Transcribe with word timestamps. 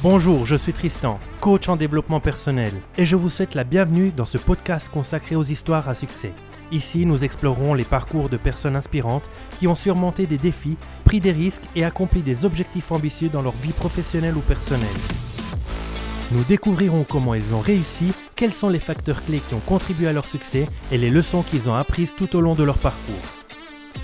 Bonjour, 0.00 0.46
je 0.46 0.54
suis 0.54 0.72
Tristan, 0.72 1.18
coach 1.40 1.68
en 1.68 1.74
développement 1.74 2.20
personnel, 2.20 2.70
et 2.96 3.04
je 3.04 3.16
vous 3.16 3.28
souhaite 3.28 3.56
la 3.56 3.64
bienvenue 3.64 4.12
dans 4.16 4.24
ce 4.24 4.38
podcast 4.38 4.88
consacré 4.88 5.34
aux 5.34 5.42
histoires 5.42 5.88
à 5.88 5.94
succès. 5.94 6.32
Ici, 6.70 7.04
nous 7.04 7.24
explorerons 7.24 7.74
les 7.74 7.82
parcours 7.82 8.28
de 8.28 8.36
personnes 8.36 8.76
inspirantes 8.76 9.28
qui 9.58 9.66
ont 9.66 9.74
surmonté 9.74 10.28
des 10.28 10.36
défis, 10.36 10.76
pris 11.02 11.18
des 11.18 11.32
risques 11.32 11.64
et 11.74 11.84
accompli 11.84 12.22
des 12.22 12.44
objectifs 12.44 12.92
ambitieux 12.92 13.28
dans 13.28 13.42
leur 13.42 13.54
vie 13.54 13.72
professionnelle 13.72 14.36
ou 14.36 14.40
personnelle. 14.40 14.86
Nous 16.30 16.44
découvrirons 16.44 17.02
comment 17.02 17.34
ils 17.34 17.52
ont 17.52 17.60
réussi, 17.60 18.12
quels 18.36 18.54
sont 18.54 18.68
les 18.68 18.78
facteurs 18.78 19.24
clés 19.24 19.42
qui 19.48 19.54
ont 19.54 19.62
contribué 19.66 20.06
à 20.06 20.12
leur 20.12 20.26
succès 20.26 20.66
et 20.92 20.98
les 20.98 21.10
leçons 21.10 21.42
qu'ils 21.42 21.68
ont 21.68 21.74
apprises 21.74 22.14
tout 22.16 22.36
au 22.36 22.40
long 22.40 22.54
de 22.54 22.62
leur 22.62 22.78
parcours. 22.78 23.16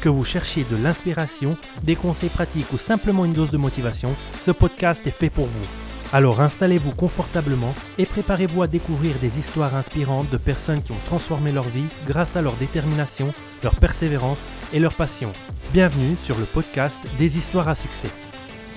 Que 0.01 0.09
vous 0.09 0.25
cherchiez 0.25 0.67
de 0.69 0.77
l'inspiration, 0.77 1.57
des 1.85 1.95
conseils 1.95 2.31
pratiques 2.31 2.73
ou 2.73 2.79
simplement 2.79 3.25
une 3.25 3.33
dose 3.33 3.53
de 3.53 3.59
motivation, 3.59 4.11
ce 4.41 4.51
podcast 4.51 5.07
est 5.07 5.13
fait 5.13 5.31
pour 5.31 5.47
vous. 5.47 5.84
Alors 6.13 6.41
installez-vous 6.41 6.93
confortablement 6.93 7.75
et 7.99 8.07
préparez-vous 8.07 8.63
à 8.63 8.67
découvrir 8.67 9.17
des 9.21 9.39
histoires 9.39 9.75
inspirantes 9.75 10.31
de 10.31 10.37
personnes 10.37 10.83
qui 10.83 10.93
ont 10.93 11.07
transformé 11.07 11.51
leur 11.51 11.65
vie 11.65 11.87
grâce 12.07 12.37
à 12.37 12.43
leur 12.43 12.55
détermination, 12.55 13.33
leur 13.63 13.75
persévérance 13.75 14.47
et 14.73 14.79
leur 14.79 14.95
passion. 14.95 15.33
Bienvenue 15.73 16.17
sur 16.21 16.39
le 16.39 16.45
podcast 16.45 17.03
des 17.19 17.37
histoires 17.37 17.69
à 17.69 17.75
succès. 17.75 18.11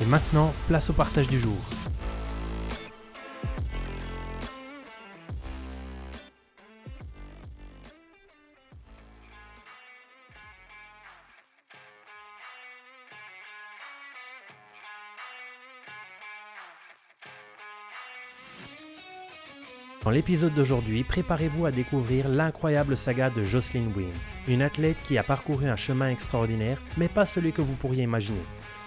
Et 0.02 0.06
maintenant, 0.06 0.54
place 0.68 0.90
au 0.90 0.94
partage 0.94 1.28
du 1.28 1.40
jour. 1.40 1.58
Dans 20.08 20.14
l'épisode 20.14 20.54
d'aujourd'hui, 20.54 21.04
préparez-vous 21.04 21.66
à 21.66 21.72
découvrir 21.72 22.30
l'incroyable 22.30 22.96
saga 22.96 23.30
de 23.30 23.44
Jocelyn 23.44 23.90
Wynne, 23.94 24.08
une 24.48 24.62
athlète 24.62 25.04
qui 25.04 25.18
a 25.18 25.24
parcouru 25.24 25.68
un 25.68 25.76
chemin 25.76 26.10
extraordinaire, 26.10 26.82
mais 26.96 27.10
pas 27.10 27.26
celui 27.26 27.52
que 27.52 27.62
vous 27.62 27.74
pourriez 27.74 28.04
imaginer. 28.04 28.46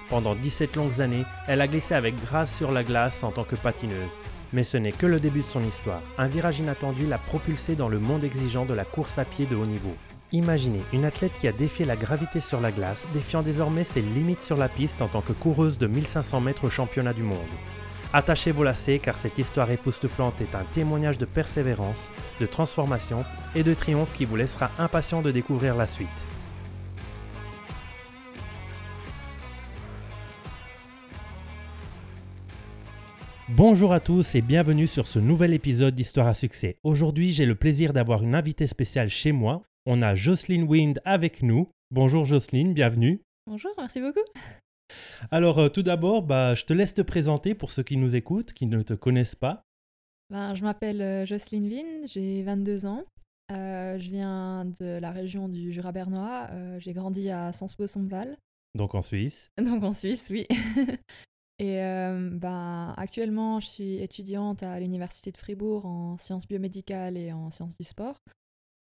Pendant 0.09 0.35
17 0.35 0.77
longues 0.77 1.03
années, 1.03 1.27
elle 1.47 1.61
a 1.61 1.69
glissé 1.69 1.93
avec 1.93 2.15
grâce 2.25 2.57
sur 2.57 2.73
la 2.73 2.85
glace 2.85 3.23
en 3.23 3.33
tant 3.33 3.45
que 3.45 3.55
patineuse. 3.55 4.19
Mais 4.55 4.62
ce 4.62 4.79
n'est 4.79 4.93
que 4.93 5.05
le 5.05 5.21
début 5.21 5.43
de 5.43 5.47
son 5.47 5.62
histoire. 5.62 6.01
Un 6.17 6.27
virage 6.27 6.61
inattendu 6.61 7.07
l'a 7.07 7.19
propulsée 7.19 7.77
dans 7.77 7.91
le 7.91 7.99
monde 7.99 8.25
exigeant 8.25 8.65
de 8.65 8.73
la 8.73 8.87
course 8.87 9.19
à 9.19 9.27
pied 9.27 9.45
de 9.45 9.57
haut 9.57 9.67
niveau. 9.67 9.95
Imaginez 10.33 10.81
une 10.95 11.05
athlète 11.05 11.39
qui 11.39 11.49
a 11.49 11.53
défié 11.53 11.84
la 11.84 11.97
gravité 11.97 12.41
sur 12.41 12.62
la 12.62 12.73
glace, 12.73 13.09
défiant 13.12 13.43
désormais 13.43 13.84
ses 13.84 14.01
limites 14.01 14.41
sur 14.41 14.57
la 14.57 14.71
piste 14.71 15.03
en 15.03 15.09
tant 15.09 15.21
que 15.21 15.34
coureuse 15.34 15.77
de 15.77 15.87
1500 15.87 16.41
mètres 16.41 16.65
au 16.65 16.71
championnat 16.71 17.12
du 17.12 17.25
monde. 17.25 17.37
Attachez 18.12 18.50
vos 18.50 18.64
lacets 18.64 18.98
car 18.98 19.16
cette 19.16 19.39
histoire 19.39 19.70
époustouflante 19.70 20.41
est 20.41 20.56
un 20.56 20.64
témoignage 20.72 21.16
de 21.16 21.27
persévérance, 21.27 22.11
de 22.41 22.47
transformation 22.47 23.25
et 23.55 23.62
de 23.62 23.72
triomphe 23.72 24.14
qui 24.14 24.25
vous 24.25 24.34
laissera 24.34 24.72
impatient 24.78 25.22
de 25.22 25.30
découvrir 25.30 25.77
la 25.77 25.86
suite. 25.86 26.08
Bonjour 33.48 33.92
à 33.92 34.00
tous 34.00 34.34
et 34.34 34.41
bienvenue 34.41 34.88
sur 34.88 35.06
ce 35.06 35.20
nouvel 35.20 35.55
épisode 35.55 35.94
d'Histoire 35.94 36.27
à 36.27 36.34
succès. 36.34 36.78
Aujourd'hui, 36.83 37.31
j'ai 37.31 37.47
le 37.47 37.55
plaisir 37.55 37.92
d'avoir 37.92 38.25
une 38.25 38.34
invitée 38.34 38.66
spéciale 38.66 39.08
chez 39.08 39.31
moi. 39.31 39.62
On 39.86 40.03
a 40.03 40.16
Jocelyn 40.16 40.64
Wind 40.64 41.00
avec 41.05 41.42
nous. 41.42 41.69
Bonjour 41.92 42.25
Jocelyn, 42.25 42.72
bienvenue. 42.72 43.22
Bonjour, 43.47 43.72
merci 43.78 44.00
beaucoup. 44.00 44.25
Alors, 45.31 45.59
euh, 45.59 45.69
tout 45.69 45.83
d'abord, 45.83 46.23
bah, 46.23 46.55
je 46.55 46.65
te 46.65 46.73
laisse 46.73 46.95
te 46.95 47.03
présenter 47.03 47.55
pour 47.55 47.71
ceux 47.71 47.83
qui 47.83 47.97
nous 47.97 48.17
écoutent, 48.17 48.53
qui 48.53 48.67
ne 48.67 48.83
te 48.83 48.95
connaissent 48.95 49.37
pas. 49.37 49.63
Ben, 50.31 50.55
je 50.55 50.63
m'appelle 50.63 51.03
euh, 51.03 51.27
Jocelyne 51.27 51.69
Vin, 51.69 52.07
j'ai 52.07 52.43
22 52.43 52.87
ans. 52.87 53.05
Euh, 53.53 53.99
je 53.99 54.11
viens 54.11 54.65
de 54.65 54.99
la 55.01 55.11
région 55.11 55.49
du 55.49 55.73
Jura 55.73 55.91
bernois. 55.91 56.49
j'ai 56.79 56.93
grandi 56.93 57.31
à 57.31 57.53
Sens-Bossonval. 57.53 58.37
Donc 58.77 58.95
en 58.95 59.03
Suisse. 59.03 59.50
Donc 59.59 59.83
en 59.83 59.93
Suisse, 59.93 60.29
oui. 60.31 60.47
Et 61.59 61.77
ben, 61.77 62.95
actuellement, 62.97 63.61
je 63.61 63.67
suis 63.67 63.97
étudiante 63.97 64.62
à 64.62 64.81
l'Université 64.81 65.31
de 65.31 65.37
Fribourg 65.37 65.84
en 65.84 66.17
sciences 66.17 66.49
biomédicales 66.49 67.19
et 67.19 67.33
en 67.33 67.50
sciences 67.50 67.77
du 67.77 67.84
sport. 67.84 68.17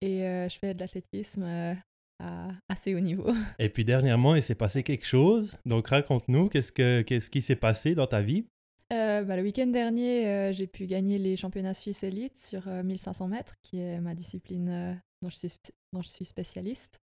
Et 0.01 0.21
je 0.21 0.57
fais 0.59 0.73
de 0.73 0.79
l'athlétisme 0.79 1.77
à 2.25 2.49
assez 2.69 2.95
haut 2.95 3.01
niveau. 3.01 3.33
Et 3.59 3.69
puis 3.69 3.85
dernièrement, 3.85 4.35
il 4.35 4.43
s'est 4.43 4.55
passé 4.55 4.83
quelque 4.83 5.07
chose. 5.07 5.57
Donc 5.67 5.89
raconte-nous, 5.89 6.49
qu'est-ce, 6.49 6.73
que, 6.73 7.03
qu'est-ce 7.03 7.31
qui 7.31 7.43
s'est 7.43 7.57
passé 7.57 7.95
dans 7.95 8.07
ta 8.07 8.23
vie? 8.23 8.47
Euh, 8.93 9.23
bah, 9.23 9.37
Le 9.37 9.43
week-end 9.43 9.67
dernier, 9.67 10.27
euh, 10.27 10.53
j'ai 10.53 10.67
pu 10.67 10.87
gagner 10.87 11.19
les 11.19 11.37
championnats 11.37 11.75
suisses 11.75 12.03
élites 12.03 12.39
sur 12.39 12.67
1500 12.67 13.25
euh, 13.25 13.29
mètres, 13.29 13.55
qui 13.63 13.81
est 13.81 14.01
ma 14.01 14.15
discipline 14.15 15.01
dont, 15.23 15.29
je 15.29 15.37
suis, 15.37 15.53
dont 15.93 16.03
je 16.03 16.09
suis 16.09 16.25
spécialiste. 16.25 17.01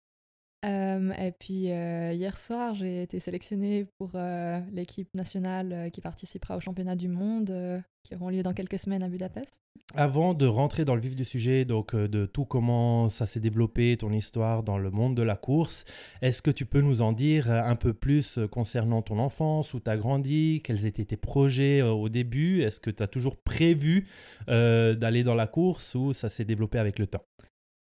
Et 0.63 1.33
puis 1.39 1.65
hier 1.65 2.37
soir, 2.37 2.75
j'ai 2.75 3.03
été 3.03 3.19
sélectionnée 3.19 3.85
pour 3.97 4.11
l'équipe 4.71 5.13
nationale 5.15 5.89
qui 5.91 6.01
participera 6.01 6.57
au 6.57 6.59
championnat 6.59 6.95
du 6.95 7.07
monde 7.07 7.81
qui 8.03 8.15
auront 8.15 8.29
lieu 8.29 8.43
dans 8.43 8.53
quelques 8.53 8.79
semaines 8.79 9.03
à 9.03 9.09
Budapest. 9.09 9.61
Avant 9.95 10.35
de 10.35 10.45
rentrer 10.45 10.85
dans 10.85 10.93
le 10.93 11.01
vif 11.01 11.15
du 11.15 11.25
sujet, 11.25 11.65
donc 11.65 11.95
de 11.95 12.25
tout 12.27 12.45
comment 12.45 13.09
ça 13.09 13.25
s'est 13.25 13.39
développé, 13.39 13.97
ton 13.97 14.11
histoire 14.11 14.61
dans 14.61 14.77
le 14.77 14.91
monde 14.91 15.15
de 15.15 15.23
la 15.23 15.35
course, 15.35 15.83
est-ce 16.21 16.41
que 16.41 16.51
tu 16.51 16.65
peux 16.65 16.81
nous 16.81 17.01
en 17.01 17.11
dire 17.11 17.49
un 17.49 17.75
peu 17.75 17.93
plus 17.93 18.39
concernant 18.51 19.01
ton 19.01 19.17
enfance, 19.17 19.73
où 19.73 19.79
tu 19.79 19.89
as 19.89 19.97
grandi, 19.97 20.61
quels 20.63 20.85
étaient 20.85 21.05
tes 21.05 21.17
projets 21.17 21.81
au 21.81 22.07
début? 22.07 22.61
Est-ce 22.61 22.79
que 22.79 22.91
tu 22.91 23.01
as 23.01 23.07
toujours 23.07 23.35
prévu 23.37 24.07
d'aller 24.47 25.23
dans 25.23 25.35
la 25.35 25.47
course 25.47 25.95
ou 25.95 26.13
ça 26.13 26.29
s'est 26.29 26.45
développé 26.45 26.77
avec 26.77 26.99
le 26.99 27.07
temps? 27.07 27.23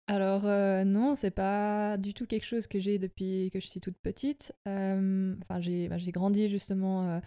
Alors 0.07 0.43
non, 0.85 1.15
c'est 1.15 1.31
pas 1.31 1.97
du 1.97 2.13
tout 2.13 2.25
quelque 2.25 2.45
chose 2.45 2.67
que 2.67 2.77
j'ai 2.77 2.97
depuis 2.97 3.49
que 3.53 3.59
je 3.59 3.67
suis 3.67 3.79
toute 3.79 3.97
petite. 3.97 4.53
j'ai 4.65 5.87
bah, 5.87 5.97
grandi 6.11 6.49
justement 6.49 7.21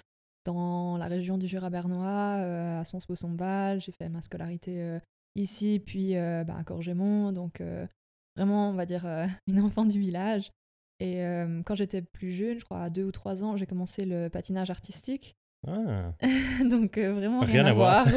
dans 0.46 0.96
la 0.96 1.06
région 1.06 1.36
du 1.36 1.46
Jura 1.46 1.68
bernois, 1.70 2.38
euh, 2.38 2.80
à 2.80 2.84
Sons-Bossonval. 2.84 3.80
J'ai 3.80 3.92
fait 3.92 4.08
ma 4.08 4.22
scolarité 4.22 4.80
euh, 4.80 4.98
ici, 5.34 5.82
puis 5.84 6.16
euh, 6.16 6.44
bah, 6.44 6.56
à 6.58 6.64
Corgemont. 6.64 7.32
Donc, 7.32 7.62
vraiment, 8.36 8.70
on 8.70 8.74
va 8.74 8.86
dire, 8.86 9.06
une 9.46 9.60
enfant 9.60 9.84
du 9.84 10.00
village. 10.00 10.50
Et 10.98 11.20
quand 11.66 11.74
j'étais 11.74 12.00
plus 12.00 12.32
jeune, 12.32 12.58
je 12.58 12.64
crois 12.64 12.80
à 12.80 12.88
deux 12.88 13.04
ou 13.04 13.12
trois 13.12 13.44
ans, 13.44 13.58
j'ai 13.58 13.66
commencé 13.66 14.06
le 14.06 14.28
patinage 14.28 14.70
artistique. 14.70 15.36
Ah. 15.66 16.12
Donc 16.70 16.98
vraiment 16.98 17.40
rien, 17.40 17.66
à, 17.66 17.72
voir. 17.72 18.06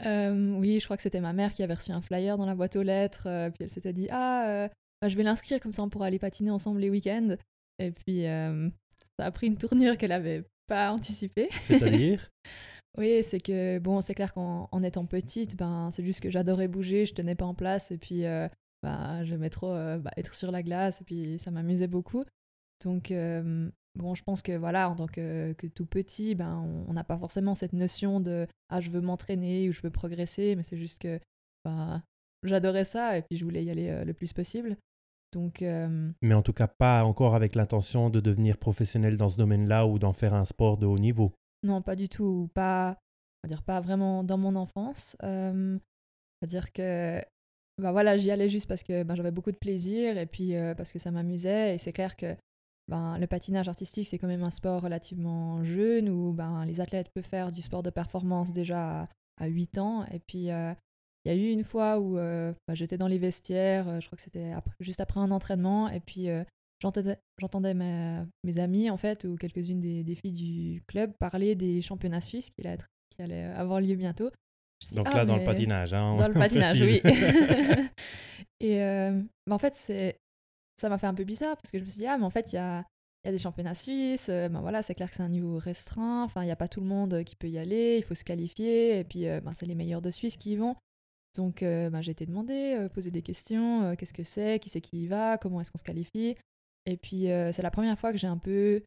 oui, 0.04 0.80
je 0.80 0.84
crois 0.84 0.96
que 0.96 1.02
c'était 1.02 1.20
ma 1.20 1.32
mère 1.32 1.54
qui 1.54 1.62
avait 1.62 1.74
reçu 1.74 1.92
un 1.92 2.00
flyer 2.00 2.36
dans 2.36 2.46
la 2.46 2.54
boîte 2.54 2.76
aux 2.76 2.82
lettres. 2.82 3.28
puis 3.54 3.64
elle 3.64 3.70
s'était 3.70 3.92
dit 3.92 4.08
ah, 4.10 4.68
bah, 5.00 5.08
je 5.08 5.16
vais 5.16 5.22
l'inscrire 5.22 5.60
comme 5.60 5.72
ça 5.72 5.82
on 5.82 5.88
pourra 5.88 6.06
aller 6.06 6.18
patiner 6.18 6.50
ensemble 6.50 6.80
les 6.80 6.90
week-ends. 6.90 7.36
Et 7.78 7.90
puis 7.90 8.24
ça 8.24 9.26
a 9.26 9.30
pris 9.30 9.46
une 9.46 9.56
tournure 9.56 9.96
qu'elle 9.96 10.12
avait 10.12 10.44
pas 10.66 10.92
anticipé. 10.92 11.48
C'est-à-dire? 11.62 12.30
Oui, 12.98 13.22
c'est 13.22 13.40
que, 13.40 13.78
bon, 13.78 14.00
c'est 14.00 14.14
clair 14.14 14.34
qu'en 14.34 14.82
étant 14.82 15.06
petite, 15.06 15.56
ben, 15.56 15.90
c'est 15.92 16.04
juste 16.04 16.20
que 16.20 16.30
j'adorais 16.30 16.68
bouger, 16.68 17.06
je 17.06 17.14
tenais 17.14 17.36
pas 17.36 17.44
en 17.44 17.54
place, 17.54 17.92
et 17.92 17.98
puis 17.98 18.26
euh, 18.26 18.48
ben, 18.82 19.22
j'aimais 19.24 19.50
trop 19.50 19.72
euh, 19.72 19.98
bah, 19.98 20.10
être 20.16 20.34
sur 20.34 20.50
la 20.50 20.62
glace, 20.62 21.00
et 21.00 21.04
puis 21.04 21.38
ça 21.38 21.50
m'amusait 21.50 21.86
beaucoup. 21.86 22.24
Donc, 22.84 23.10
euh, 23.10 23.70
bon, 23.94 24.14
je 24.14 24.22
pense 24.22 24.42
que, 24.42 24.56
voilà, 24.56 24.90
en 24.90 24.96
tant 24.96 25.06
que, 25.06 25.52
que 25.54 25.66
tout 25.66 25.86
petit, 25.86 26.34
ben, 26.34 26.64
on 26.88 26.92
n'a 26.92 27.04
pas 27.04 27.18
forcément 27.18 27.54
cette 27.54 27.72
notion 27.72 28.20
de 28.20 28.46
«ah, 28.68 28.80
je 28.80 28.90
veux 28.90 29.00
m'entraîner» 29.00 29.68
ou 29.70 29.72
«je 29.72 29.82
veux 29.82 29.90
progresser», 29.90 30.54
mais 30.56 30.62
c'est 30.62 30.78
juste 30.78 30.98
que 30.98 31.18
ben, 31.64 32.02
j'adorais 32.44 32.84
ça, 32.84 33.18
et 33.18 33.22
puis 33.22 33.36
je 33.36 33.44
voulais 33.44 33.64
y 33.64 33.70
aller 33.70 34.04
le 34.04 34.12
plus 34.14 34.32
possible. 34.32 34.76
Donc, 35.32 35.62
euh, 35.62 36.10
Mais 36.22 36.34
en 36.34 36.42
tout 36.42 36.52
cas, 36.52 36.66
pas 36.66 37.04
encore 37.04 37.34
avec 37.34 37.54
l'intention 37.54 38.10
de 38.10 38.20
devenir 38.20 38.58
professionnel 38.58 39.16
dans 39.16 39.28
ce 39.28 39.36
domaine-là 39.36 39.86
ou 39.86 39.98
d'en 39.98 40.12
faire 40.12 40.34
un 40.34 40.44
sport 40.44 40.76
de 40.76 40.86
haut 40.86 40.98
niveau. 40.98 41.32
Non, 41.62 41.82
pas 41.82 41.94
du 41.94 42.08
tout. 42.08 42.50
Pas, 42.54 42.96
on 43.42 43.46
va 43.46 43.48
dire 43.48 43.62
pas 43.62 43.80
vraiment 43.80 44.24
dans 44.24 44.38
mon 44.38 44.56
enfance. 44.56 45.16
Euh, 45.22 45.78
c'est-à-dire 46.40 46.72
que 46.72 47.22
bah 47.80 47.92
voilà, 47.92 48.16
j'y 48.16 48.30
allais 48.30 48.48
juste 48.48 48.68
parce 48.68 48.82
que 48.82 49.02
bah, 49.04 49.14
j'avais 49.14 49.30
beaucoup 49.30 49.52
de 49.52 49.56
plaisir 49.56 50.18
et 50.18 50.26
puis 50.26 50.56
euh, 50.56 50.74
parce 50.74 50.92
que 50.92 50.98
ça 50.98 51.10
m'amusait. 51.10 51.74
Et 51.74 51.78
c'est 51.78 51.92
clair 51.92 52.16
que 52.16 52.34
ben, 52.90 53.16
le 53.18 53.26
patinage 53.26 53.68
artistique, 53.68 54.06
c'est 54.06 54.18
quand 54.18 54.28
même 54.28 54.42
un 54.42 54.50
sport 54.50 54.82
relativement 54.82 55.64
jeune 55.64 56.08
où 56.08 56.32
ben, 56.32 56.64
les 56.64 56.80
athlètes 56.80 57.08
peuvent 57.14 57.24
faire 57.24 57.52
du 57.52 57.62
sport 57.62 57.82
de 57.82 57.90
performance 57.90 58.52
déjà 58.52 59.00
à, 59.00 59.04
à 59.38 59.46
8 59.46 59.78
ans. 59.78 60.04
Et 60.12 60.18
puis, 60.18 60.50
il 61.24 61.30
y 61.30 61.34
a 61.34 61.36
eu 61.36 61.50
une 61.50 61.64
fois 61.64 61.98
où 61.98 62.18
euh, 62.18 62.52
bah, 62.66 62.74
j'étais 62.74 62.96
dans 62.96 63.06
les 63.06 63.18
vestiaires, 63.18 63.88
euh, 63.88 64.00
je 64.00 64.06
crois 64.06 64.16
que 64.16 64.22
c'était 64.22 64.52
juste 64.80 65.00
après 65.00 65.20
un 65.20 65.30
entraînement, 65.30 65.90
et 65.90 66.00
puis 66.00 66.30
euh, 66.30 66.44
j'entendais 66.80 67.74
mes, 67.74 68.58
amis, 68.58 68.88
en 68.88 68.96
fait, 68.96 69.24
ou 69.24 69.36
quelques-unes 69.36 69.80
des, 69.80 70.14
filles 70.14 70.32
du 70.32 70.82
club 70.86 71.12
parler 71.18 71.54
des 71.54 71.82
championnats 71.82 72.22
suisses 72.22 72.50
qui, 72.50 72.66
allaient, 72.66 72.78
qui 73.14 73.22
allaient 73.22 73.44
avoir 73.44 73.80
lieu 73.80 73.96
bientôt. 73.96 74.30
Donc 74.94 75.08
ah, 75.10 75.16
là, 75.18 75.24
dans 75.26 75.36
le 75.36 75.44
patinage. 75.44 75.92
Hein, 75.92 76.16
dans 76.16 76.28
le 76.28 76.34
patinage, 76.38 76.80
oui. 76.80 77.02
et 78.60 78.78
bah, 79.46 79.54
en 79.54 79.58
fait, 79.58 79.74
ça 80.80 80.88
m'a 80.88 80.98
fait 80.98 81.06
un 81.06 81.14
peu 81.14 81.24
bizarre, 81.24 81.56
parce 81.56 81.70
que 81.70 81.78
je 81.78 81.84
me 81.84 81.88
suis 81.88 81.98
dit, 81.98 82.06
ah, 82.06 82.16
mais 82.18 82.24
en 82.24 82.30
fait, 82.30 82.52
il 82.52 82.56
y 82.56 82.58
a, 82.58 82.84
y 83.24 83.28
a 83.28 83.32
des 83.32 83.38
championnats 83.38 83.74
suisses, 83.74 84.28
ben 84.28 84.60
voilà, 84.60 84.82
c'est 84.82 84.94
clair 84.94 85.10
que 85.10 85.16
c'est 85.16 85.22
un 85.22 85.28
niveau 85.28 85.58
restreint, 85.58 86.24
enfin, 86.24 86.42
il 86.42 86.46
n'y 86.46 86.52
a 86.52 86.56
pas 86.56 86.68
tout 86.68 86.80
le 86.80 86.86
monde 86.86 87.22
qui 87.24 87.36
peut 87.36 87.48
y 87.48 87.58
aller, 87.58 87.96
il 87.98 88.02
faut 88.02 88.14
se 88.14 88.24
qualifier, 88.24 88.98
et 88.98 89.04
puis 89.04 89.24
ben, 89.24 89.52
c'est 89.52 89.66
les 89.66 89.74
meilleurs 89.74 90.02
de 90.02 90.10
Suisse 90.10 90.36
qui 90.36 90.52
y 90.52 90.56
vont. 90.56 90.76
Donc 91.36 91.60
ben, 91.60 92.00
j'ai 92.00 92.12
été 92.12 92.26
demandé, 92.26 92.88
poser 92.94 93.10
des 93.10 93.22
questions, 93.22 93.94
qu'est-ce 93.96 94.14
que 94.14 94.24
c'est, 94.24 94.58
qui 94.58 94.70
c'est 94.70 94.80
qui 94.80 95.02
y 95.02 95.06
va, 95.06 95.36
comment 95.38 95.60
est-ce 95.60 95.70
qu'on 95.70 95.78
se 95.78 95.84
qualifie? 95.84 96.36
Et 96.86 96.96
puis 96.96 97.24
c'est 97.52 97.62
la 97.62 97.70
première 97.70 97.98
fois 97.98 98.10
que 98.10 98.18
j'ai 98.18 98.26
un 98.26 98.38
peu 98.38 98.82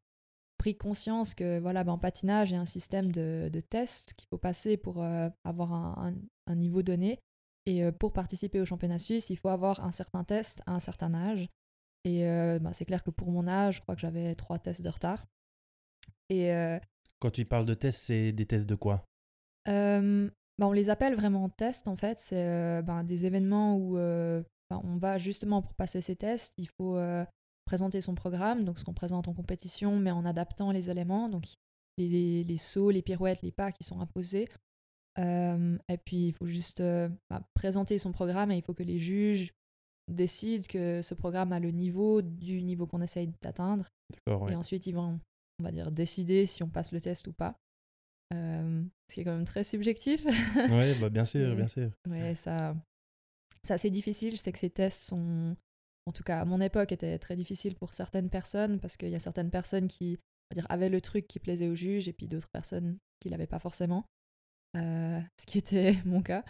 pris 0.58 0.76
conscience 0.76 1.36
que 1.36 1.60
voilà, 1.60 1.84
ben, 1.84 1.94
en 1.94 1.98
patinage, 2.00 2.52
il 2.52 2.54
y 2.54 2.58
a 2.58 2.62
un 2.62 2.66
système 2.66 3.12
de, 3.12 3.50
de 3.54 3.62
tests 3.62 4.14
qu'il 4.14 4.28
faut 4.30 4.40
passer 4.40 4.78
pour 4.78 5.06
avoir 5.44 5.74
un, 5.74 6.16
un, 6.48 6.56
niveau 6.56 6.82
donné. 6.82 7.20
Et 7.66 7.90
pour 7.94 8.12
participer 8.12 8.60
au 8.60 8.66
championnat 8.66 9.00
suisse, 9.00 9.30
il 9.30 9.38
faut 9.38 9.50
avoir 9.50 9.86
un 9.86 9.92
certain 9.92 10.24
test 10.24 10.62
à 10.66 10.74
un 10.74 10.80
certain 10.80 11.14
âge. 11.14 11.48
Et 12.06 12.28
euh, 12.28 12.60
bah, 12.60 12.74
c'est 12.74 12.86
clair 12.86 13.04
que 13.04 13.12
pour 13.12 13.32
mon 13.32 13.48
âge, 13.48 13.78
je 13.78 13.82
crois 13.82 13.96
que 13.96 14.02
j'avais 14.02 14.36
trois 14.36 14.60
tests 14.60 14.82
de 14.82 14.90
retard. 14.90 15.26
Et, 16.30 16.54
euh, 16.54 16.80
Quand 17.20 17.32
tu 17.32 17.46
parles 17.46 17.66
de 17.66 17.74
tests, 17.74 18.02
c'est 18.04 18.32
des 18.32 18.46
tests 18.46 18.66
de 18.66 18.76
quoi? 18.76 19.06
Euh, 19.68 20.30
bah, 20.58 20.68
On 20.68 20.74
les 20.74 20.90
appelle 20.90 21.16
vraiment 21.16 21.48
tests, 21.50 21.88
en 21.88 21.96
fait. 21.96 22.20
C'est 22.20 22.82
bah, 22.84 23.04
des 23.04 23.26
événements 23.26 23.78
où 23.78 23.96
bah, 23.96 24.82
on 24.84 24.98
va 24.98 25.18
justement 25.18 25.62
pour 25.62 25.74
passer 25.76 26.02
ces 26.02 26.16
tests, 26.16 26.54
il 26.58 26.68
faut 26.68 26.98
présenter 27.66 28.02
son 28.02 28.16
programme, 28.16 28.66
donc 28.66 28.80
ce 28.80 28.84
qu'on 28.84 28.94
présente 28.94 29.30
en 29.30 29.34
compétition, 29.34 29.98
mais 29.98 30.12
en 30.12 30.26
adaptant 30.26 30.72
les 30.72 30.90
éléments, 30.90 31.30
donc 31.30 31.46
les, 31.98 32.44
les 32.44 32.58
sauts, 32.58 32.90
les 32.90 33.02
pirouettes, 33.02 33.42
les 33.42 33.52
pas 33.52 33.72
qui 33.72 33.86
sont 33.86 34.02
imposés. 34.02 34.50
et 35.18 35.98
puis 36.06 36.28
il 36.28 36.34
faut 36.34 36.48
juste 36.48 36.84
présenter 37.54 37.98
son 37.98 38.12
programme 38.12 38.52
et 38.52 38.58
il 38.58 38.64
faut 38.64 38.74
que 38.74 38.84
les 38.84 39.00
juges 39.00 39.54
décide 40.12 40.68
que 40.68 41.02
ce 41.02 41.14
programme 41.14 41.54
a 41.54 41.60
le 41.60 41.72
niveau 41.72 42.22
du 42.22 42.62
niveau 42.62 42.86
qu'on 42.86 43.02
essaye 43.02 43.32
d'atteindre. 43.42 43.88
Et 44.28 44.56
ensuite, 44.56 44.86
ils 44.88 44.94
vont, 44.94 45.20
on 45.60 45.64
va 45.64 45.72
dire, 45.72 45.92
décider 45.92 46.46
si 46.46 46.64
on 46.64 46.70
passe 46.70 46.92
le 46.92 47.02
test 47.02 47.28
ou 47.28 47.34
pas. 47.34 47.58
Euh, 48.34 48.84
ce 49.10 49.16
qui 49.16 49.22
est 49.22 49.24
quand 49.24 49.36
même 49.36 49.46
très 49.46 49.64
subjectif. 49.64 50.26
Oui, 50.26 51.00
bah 51.00 51.10
bien 51.10 51.26
sûr, 51.26 51.56
bien 51.56 51.68
sûr. 51.68 51.92
Ouais, 52.10 52.36
ça, 52.36 52.76
c'est 53.64 53.74
assez 53.74 53.90
difficile. 53.90 54.36
Je 54.36 54.38
sais 54.42 54.52
que 54.52 54.60
ces 54.60 54.70
tests 54.70 55.02
sont, 55.02 55.56
en 56.06 56.12
tout 56.12 56.24
cas 56.24 56.42
à 56.42 56.46
mon 56.46 56.62
époque, 56.62 56.92
étaient 56.92 57.20
très 57.20 57.36
difficiles 57.36 57.76
pour 57.76 57.94
certaines 57.94 58.30
personnes 58.30 58.80
parce 58.80 58.98
qu'il 58.98 59.10
y 59.10 59.16
a 59.16 59.20
certaines 59.20 59.52
personnes 59.52 59.88
qui, 59.88 60.18
on 60.18 60.56
va 60.56 60.62
dire, 60.62 60.68
avaient 60.70 60.90
le 60.90 61.02
truc 61.02 61.28
qui 61.28 61.40
plaisait 61.40 61.68
au 61.68 61.76
juge 61.76 62.08
et 62.08 62.14
puis 62.14 62.28
d'autres 62.28 62.50
personnes 62.50 62.98
qui 63.20 63.30
l'avaient 63.30 63.48
pas 63.48 63.60
forcément. 63.60 64.06
Euh, 64.76 65.22
ce 65.40 65.46
qui 65.46 65.58
était 65.58 65.94
mon 66.06 66.22
cas. 66.22 66.44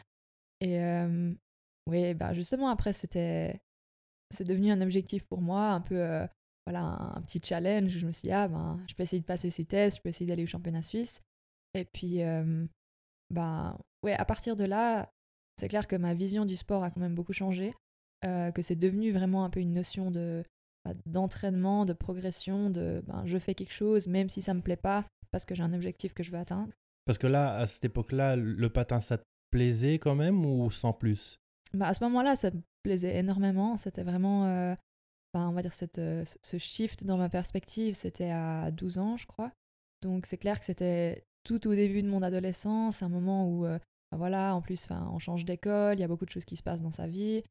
Et, 0.61 0.81
euh, 0.81 1.33
oui, 1.87 2.13
bah 2.13 2.33
justement, 2.33 2.69
après, 2.69 2.93
c'était 2.93 3.61
c'est 4.29 4.45
devenu 4.45 4.71
un 4.71 4.81
objectif 4.81 5.25
pour 5.25 5.41
moi, 5.41 5.69
un 5.69 5.81
peu 5.81 5.95
euh, 5.95 6.25
voilà, 6.65 6.81
un, 6.81 7.21
petit 7.21 7.41
challenge. 7.43 7.91
Je 7.91 8.05
me 8.05 8.11
suis 8.11 8.27
dit, 8.27 8.31
ah, 8.31 8.47
ben, 8.47 8.79
je 8.89 8.95
peux 8.95 9.03
essayer 9.03 9.19
de 9.19 9.25
passer 9.25 9.51
ces 9.51 9.65
tests, 9.65 9.97
je 9.97 10.01
peux 10.01 10.09
essayer 10.09 10.25
d'aller 10.25 10.43
au 10.43 10.47
championnat 10.47 10.81
suisse. 10.81 11.21
Et 11.75 11.85
puis, 11.85 12.21
ben, 13.29 13.77
ouais, 14.03 14.13
à 14.13 14.25
partir 14.25 14.55
de 14.55 14.63
là, 14.63 15.11
c'est 15.59 15.67
clair 15.67 15.87
que 15.87 15.95
ma 15.95 16.13
vision 16.13 16.45
du 16.45 16.55
sport 16.55 16.83
a 16.83 16.91
quand 16.91 16.99
même 16.99 17.15
beaucoup 17.15 17.33
changé, 17.33 17.73
euh, 18.25 18.51
que 18.51 18.61
c'est 18.61 18.75
devenu 18.75 19.11
vraiment 19.11 19.43
un 19.43 19.49
peu 19.49 19.59
une 19.59 19.73
notion 19.73 20.11
de 20.11 20.43
bah, 20.85 20.93
d'entraînement, 21.05 21.85
de 21.85 21.93
progression, 21.93 22.69
de 22.69 23.03
ben, 23.07 23.23
je 23.25 23.37
fais 23.37 23.55
quelque 23.55 23.73
chose, 23.73 24.07
même 24.07 24.29
si 24.29 24.41
ça 24.41 24.53
me 24.53 24.61
plaît 24.61 24.75
pas, 24.75 25.05
parce 25.31 25.45
que 25.45 25.55
j'ai 25.55 25.63
un 25.63 25.73
objectif 25.73 26.13
que 26.13 26.23
je 26.23 26.31
veux 26.31 26.37
atteindre. 26.37 26.73
Parce 27.05 27.17
que 27.17 27.27
là, 27.27 27.57
à 27.57 27.65
cette 27.65 27.85
époque-là, 27.85 28.35
le 28.35 28.69
patin, 28.69 29.01
ça 29.01 29.17
te 29.17 29.23
plaisait 29.51 29.99
quand 29.99 30.15
même 30.15 30.45
ou 30.45 30.69
sans 30.71 30.93
plus? 30.93 31.37
Bah, 31.73 31.87
à 31.87 31.93
ce 31.93 32.03
moment-là, 32.03 32.35
ça 32.35 32.51
me 32.51 32.61
plaisait 32.83 33.17
énormément. 33.17 33.77
C'était 33.77 34.03
vraiment, 34.03 34.45
euh, 34.45 34.75
bah, 35.33 35.47
on 35.47 35.53
va 35.53 35.61
dire, 35.61 35.73
cette, 35.73 35.99
euh, 35.99 36.23
ce 36.41 36.57
shift 36.57 37.03
dans 37.03 37.17
ma 37.17 37.29
perspective, 37.29 37.95
c'était 37.95 38.31
à 38.31 38.71
12 38.71 38.97
ans, 38.97 39.17
je 39.17 39.25
crois. 39.25 39.51
Donc 40.01 40.25
c'est 40.25 40.37
clair 40.37 40.59
que 40.59 40.65
c'était 40.65 41.25
tout 41.43 41.67
au 41.67 41.75
début 41.75 42.03
de 42.03 42.09
mon 42.09 42.21
adolescence, 42.21 43.01
un 43.01 43.09
moment 43.09 43.49
où, 43.49 43.65
euh, 43.65 43.79
bah, 44.11 44.17
voilà, 44.17 44.55
en 44.55 44.61
plus, 44.61 44.87
on 44.89 45.19
change 45.19 45.45
d'école, 45.45 45.97
il 45.97 46.01
y 46.01 46.03
a 46.03 46.07
beaucoup 46.07 46.25
de 46.25 46.31
choses 46.31 46.45
qui 46.45 46.55
se 46.55 46.63
passent 46.63 46.81
dans 46.81 46.91
sa 46.91 47.07
vie. 47.07 47.43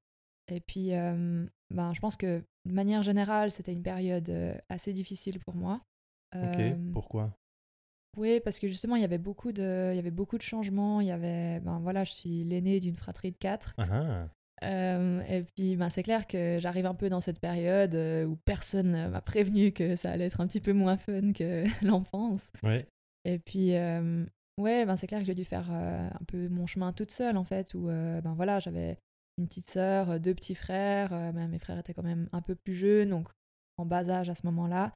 Et 0.48 0.60
puis, 0.60 0.90
ben, 0.90 1.92
je 1.94 2.00
pense 2.00 2.16
que 2.16 2.42
de 2.64 2.72
manière 2.72 3.02
générale, 3.02 3.52
c'était 3.52 3.72
une 3.72 3.82
période 3.82 4.30
assez 4.68 4.92
difficile 4.92 5.38
pour 5.38 5.54
moi. 5.54 5.80
Ok, 6.34 6.60
pourquoi? 6.92 7.32
Oui, 8.16 8.40
parce 8.40 8.58
que 8.58 8.68
justement, 8.68 8.96
il 8.96 9.02
y 9.02 9.04
avait 9.06 9.18
beaucoup 9.18 9.52
de, 9.52 9.90
il 9.92 9.96
y 9.96 9.98
avait 9.98 10.10
beaucoup 10.10 10.36
de 10.36 10.42
changements. 10.42 11.00
Il 11.00 11.06
y 11.06 11.12
avait, 11.12 11.60
ben 11.60 11.78
voilà, 11.80 12.04
je 12.04 12.12
suis 12.12 12.44
l'aîné 12.44 12.80
d'une 12.80 12.96
fratrie 12.96 13.32
de 13.32 13.38
quatre. 13.38 13.74
Ah 13.78 13.86
ah. 13.90 14.28
Euh, 14.62 15.22
et 15.28 15.42
puis, 15.42 15.76
ben, 15.76 15.88
c'est 15.88 16.02
clair 16.02 16.26
que 16.26 16.58
j'arrive 16.60 16.86
un 16.86 16.94
peu 16.94 17.08
dans 17.08 17.20
cette 17.20 17.40
période 17.40 17.94
euh, 17.94 18.24
où 18.24 18.36
personne 18.36 19.10
m'a 19.10 19.20
prévenu 19.20 19.72
que 19.72 19.96
ça 19.96 20.10
allait 20.10 20.26
être 20.26 20.40
un 20.40 20.46
petit 20.46 20.60
peu 20.60 20.72
moins 20.72 20.96
fun 20.96 21.32
que 21.32 21.64
l'enfance. 21.84 22.52
Ouais. 22.62 22.86
Et 23.24 23.38
puis, 23.38 23.74
euh, 23.74 24.24
ouais, 24.58 24.84
ben, 24.86 24.96
c'est 24.96 25.06
clair 25.06 25.20
que 25.20 25.26
j'ai 25.26 25.34
dû 25.34 25.44
faire 25.44 25.70
un 25.70 26.24
peu 26.26 26.48
mon 26.48 26.66
chemin 26.66 26.92
toute 26.92 27.10
seule, 27.10 27.36
en 27.36 27.44
fait, 27.44 27.74
où, 27.74 27.86
ben 27.86 28.34
voilà, 28.36 28.58
j'avais 28.58 28.98
une 29.38 29.46
petite 29.46 29.70
sœur, 29.70 30.20
deux 30.20 30.34
petits 30.34 30.54
frères. 30.54 31.10
Ben, 31.32 31.48
mes 31.48 31.58
frères 31.58 31.78
étaient 31.78 31.94
quand 31.94 32.02
même 32.02 32.28
un 32.32 32.42
peu 32.42 32.54
plus 32.54 32.74
jeunes, 32.74 33.10
donc 33.10 33.28
en 33.78 33.86
bas 33.86 34.08
âge 34.08 34.28
à 34.28 34.34
ce 34.34 34.46
moment-là. 34.46 34.92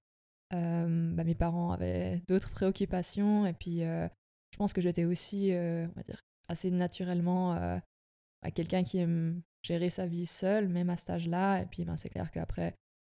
Bah, 0.51 1.25
mes 1.25 1.35
parents 1.35 1.73
avaient 1.73 2.23
d'autres 2.29 2.51
préoccupations 2.51 3.47
et 3.47 3.53
puis 3.53 3.81
je 3.81 4.57
pense 4.59 4.73
que 4.73 4.81
j'étais 4.81 5.05
aussi, 5.05 5.51
on 5.53 5.93
va 5.97 6.03
dire, 6.03 6.21
assez 6.49 6.71
naturellement 6.71 7.53
à 7.53 8.51
quelqu'un 8.53 8.85
qui 8.85 8.99
aime 8.99 9.43
gérer 9.63 9.91
sa 9.91 10.07
vie 10.07 10.27
seul, 10.27 10.69
même 10.69 10.91
à 10.91 10.97
cet 10.97 11.11
âge-là. 11.11 11.63
Et 11.63 11.67
puis 11.67 11.85
ben, 11.85 11.97
c'est 11.97 12.09
clair 12.09 12.31
qu'après, 12.31 12.75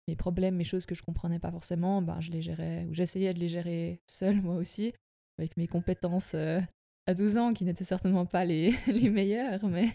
mes 0.09 0.17
problèmes, 0.17 0.57
mes 0.57 0.65
choses 0.65 0.87
que 0.87 0.95
je 0.95 1.03
comprenais 1.03 1.39
pas 1.39 1.53
forcément, 1.53 2.03
ben, 2.03 2.21
je 2.21 2.31
les 2.33 2.43
gérais, 2.43 2.87
ou 2.89 2.95
j'essayais 2.95 3.33
de 3.33 3.39
les 3.39 3.49
gérer 3.49 4.01
seul 4.07 4.41
moi 4.41 4.57
aussi, 4.57 4.93
avec 5.39 5.57
mes 5.57 5.69
compétences 5.69 6.35
à 6.35 7.15
12 7.15 7.37
ans 7.39 7.55
qui 7.55 7.65
n'étaient 7.65 7.85
certainement 7.85 8.27
pas 8.27 8.45
les, 8.45 8.75
les 8.87 9.11
meilleures, 9.11 9.65
mais... 9.67 9.89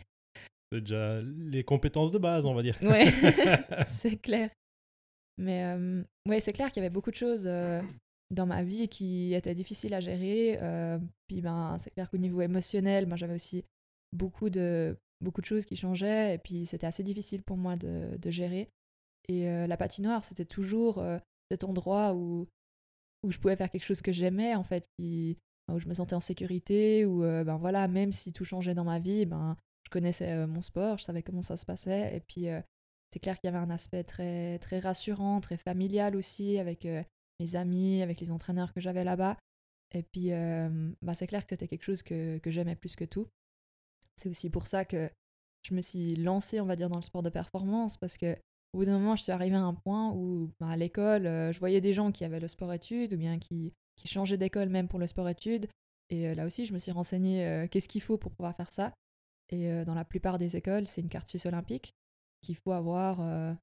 C'est 0.71 0.81
déjà 0.81 1.21
les 1.21 1.63
compétences 1.63 2.11
de 2.11 2.17
base, 2.17 2.45
on 2.45 2.53
va 2.53 2.63
dire. 2.63 2.77
Ouais, 2.81 3.05
c'est 3.85 4.17
clair. 4.17 4.49
Mais 5.37 5.63
euh, 5.65 6.03
ouais, 6.27 6.39
c'est 6.39 6.53
clair 6.53 6.71
qu'il 6.71 6.81
y 6.81 6.85
avait 6.85 6.93
beaucoup 6.93 7.11
de 7.11 7.15
choses 7.15 7.45
euh, 7.45 7.81
dans 8.31 8.45
ma 8.45 8.63
vie 8.63 8.87
qui 8.87 9.33
étaient 9.33 9.55
difficiles 9.55 9.93
à 9.93 9.99
gérer. 9.99 10.57
Euh, 10.61 10.97
puis 11.27 11.41
ben, 11.41 11.77
c'est 11.79 11.91
clair 11.91 12.09
qu'au 12.09 12.17
niveau 12.17 12.41
émotionnel, 12.41 13.05
ben, 13.05 13.15
j'avais 13.15 13.35
aussi 13.35 13.65
beaucoup 14.13 14.49
de, 14.49 14.97
beaucoup 15.21 15.41
de 15.41 15.45
choses 15.45 15.65
qui 15.65 15.75
changeaient. 15.75 16.35
Et 16.35 16.37
puis 16.37 16.65
c'était 16.65 16.87
assez 16.87 17.03
difficile 17.03 17.43
pour 17.43 17.57
moi 17.57 17.75
de, 17.75 18.17
de 18.17 18.29
gérer. 18.29 18.69
Et 19.27 19.47
la 19.47 19.75
patinoire, 19.75 20.23
c'était 20.23 20.45
toujours 20.45 21.03
cet 21.49 21.63
endroit 21.63 22.13
où, 22.13 22.47
où 23.23 23.31
je 23.31 23.39
pouvais 23.39 23.55
faire 23.55 23.71
quelque 23.71 23.83
chose 23.83 24.03
que 24.03 24.11
j'aimais, 24.11 24.53
en 24.53 24.63
fait, 24.63 24.87
où 24.99 25.79
je 25.79 25.87
me 25.87 25.95
sentais 25.95 26.13
en 26.13 26.19
sécurité, 26.19 27.07
où 27.07 27.21
ben, 27.21 27.57
voilà, 27.57 27.87
même 27.87 28.11
si 28.11 28.33
tout 28.33 28.45
changeait 28.45 28.75
dans 28.75 28.83
ma 28.83 28.99
vie, 28.99 29.25
ben, 29.25 29.57
je 29.83 29.89
connaissais 29.89 30.45
mon 30.45 30.61
sport, 30.61 30.99
je 30.99 31.05
savais 31.05 31.23
comment 31.23 31.41
ça 31.41 31.57
se 31.57 31.65
passait. 31.65 32.15
Et 32.15 32.19
puis 32.19 32.45
c'est 33.15 33.19
clair 33.19 33.39
qu'il 33.39 33.49
y 33.49 33.53
avait 33.55 33.63
un 33.63 33.69
aspect 33.69 34.03
très, 34.03 34.59
très 34.59 34.79
rassurant, 34.79 35.39
très 35.39 35.55
familial 35.55 36.17
aussi, 36.17 36.59
avec 36.59 36.85
euh, 36.85 37.01
mes 37.39 37.55
amis, 37.55 38.01
avec 38.01 38.19
les 38.19 38.29
entraîneurs 38.29 38.73
que 38.73 38.81
j'avais 38.81 39.05
là-bas. 39.05 39.37
Et 39.93 40.03
puis, 40.03 40.33
euh, 40.33 40.91
bah, 41.01 41.13
c'est 41.13 41.25
clair 41.25 41.45
que 41.45 41.51
c'était 41.51 41.69
quelque 41.69 41.85
chose 41.85 42.03
que, 42.03 42.39
que 42.39 42.51
j'aimais 42.51 42.75
plus 42.75 42.97
que 42.97 43.05
tout. 43.05 43.29
C'est 44.17 44.27
aussi 44.27 44.49
pour 44.49 44.67
ça 44.67 44.83
que 44.83 45.09
je 45.63 45.73
me 45.73 45.79
suis 45.79 46.17
lancée, 46.17 46.59
on 46.59 46.65
va 46.65 46.75
dire, 46.75 46.89
dans 46.89 46.97
le 46.97 47.03
sport 47.03 47.23
de 47.23 47.29
performance, 47.29 47.95
parce 47.95 48.17
que 48.17 48.35
au 48.73 48.79
bout 48.79 48.85
d'un 48.85 48.99
moment, 48.99 49.15
je 49.15 49.23
suis 49.23 49.31
arrivée 49.31 49.55
à 49.55 49.63
un 49.63 49.75
point 49.75 50.11
où, 50.11 50.51
bah, 50.59 50.67
à 50.67 50.75
l'école, 50.75 51.25
euh, 51.25 51.53
je 51.53 51.59
voyais 51.59 51.79
des 51.79 51.93
gens 51.93 52.11
qui 52.11 52.25
avaient 52.25 52.41
le 52.41 52.49
sport-études, 52.49 53.13
ou 53.13 53.17
bien 53.17 53.39
qui, 53.39 53.71
qui 53.95 54.09
changeaient 54.09 54.35
d'école 54.37 54.67
même 54.67 54.89
pour 54.89 54.99
le 54.99 55.07
sport-études. 55.07 55.69
Et 56.09 56.35
là 56.35 56.45
aussi, 56.45 56.65
je 56.65 56.73
me 56.73 56.79
suis 56.79 56.91
renseignée 56.91 57.65
qu'est-ce 57.71 57.87
qu'il 57.87 58.01
faut 58.01 58.17
pour 58.17 58.31
pouvoir 58.31 58.55
faire 58.55 58.71
ça. 58.71 58.93
Et 59.49 59.83
dans 59.85 59.95
la 59.95 60.05
plupart 60.05 60.37
des 60.37 60.55
écoles, 60.55 60.85
c'est 60.85 61.01
une 61.01 61.09
carte 61.09 61.27
suisse 61.27 61.47
olympique 61.47 61.95
qu'il 62.45 62.55
faut 62.55 62.71
avoir 62.71 63.17
euh, 63.21 63.53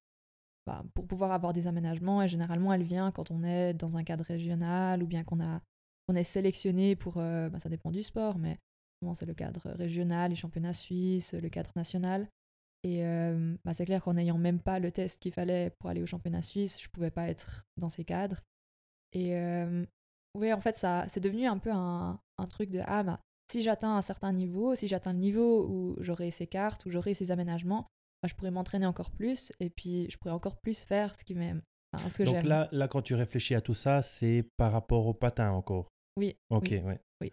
bah, 0.67 0.85
pour 0.95 1.07
pouvoir 1.07 1.33
avoir 1.33 1.53
des 1.53 1.67
aménagements. 1.67 2.23
Et 2.23 2.29
généralement, 2.29 2.73
elle 2.73 2.83
vient 2.83 3.11
quand 3.11 3.31
on 3.31 3.45
est 3.45 3.75
dans 3.75 3.97
un 3.97 4.05
cadre 4.05 4.25
régional 4.25 5.03
ou 5.03 5.07
bien 5.07 5.25
qu'on 5.25 5.41
a 5.41 5.61
on 6.09 6.17
est 6.17 6.25
sélectionné 6.25 6.97
pour, 6.97 7.19
euh, 7.19 7.49
bah, 7.49 7.61
ça 7.61 7.69
dépend 7.69 7.93
du 7.93 8.03
sport, 8.03 8.37
mais 8.37 8.59
souvent 8.99 9.15
c'est 9.15 9.25
le 9.25 9.35
cadre 9.35 9.71
régional, 9.71 10.31
les 10.31 10.37
championnats 10.37 10.73
suisses, 10.73 11.33
le 11.33 11.49
cadre 11.49 11.71
national. 11.77 12.29
Et 12.83 13.07
euh, 13.07 13.55
bah, 13.65 13.73
c'est 13.73 13.85
clair 13.85 14.03
qu'en 14.03 14.15
n'ayant 14.15 14.37
même 14.37 14.59
pas 14.59 14.81
le 14.81 14.91
test 14.91 15.23
qu'il 15.23 15.33
fallait 15.33 15.71
pour 15.79 15.91
aller 15.91 16.03
au 16.03 16.07
championnat 16.07 16.43
suisse, 16.43 16.83
je 16.83 16.89
pouvais 16.89 17.13
pas 17.13 17.29
être 17.29 17.65
dans 17.77 17.89
ces 17.89 18.05
cadres. 18.05 18.41
Et 19.13 19.37
oui, 20.35 20.53
en 20.53 20.61
fait, 20.61 20.77
ça, 20.77 21.05
c'est 21.09 21.21
devenu 21.21 21.47
un 21.47 21.59
peu 21.59 21.71
un, 21.71 22.19
un 22.39 22.47
truc 22.47 22.71
de 22.71 22.81
ah, 22.87 23.03
bah, 23.03 23.21
si 23.53 23.63
j'atteins 23.63 23.97
un 23.97 24.03
certain 24.03 24.33
niveau, 24.33 24.75
si 24.75 24.89
j'atteins 24.89 25.13
le 25.13 25.19
niveau 25.19 25.67
où 25.69 25.97
j'aurai 26.01 26.31
ces 26.31 26.47
cartes, 26.47 26.87
où 26.87 26.91
j'aurai 26.91 27.13
ces 27.13 27.31
aménagements, 27.31 27.87
je 28.29 28.35
pourrais 28.35 28.51
m'entraîner 28.51 28.87
encore 28.87 29.11
plus 29.11 29.53
et 29.61 29.71
puis 29.71 30.09
je 30.11 30.17
pourrais 30.19 30.35
encore 30.35 30.57
plus 30.57 30.85
faire 30.85 31.15
ce 31.19 31.25
qui 31.25 31.35
m'aime. 31.35 31.63
ce 32.09 32.19
que 32.19 32.23
Donc 32.25 32.43
là, 32.45 32.69
là, 32.73 32.89
quand 32.89 33.03
tu 33.03 33.15
réfléchis 33.15 33.55
à 33.55 33.61
tout 33.61 33.75
ça, 33.75 34.03
c'est 34.03 34.47
par 34.57 34.73
rapport 34.73 35.07
au 35.07 35.15
patin 35.15 35.51
encore 35.51 35.89
Oui. 36.17 36.37
Ok, 36.51 36.69
oui. 36.71 36.81
Ouais. 36.81 37.01
oui. 37.21 37.31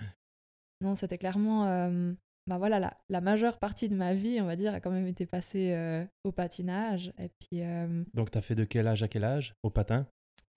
Non, 0.82 0.96
c'était 0.96 1.18
clairement. 1.18 1.68
Euh, 1.68 2.14
bah 2.48 2.58
voilà, 2.58 2.80
la, 2.80 2.98
la, 3.10 3.22
majeure 3.22 3.60
partie 3.60 3.90
de 3.90 3.96
ma 3.96 4.16
vie, 4.16 4.42
on 4.42 4.46
va 4.46 4.56
dire, 4.56 4.74
a 4.74 4.80
quand 4.80 4.90
même 4.90 5.06
été 5.06 5.28
passée 5.28 5.72
euh, 5.74 6.04
au 6.24 6.32
patinage. 6.32 7.14
Et 7.20 7.30
puis, 7.30 7.62
euh, 7.62 8.04
Donc, 8.16 8.32
tu 8.32 8.38
as 8.38 8.42
fait 8.42 8.56
de 8.56 8.64
quel 8.64 8.88
âge 8.88 9.04
à 9.04 9.08
quel 9.08 9.24
âge 9.24 9.54
au 9.62 9.70
patin? 9.70 10.08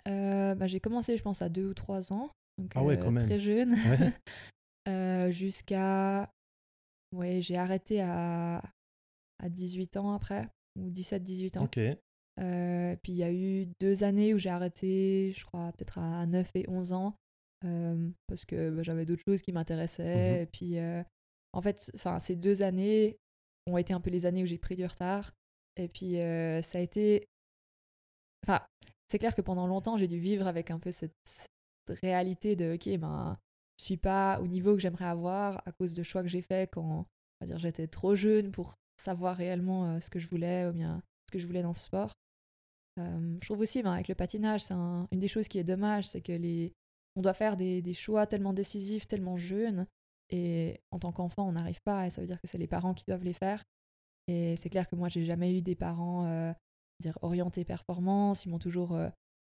Euh, 0.09 0.55
bah, 0.55 0.67
j'ai 0.67 0.81
commencé, 0.81 1.17
je 1.17 1.23
pense, 1.23 1.43
à 1.43 1.49
deux 1.49 1.67
ou 1.67 1.75
trois 1.75 2.13
ans. 2.13 2.31
Donc, 2.57 2.73
Ah 2.75 2.83
ouais, 2.83 2.99
quand 2.99 3.11
même. 3.11 3.27
Très 3.27 3.39
jeune. 3.39 3.73
Ouais. 3.73 4.13
Euh, 4.89 5.31
Jusqu'à. 5.31 6.29
Ouais, 7.15 7.41
j'ai 7.41 7.57
arrêté 7.57 8.03
à... 8.03 8.61
à 9.43 9.49
18 9.49 9.97
ans 9.99 10.15
après, 10.15 10.49
ou 10.79 10.89
17-18 10.91 11.59
ans. 11.59 11.65
Ok. 11.65 11.79
Euh, 12.41 12.97
puis 13.03 13.13
il 13.13 13.17
y 13.17 13.23
a 13.23 13.31
eu 13.31 13.67
deux 13.79 14.05
années 14.05 14.33
où 14.33 14.39
j'ai 14.39 14.49
arrêté, 14.49 15.33
je 15.37 15.45
crois, 15.45 15.71
peut-être 15.73 15.99
à 15.99 16.25
9 16.27 16.51
et 16.55 16.69
11 16.69 16.93
ans, 16.93 17.15
euh, 17.65 18.09
parce 18.27 18.45
que 18.45 18.71
bah, 18.71 18.83
j'avais 18.83 19.05
d'autres 19.05 19.23
choses 19.27 19.43
qui 19.43 19.53
m'intéressaient. 19.53 20.37
Mhm. 20.37 20.43
Et 20.43 20.47
puis, 20.47 20.79
euh, 20.79 21.03
en 21.53 21.63
fait, 21.63 21.93
ces 22.21 22.37
deux 22.37 22.63
années 22.63 23.19
ont 23.67 23.77
été 23.79 23.93
un 23.93 24.01
peu 24.01 24.11
les 24.11 24.27
années 24.27 24.43
où 24.43 24.47
j'ai 24.47 24.59
pris 24.59 24.77
du 24.77 24.87
retard. 24.87 25.33
Et 25.77 25.89
puis, 25.89 26.19
euh, 26.21 26.63
ça 26.63 26.79
a 26.79 26.81
été. 26.81 27.29
Enfin, 28.45 28.65
c'est 29.09 29.19
clair 29.19 29.35
que 29.35 29.43
pendant 29.43 29.67
longtemps, 29.67 29.97
j'ai 29.97 30.09
dû 30.09 30.19
vivre 30.19 30.47
avec 30.47 30.71
un 30.71 30.79
peu 30.79 30.91
cette, 30.91 31.13
réalité 32.03 32.57
de, 32.57 32.75
ok, 32.75 32.99
ben, 32.99 33.39
je 33.79 33.85
suis 33.85 33.97
pas 33.97 34.41
au 34.41 34.47
niveau 34.47 34.75
que 34.75 34.81
j'aimerais 34.81 35.05
avoir 35.05 35.63
à 35.67 35.73
cause 35.73 35.95
de 35.95 36.03
choix 36.03 36.23
que 36.23 36.29
j'ai 36.29 36.43
faits 36.43 36.71
quand, 36.73 37.07
on 37.41 37.45
va 37.45 37.47
dire, 37.47 37.59
j'étais 37.59 37.87
trop 37.87 38.15
jeune 38.15 38.51
pour 38.51 38.75
savoir 39.03 39.37
réellement 39.37 39.87
euh, 39.87 40.01
ce 40.01 40.11
que 40.11 40.19
je 40.19 40.29
voulais 40.29 40.67
ou 40.67 40.73
bien 40.73 41.03
ce 41.29 41.33
que 41.33 41.39
je 41.39 41.47
voulais 41.47 41.63
dans 41.63 41.75
ce 41.75 41.85
sport. 41.85 42.13
Euh, 42.99 43.39
je 43.41 43.47
trouve 43.47 43.61
aussi, 43.61 43.83
ben, 43.83 43.93
avec 43.93 44.09
le 44.09 44.15
patinage, 44.15 44.63
c'est 44.63 44.75
un- 44.75 45.09
une 45.13 45.19
des 45.19 45.29
choses 45.29 45.49
qui 45.49 45.59
est 45.59 45.65
dommage, 45.65 46.07
c'est 46.09 46.21
que 46.21 46.33
les, 46.33 46.73
on 47.17 47.23
doit 47.23 47.35
faire 47.35 47.57
des, 47.57 47.95
choix 47.95 48.27
tellement 48.27 48.53
décisifs, 48.53 49.07
tellement 49.07 49.37
jeunes, 49.37 49.87
et 50.31 50.81
en 50.91 50.99
tant 50.99 51.13
qu'enfant, 51.13 51.49
on 51.49 51.53
n'arrive 51.53 51.81
pas, 51.85 52.07
et 52.07 52.11
ça 52.11 52.21
veut 52.21 52.27
dire 52.27 52.41
que 52.41 52.47
c'est 52.47 52.59
les 52.59 52.67
parents 52.67 52.95
qui 52.95 53.05
doivent 53.07 53.25
les 53.25 53.33
faire. 53.33 53.63
Et 54.29 54.57
c'est 54.57 54.71
clair 54.71 54.89
que 54.89 54.97
moi, 54.97 55.09
j'ai 55.09 55.25
jamais 55.25 55.57
eu 55.57 55.63
des 55.63 55.75
parents 55.75 56.27
euh, 56.27 56.53
dire 57.01 57.19
orientés 57.23 57.65
performance, 57.65 58.45
ils 58.45 58.51
m'ont 58.51 58.59
toujours 58.59 58.97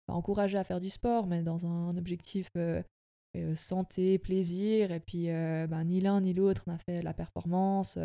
pas 0.05 0.13
encouragé 0.13 0.57
à 0.57 0.63
faire 0.63 0.79
du 0.79 0.89
sport, 0.89 1.27
mais 1.27 1.43
dans 1.43 1.65
un 1.65 1.97
objectif 1.97 2.49
santé, 3.55 4.17
plaisir, 4.17 4.91
et 4.91 4.99
puis 4.99 5.27
ben, 5.27 5.83
ni 5.83 5.99
l'un 5.99 6.21
ni 6.21 6.33
l'autre 6.33 6.63
n'a 6.67 6.77
fait 6.77 7.01
la 7.01 7.13
performance. 7.13 7.97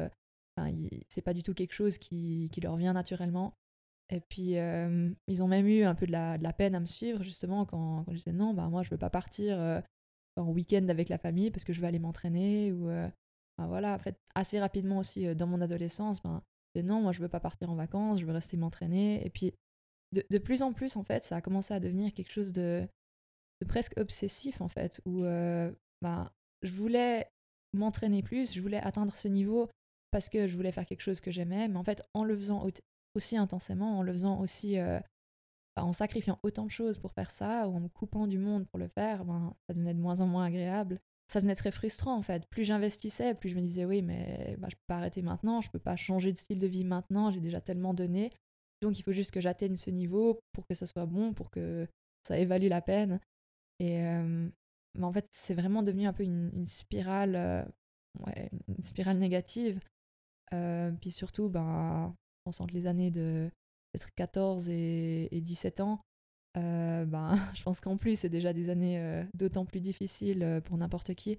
Enfin, 0.57 0.73
c'est 1.09 1.23
pas 1.23 1.35
du 1.35 1.43
tout 1.43 1.55
quelque 1.55 1.73
chose 1.73 1.99
qui, 1.99 2.51
leur 2.63 2.77
vient 2.77 2.93
naturellement. 2.93 3.55
Et 4.11 4.21
puis, 4.21 4.59
euh, 4.59 5.11
ils 5.27 5.43
ont 5.43 5.49
même 5.49 5.67
eu 5.67 5.83
un 5.83 5.95
peu 5.95 6.07
de 6.07 6.13
la, 6.13 6.53
peine 6.53 6.75
à 6.75 6.81
me 6.81 6.87
suivre, 6.87 7.23
justement, 7.23 7.65
quand, 7.65 8.05
je 8.09 8.17
disais 8.17 8.33
non, 8.33 8.55
bah, 8.55 8.69
moi, 8.69 8.83
je 8.83 8.91
veux 8.91 8.99
pas 8.99 9.11
partir 9.11 9.59
euh, 9.59 9.81
en 10.37 10.51
week-end 10.51 10.87
avec 10.89 11.09
la 11.09 11.19
famille 11.19 11.51
parce 11.51 11.65
que 11.65 11.73
je 11.73 11.81
veux 11.81 11.87
aller 11.87 11.99
m'entraîner. 11.99 12.73
Ou, 12.73 12.89
euh, 12.89 13.09
voilà, 13.59 13.95
en 13.95 13.99
fait, 13.99 14.17
assez 14.35 14.61
rapidement 14.61 14.99
aussi, 14.99 15.35
dans 15.35 15.47
mon 15.47 15.61
adolescence, 15.61 16.23
ben, 16.23 16.43
je 16.75 16.81
disais 16.81 16.89
non, 16.89 17.01
moi, 17.01 17.13
je 17.13 17.21
veux 17.21 17.29
pas 17.29 17.41
partir 17.41 17.71
en 17.71 17.75
vacances, 17.75 18.21
je 18.21 18.27
veux 18.27 18.33
rester 18.33 18.57
m'entraîner. 18.57 19.25
Et 19.27 19.31
puis, 19.31 19.55
de, 20.13 20.39
plus 20.39 20.63
en 20.63 20.73
plus, 20.73 20.97
en 20.97 21.03
fait, 21.03 21.25
ça 21.25 21.37
a 21.37 21.41
commencé 21.41 21.75
à 21.75 21.81
devenir 21.81 22.13
quelque 22.15 22.31
chose 22.31 22.53
de, 22.53 22.87
presque 23.67 23.97
obsessif, 23.97 24.61
en 24.61 24.69
fait, 24.69 25.01
où 25.07 25.23
ben, 25.23 26.31
je 26.63 26.73
voulais 26.73 27.27
m'entraîner 27.73 28.23
plus, 28.23 28.55
je 28.55 28.61
voulais 28.61 28.79
atteindre 28.79 29.17
ce 29.17 29.27
niveau 29.27 29.69
parce 30.15 30.29
que 30.29 30.47
je 30.47 30.55
voulais 30.57 30.71
faire 30.71 30.87
quelque 30.87 31.01
chose 31.01 31.21
que 31.21 31.33
j'aimais, 31.33 31.67
mais 31.67 31.77
en 31.77 31.83
fait, 31.83 32.01
en 32.15 32.23
le 32.23 32.37
faisant 32.37 32.65
au- 32.65 32.71
aussi 33.17 33.37
intensément, 33.37 33.99
en 33.99 34.03
le 34.05 34.13
faisant 34.13 34.39
aussi, 34.39 34.79
euh, 34.79 35.01
enfin, 35.77 35.89
en 35.89 35.93
sacrifiant 35.93 36.39
autant 36.45 36.67
de 36.67 36.71
choses 36.71 36.99
pour 36.99 37.13
faire 37.15 37.33
ça, 37.33 37.67
ou 37.67 37.75
en 37.75 37.81
me 37.81 37.89
coupant 37.89 38.29
du 38.29 38.39
monde 38.39 38.65
pour 38.69 38.79
le 38.79 38.87
faire, 38.87 39.25
ben, 39.25 39.57
ça 39.67 39.75
devenait 39.75 39.93
de 39.93 39.99
moins 39.99 40.21
en 40.21 40.29
moins 40.29 40.45
agréable. 40.45 41.01
Ça 41.27 41.41
devenait 41.41 41.57
très 41.57 41.73
frustrant 41.73 42.15
en 42.17 42.23
fait. 42.23 42.47
Plus 42.49 42.63
j'investissais, 42.63 43.35
plus 43.35 43.49
je 43.49 43.57
me 43.57 43.63
disais 43.63 43.85
oui, 43.87 44.03
mais 44.03 44.55
bah, 44.61 44.69
je 44.71 44.77
peux 44.77 44.85
pas 44.87 44.99
arrêter 44.99 45.21
maintenant, 45.21 45.61
je 45.61 45.71
peux 45.71 45.81
pas 45.81 45.97
changer 45.97 46.31
de 46.33 46.39
style 46.39 46.61
de 46.61 46.67
vie 46.69 46.85
maintenant, 46.85 47.33
j'ai 47.33 47.41
déjà 47.41 47.61
tellement 47.61 47.93
donné. 47.93 48.31
Donc 48.83 48.97
il 48.97 49.03
faut 49.03 49.11
juste 49.13 49.33
que 49.33 49.41
j'atteigne 49.41 49.75
ce 49.77 49.91
niveau 49.91 50.39
pour 50.53 50.65
que 50.65 50.75
ce 50.75 50.87
soit 50.87 51.07
bon, 51.07 51.35
pour 51.35 51.51
que 51.51 51.89
ça 52.23 52.39
évalue 52.39 52.69
la 52.69 52.83
peine. 52.83 53.19
Et 53.81 54.01
euh, 54.05 54.49
mais 54.97 55.05
en 55.05 55.13
fait, 55.13 55.27
c'est 55.33 55.55
vraiment 55.55 55.83
devenu 55.83 56.07
un 56.07 56.13
peu 56.13 56.23
une, 56.23 56.67
spirale, 56.67 57.35
euh, 57.35 57.65
une 58.69 58.85
spirale 58.85 59.19
négative. 59.19 59.81
Euh, 60.53 60.93
puis 61.01 61.11
surtout, 61.11 61.49
ben, 61.49 62.15
je 62.15 62.43
pense 62.45 62.61
entre 62.61 62.75
les 62.75 62.87
années 62.87 63.11
de 63.11 63.51
peut-être 63.93 64.13
14 64.15 64.69
et, 64.69 65.29
et 65.35 65.41
17 65.41 65.81
ans, 65.81 66.01
euh, 66.57 67.05
ben, 67.07 67.35
je 67.55 67.63
pense 67.63 67.81
qu'en 67.81 67.97
plus, 67.97 68.19
c'est 68.19 68.29
déjà 68.29 68.53
des 68.53 68.71
années 68.71 68.99
euh, 69.01 69.25
d'autant 69.35 69.65
plus 69.65 69.81
difficiles 69.81 70.61
pour 70.65 70.77
n'importe 70.77 71.15
qui. 71.15 71.39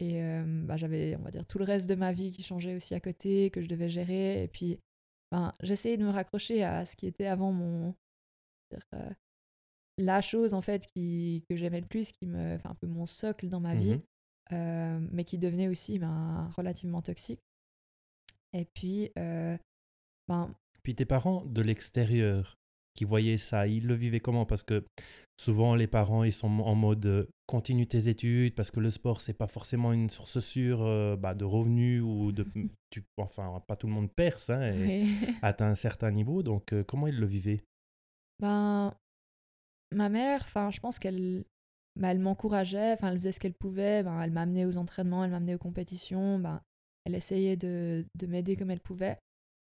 Et 0.00 0.20
ben, 0.20 0.76
j'avais, 0.76 1.16
on 1.16 1.22
va 1.22 1.32
dire, 1.32 1.44
tout 1.44 1.58
le 1.58 1.64
reste 1.64 1.88
de 1.88 1.96
ma 1.96 2.12
vie 2.12 2.30
qui 2.30 2.44
changeait 2.44 2.76
aussi 2.76 2.94
à 2.94 3.00
côté, 3.00 3.50
que 3.50 3.60
je 3.60 3.66
devais 3.66 3.88
gérer. 3.88 4.44
Et 4.44 4.46
puis, 4.48 4.78
ben, 5.32 5.52
j'essayais 5.60 5.96
de 5.96 6.04
me 6.04 6.10
raccrocher 6.10 6.62
à 6.62 6.86
ce 6.86 6.94
qui 6.94 7.08
était 7.08 7.26
avant 7.26 7.50
mon. 7.50 7.94
la 9.96 10.20
chose, 10.20 10.54
en 10.54 10.62
fait, 10.62 10.86
qui, 10.86 11.44
que 11.50 11.56
j'aimais 11.56 11.80
le 11.80 11.86
plus, 11.88 12.12
qui 12.12 12.26
me. 12.26 12.54
Enfin, 12.54 12.70
un 12.70 12.74
peu 12.76 12.86
mon 12.86 13.06
socle 13.06 13.48
dans 13.48 13.60
ma 13.60 13.74
vie, 13.74 13.94
Mhm. 13.94 14.02
euh, 14.52 15.08
mais 15.10 15.24
qui 15.24 15.38
devenait 15.38 15.68
aussi 15.68 15.98
ben, 15.98 16.48
relativement 16.56 17.02
toxique. 17.02 17.40
Et 18.52 18.64
puis, 18.64 19.10
euh, 19.18 19.56
ben, 20.28 20.54
Puis 20.82 20.94
tes 20.94 21.04
parents 21.04 21.44
de 21.44 21.62
l'extérieur 21.62 22.58
qui 22.94 23.04
voyaient 23.04 23.36
ça, 23.36 23.68
ils 23.68 23.86
le 23.86 23.94
vivaient 23.94 24.20
comment? 24.20 24.44
Parce 24.44 24.64
que 24.64 24.84
souvent 25.40 25.76
les 25.76 25.86
parents 25.86 26.24
ils 26.24 26.32
sont 26.32 26.48
en 26.48 26.74
mode 26.74 27.06
euh, 27.06 27.28
continue 27.46 27.86
tes 27.86 28.08
études 28.08 28.56
parce 28.56 28.72
que 28.72 28.80
le 28.80 28.90
sport 28.90 29.20
c'est 29.20 29.34
pas 29.34 29.46
forcément 29.46 29.92
une 29.92 30.10
source 30.10 30.40
sûre 30.40 30.82
euh, 30.82 31.14
bah, 31.14 31.34
de 31.34 31.44
revenus 31.44 32.02
ou 32.02 32.32
de 32.32 32.44
tu 32.90 33.04
enfin 33.18 33.62
pas 33.68 33.76
tout 33.76 33.86
le 33.86 33.92
monde 33.92 34.10
perce 34.10 34.50
hein, 34.50 34.72
et 34.72 35.02
oui. 35.04 35.16
atteint 35.42 35.68
un 35.68 35.76
certain 35.76 36.10
niveau. 36.10 36.42
Donc 36.42 36.72
euh, 36.72 36.82
comment 36.82 37.06
ils 37.06 37.18
le 37.18 37.26
vivaient? 37.26 37.62
Ben, 38.40 38.92
ma 39.92 40.08
mère, 40.08 40.42
enfin, 40.42 40.70
je 40.70 40.80
pense 40.80 40.98
qu'elle 40.98 41.44
ben, 41.94 42.10
elle 42.10 42.18
m'encourageait, 42.18 42.92
enfin, 42.92 43.08
elle 43.08 43.18
faisait 43.18 43.32
ce 43.32 43.40
qu'elle 43.40 43.54
pouvait, 43.54 44.02
ben, 44.02 44.20
elle 44.20 44.30
m'amenait 44.30 44.64
aux 44.64 44.76
entraînements, 44.76 45.24
elle 45.24 45.30
m'amenait 45.30 45.54
aux 45.54 45.58
compétitions, 45.58 46.38
ben, 46.38 46.60
elle 47.08 47.14
essayait 47.14 47.56
de, 47.56 48.04
de 48.14 48.26
m'aider 48.26 48.54
comme 48.54 48.70
elle 48.70 48.80
pouvait. 48.80 49.18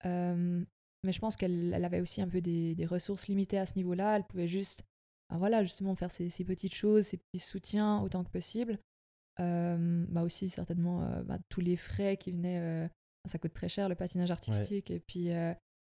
Euh, 0.05 0.63
mais 1.03 1.13
je 1.13 1.19
pense 1.19 1.38
qu'elle 1.38 1.74
elle 1.74 1.86
avait 1.86 2.01
aussi 2.01 2.22
un 2.22 2.27
peu 2.27 2.41
des, 2.41 2.75
des 2.75 2.86
ressources 2.86 3.27
limitées 3.27 3.58
à 3.58 3.65
ce 3.65 3.75
niveau-là. 3.75 4.17
Elle 4.17 4.25
pouvait 4.25 4.48
juste, 4.48 4.84
ben, 5.29 5.38
voilà, 5.38 5.63
justement 5.63 5.96
faire 5.96 6.12
ces, 6.12 6.29
ces 6.29 6.43
petites 6.43 6.75
choses, 6.75 7.05
ces 7.05 7.17
petits 7.17 7.39
soutiens 7.39 8.01
autant 8.01 8.24
que 8.25 8.29
possible. 8.29 8.77
Euh, 9.39 10.05
bah 10.10 10.24
aussi, 10.24 10.50
certainement, 10.50 11.01
euh, 11.03 11.24
ben, 11.24 11.39
tous 11.48 11.62
les 11.62 11.77
frais 11.77 12.17
qui 12.17 12.31
venaient, 12.31 12.89
ça 13.25 13.39
coûte 13.39 13.53
très 13.53 13.69
cher 13.69 13.88
le 13.88 13.96
patinage 13.96 14.31
artistique. 14.31 14.91
Et 14.91 15.00
puis, 15.00 15.29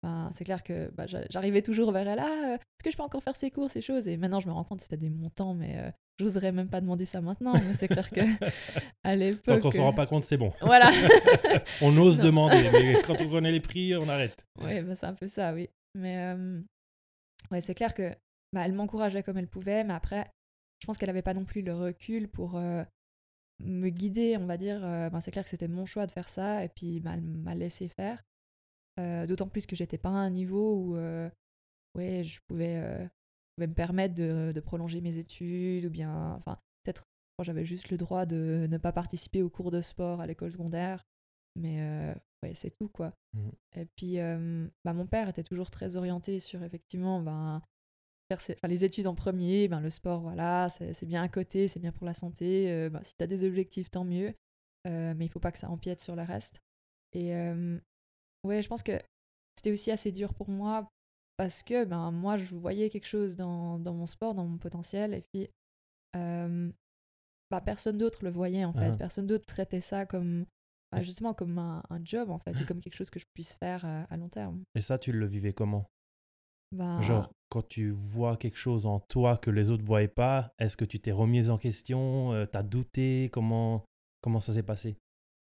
ben, 0.04 0.28
c'est 0.34 0.44
clair 0.44 0.62
que 0.62 0.90
bah, 0.94 1.06
j'a- 1.06 1.25
j'arrivais 1.30 1.62
toujours 1.62 1.90
vers 1.90 2.06
elle, 2.06 2.18
ah, 2.18 2.28
euh, 2.50 2.54
est-ce 2.56 2.84
que 2.84 2.90
je 2.90 2.96
peux 2.99 3.02
encore 3.02 3.23
faire 3.23 3.37
ces 3.37 3.50
cours, 3.50 3.70
ces 3.70 3.80
choses 3.80 4.06
Et 4.06 4.18
maintenant, 4.18 4.38
je 4.38 4.46
me 4.46 4.52
rends 4.52 4.62
compte 4.64 4.78
que 4.80 4.84
c'était 4.84 4.99
des 4.99 5.08
montants, 5.08 5.54
mais 5.54 5.78
euh, 5.78 5.90
j'oserais 6.18 6.52
même 6.52 6.68
pas 6.68 6.82
demander 6.82 7.06
ça 7.06 7.23
maintenant. 7.23 7.54
Mais 7.54 7.73
c'est 7.73 7.88
clair 7.88 8.11
que 8.11 8.20
à 9.04 9.16
l'époque. 9.16 9.44
Tant 9.46 9.61
qu'on 9.61 9.70
s'en 9.70 9.78
euh, 9.82 9.87
rend 9.87 9.92
pas 9.94 10.06
compte 10.06 10.25
c'est 10.25 10.37
bon 10.37 10.52
Voilà. 10.61 10.90
on 11.80 11.96
ose 11.96 12.18
Non. 12.18 12.25
demander 12.25 12.68
mais 12.73 13.00
quand 13.02 13.18
on 13.20 13.30
connaît 13.30 13.50
les 13.52 13.61
prix 13.61 13.96
on 13.96 14.08
arrête 14.11 14.46
Oui, 14.61 14.82
bah, 14.82 14.94
c'est 14.94 15.06
un 15.06 15.14
peu 15.14 15.26
ça, 15.26 15.54
oui. 15.54 15.70
Mais 15.94 16.18
euh, 16.34 16.61
ouais, 17.50 17.62
c'est 17.62 17.75
clair 17.75 17.94
que 17.94 18.11
bah, 18.52 18.62
elle 18.66 18.73
m'encourageait 18.75 19.23
comme 19.23 19.38
elle 19.38 19.49
pouvait, 19.49 19.84
mais 19.84 19.94
après, 19.94 20.30
je 20.82 20.87
pense 20.87 20.99
qu'elle 20.99 21.08
n'avait 21.08 21.23
pas 21.23 21.34
non 21.34 21.46
plus 21.46 21.62
le 21.62 21.75
recul 21.75 22.28
pour 22.28 22.56
euh, 22.56 22.84
me 23.61 23.88
guider, 23.88 24.37
on 24.37 24.44
va 24.46 24.58
dire. 24.58 24.84
Euh, 24.84 25.08
ben, 25.08 25.20
c'est 25.23 25.30
clair 25.30 25.44
que 25.44 25.50
c'était 25.50 25.66
mon 25.68 25.87
choix 25.87 26.06
de 26.06 26.12
faire 26.12 26.28
ça, 26.28 26.62
et 26.62 26.68
puis 26.68 27.02
elle 27.06 27.23
m'a 27.23 27.54
laissé 27.54 27.88
faire. 27.88 28.23
Euh, 29.00 29.26
D'autant 29.26 29.48
plus 29.48 29.66
que 29.66 29.74
j'étais 29.76 29.98
pas 29.98 30.10
à 30.10 30.12
un 30.12 30.30
niveau 30.30 30.76
où 30.76 30.96
euh, 30.96 31.28
ouais, 31.96 32.22
je 32.24 32.40
pouvais, 32.46 32.76
euh, 32.76 33.06
pouvais 33.56 33.66
me 33.66 33.74
permettre 33.74 34.14
de, 34.14 34.52
de 34.54 34.60
prolonger 34.60 35.00
mes 35.00 35.18
études, 35.18 35.86
ou 35.86 35.90
bien, 35.90 36.34
enfin, 36.34 36.58
peut-être 36.84 37.04
j'avais 37.42 37.64
juste 37.64 37.90
le 37.90 37.96
droit 37.96 38.26
de 38.26 38.66
ne 38.70 38.78
pas 38.78 38.92
participer 38.92 39.42
aux 39.42 39.50
cours 39.50 39.72
de 39.72 39.80
sport 39.80 40.20
à 40.20 40.26
l'école 40.26 40.52
secondaire. 40.52 41.04
Mais 41.56 42.14
ouais, 42.42 42.54
c'est 42.54 42.70
tout, 42.70 42.88
quoi. 42.88 43.12
Mhm. 43.32 43.52
Et 43.76 43.86
puis, 43.96 44.16
bah, 44.84 44.92
mon 44.92 45.06
père 45.06 45.28
était 45.28 45.42
toujours 45.44 45.70
très 45.70 45.96
orienté 45.96 46.38
sur, 46.38 46.62
effectivement, 46.62 47.20
ben, 47.20 47.60
faire 48.30 48.40
ses- 48.40 48.56
les 48.68 48.84
études 48.84 49.06
en 49.08 49.14
premier, 49.16 49.66
ben, 49.68 49.80
le 49.80 49.90
sport, 49.90 50.20
voilà, 50.20 50.68
c'est 50.70 51.06
bien 51.06 51.22
à 51.22 51.28
côté, 51.28 51.66
c'est 51.66 51.80
bien 51.80 51.92
pour 51.92 52.06
la 52.06 52.14
santé. 52.14 52.88
ben, 52.90 53.02
si 53.02 53.16
tu 53.16 53.24
as 53.24 53.26
des 53.26 53.42
objectifs, 53.44 53.90
tant 53.90 54.04
mieux. 54.04 54.34
Mais 54.86 55.24
il 55.24 55.28
faut 55.28 55.40
pas 55.40 55.50
que 55.52 55.58
ça 55.58 55.70
empiète 55.70 56.00
sur 56.00 56.14
le 56.14 56.22
reste. 56.22 56.60
Et 57.14 57.34
euh, 57.34 57.78
ouais, 58.44 58.62
je 58.62 58.68
pense 58.68 58.82
que 58.82 59.00
c'était 59.56 59.72
aussi 59.72 59.90
assez 59.90 60.12
dur 60.12 60.34
pour 60.34 60.48
moi 60.48 60.88
parce 61.36 61.62
que 61.62 61.84
ben, 61.84 62.10
moi, 62.10 62.36
je 62.36 62.54
voyais 62.54 62.90
quelque 62.90 63.06
chose 63.06 63.36
dans, 63.36 63.78
dans 63.78 63.94
mon 63.94 64.06
sport, 64.06 64.34
dans 64.34 64.44
mon 64.44 64.58
potentiel. 64.58 65.14
Et 65.14 65.20
puis, 65.20 65.48
euh, 66.16 66.70
bah, 67.50 67.60
personne 67.60 67.98
d'autre 67.98 68.24
le 68.24 68.30
voyait, 68.30 68.64
en 68.64 68.72
fait. 68.72 68.90
Ah. 68.92 68.96
Personne 68.96 69.26
d'autre 69.26 69.46
traitait 69.46 69.80
ça 69.80 70.06
comme, 70.06 70.46
bah, 70.92 71.00
justement, 71.00 71.34
comme 71.34 71.58
un, 71.58 71.82
un 71.90 72.04
job, 72.04 72.30
en 72.30 72.38
fait, 72.38 72.52
ou 72.60 72.64
comme 72.68 72.80
quelque 72.80 72.96
chose 72.96 73.10
que 73.10 73.18
je 73.18 73.26
puisse 73.34 73.54
faire 73.54 73.84
euh, 73.84 74.04
à 74.08 74.16
long 74.16 74.28
terme. 74.28 74.62
et 74.74 74.80
ça 74.80 74.98
tu 74.98 75.12
le 75.12 75.26
vivais 75.26 75.52
comment? 75.52 75.86
Ben, 76.72 77.00
Genre, 77.02 77.30
quand 77.50 77.66
tu 77.68 77.90
vois 77.90 78.36
quelque 78.36 78.58
chose 78.58 78.86
en 78.86 78.98
toi 78.98 79.36
que 79.36 79.50
les 79.50 79.70
autres 79.70 79.82
ne 79.82 79.86
voyaient 79.88 80.08
pas, 80.08 80.52
est-ce 80.58 80.76
que 80.76 80.84
tu 80.84 80.98
t'es 80.98 81.12
remise 81.12 81.50
en 81.50 81.58
question 81.58 82.32
euh, 82.32 82.46
T'as 82.46 82.64
douté? 82.64 83.28
Comment, 83.32 83.84
comment 84.20 84.40
ça 84.40 84.52
s'est 84.52 84.64
passé? 84.64 84.96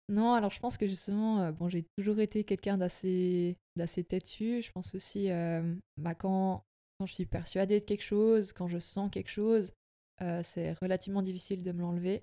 Non, 0.08 0.34
alors 0.34 0.50
je 0.50 0.60
pense 0.60 0.76
que 0.76 0.86
justement, 0.86 1.40
euh, 1.40 1.52
bon, 1.52 1.68
j'ai 1.68 1.84
toujours 1.96 2.18
été 2.20 2.44
quelqu'un 2.44 2.76
d'assez, 2.76 3.56
d'assez 3.76 4.04
têtu. 4.04 4.62
Je 4.62 4.70
pense 4.72 4.94
aussi, 4.94 5.30
euh, 5.30 5.74
bah, 5.96 6.14
quand, 6.14 6.64
quand 6.98 7.06
je 7.06 7.14
suis 7.14 7.26
persuadée 7.26 7.80
de 7.80 7.84
quelque 7.84 8.02
chose, 8.02 8.52
quand 8.52 8.68
je 8.68 8.78
sens 8.78 9.10
quelque 9.10 9.30
chose, 9.30 9.72
c'est 10.44 10.72
relativement 10.74 11.20
difficile 11.22 11.64
de 11.64 11.72
me 11.72 11.80
l'enlever. 11.80 12.22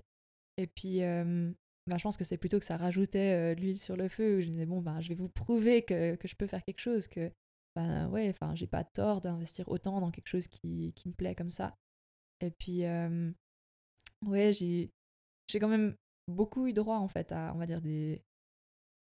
Et 0.56 0.66
puis, 0.66 1.00
bah, 1.00 1.98
je 1.98 2.02
pense 2.02 2.16
que 2.16 2.24
c'est 2.24 2.38
plutôt 2.38 2.58
que 2.58 2.64
ça 2.64 2.78
rajoutait 2.78 3.54
l'huile 3.56 3.78
sur 3.78 3.94
le 3.94 4.08
feu, 4.08 4.38
où 4.38 4.40
je 4.40 4.46
disais, 4.46 4.64
bon, 4.64 4.80
bah, 4.80 5.02
je 5.02 5.10
vais 5.10 5.14
vous 5.14 5.28
prouver 5.28 5.82
que, 5.82 6.14
que 6.14 6.26
je 6.26 6.34
peux 6.34 6.46
faire 6.46 6.64
quelque 6.64 6.80
chose, 6.80 7.08
que 7.08 7.30
ben 7.76 8.08
ouais, 8.08 8.30
enfin, 8.30 8.54
j'ai 8.54 8.66
pas 8.66 8.84
tort 8.84 9.20
d'investir 9.20 9.68
autant 9.68 10.00
dans 10.00 10.10
quelque 10.10 10.28
chose 10.28 10.48
qui, 10.48 10.94
qui, 10.94 11.08
me 11.08 11.12
plaît 11.12 11.34
comme 11.34 11.50
ça. 11.50 11.76
Et 12.40 12.50
puis, 12.50 12.84
ouais, 14.26 14.52
j'ai, 14.54 14.90
j'ai 15.48 15.58
quand 15.58 15.68
même 15.68 15.94
beaucoup 16.30 16.66
eu 16.66 16.72
droit, 16.72 16.96
en 16.96 17.08
fait, 17.08 17.32
à, 17.32 17.52
on 17.54 17.58
va 17.58 17.66
dire, 17.66 17.80
des, 17.80 18.22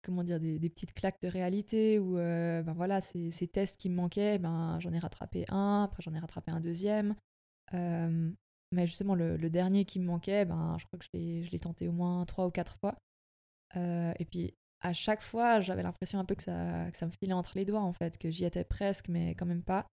comment 0.02 0.22
dire, 0.22 0.40
des, 0.40 0.58
petites 0.70 0.94
claques 0.94 1.20
de 1.22 1.28
réalité 1.28 1.98
où, 1.98 2.14
ben 2.14 2.72
voilà, 2.72 3.00
ces, 3.00 3.30
ces, 3.30 3.48
tests 3.48 3.78
qui 3.80 3.90
me 3.90 3.96
manquaient, 3.96 4.38
ben, 4.38 4.78
j'en 4.80 4.92
ai 4.92 4.98
rattrapé 4.98 5.44
un, 5.48 5.84
après 5.84 6.02
j'en 6.02 6.14
ai 6.14 6.18
rattrapé 6.18 6.50
un 6.50 6.60
deuxième. 6.60 7.14
mais 7.72 8.86
justement, 8.86 9.14
le, 9.14 9.36
le, 9.36 9.50
dernier 9.50 9.84
qui 9.84 10.00
me 10.00 10.06
manquait, 10.06 10.44
ben, 10.44 10.76
je 10.78 10.86
crois 10.86 10.98
que 10.98 11.04
je 11.04 11.50
l'ai, 11.50 11.58
tenté 11.58 11.88
au 11.88 11.92
moins 11.92 12.24
trois 12.24 12.46
ou 12.46 12.50
quatre 12.50 12.76
fois. 12.78 12.96
et 13.76 14.24
puis, 14.30 14.54
à 14.80 14.92
chaque 14.92 15.22
fois, 15.22 15.60
j'avais 15.60 15.82
l'impression 15.82 16.18
un 16.18 16.24
peu 16.24 16.34
que 16.34 16.42
ça, 16.42 16.90
que 16.90 16.96
ça 16.96 17.06
me 17.06 17.12
filait 17.12 17.34
entre 17.34 17.52
les 17.54 17.64
doigts, 17.64 17.82
en 17.82 17.92
fait, 17.92 18.16
que 18.18 18.30
j'y 18.30 18.44
étais 18.44 18.64
presque, 18.64 19.08
mais 19.08 19.34
quand 19.34 19.46
même 19.46 19.62
pas. 19.62 19.86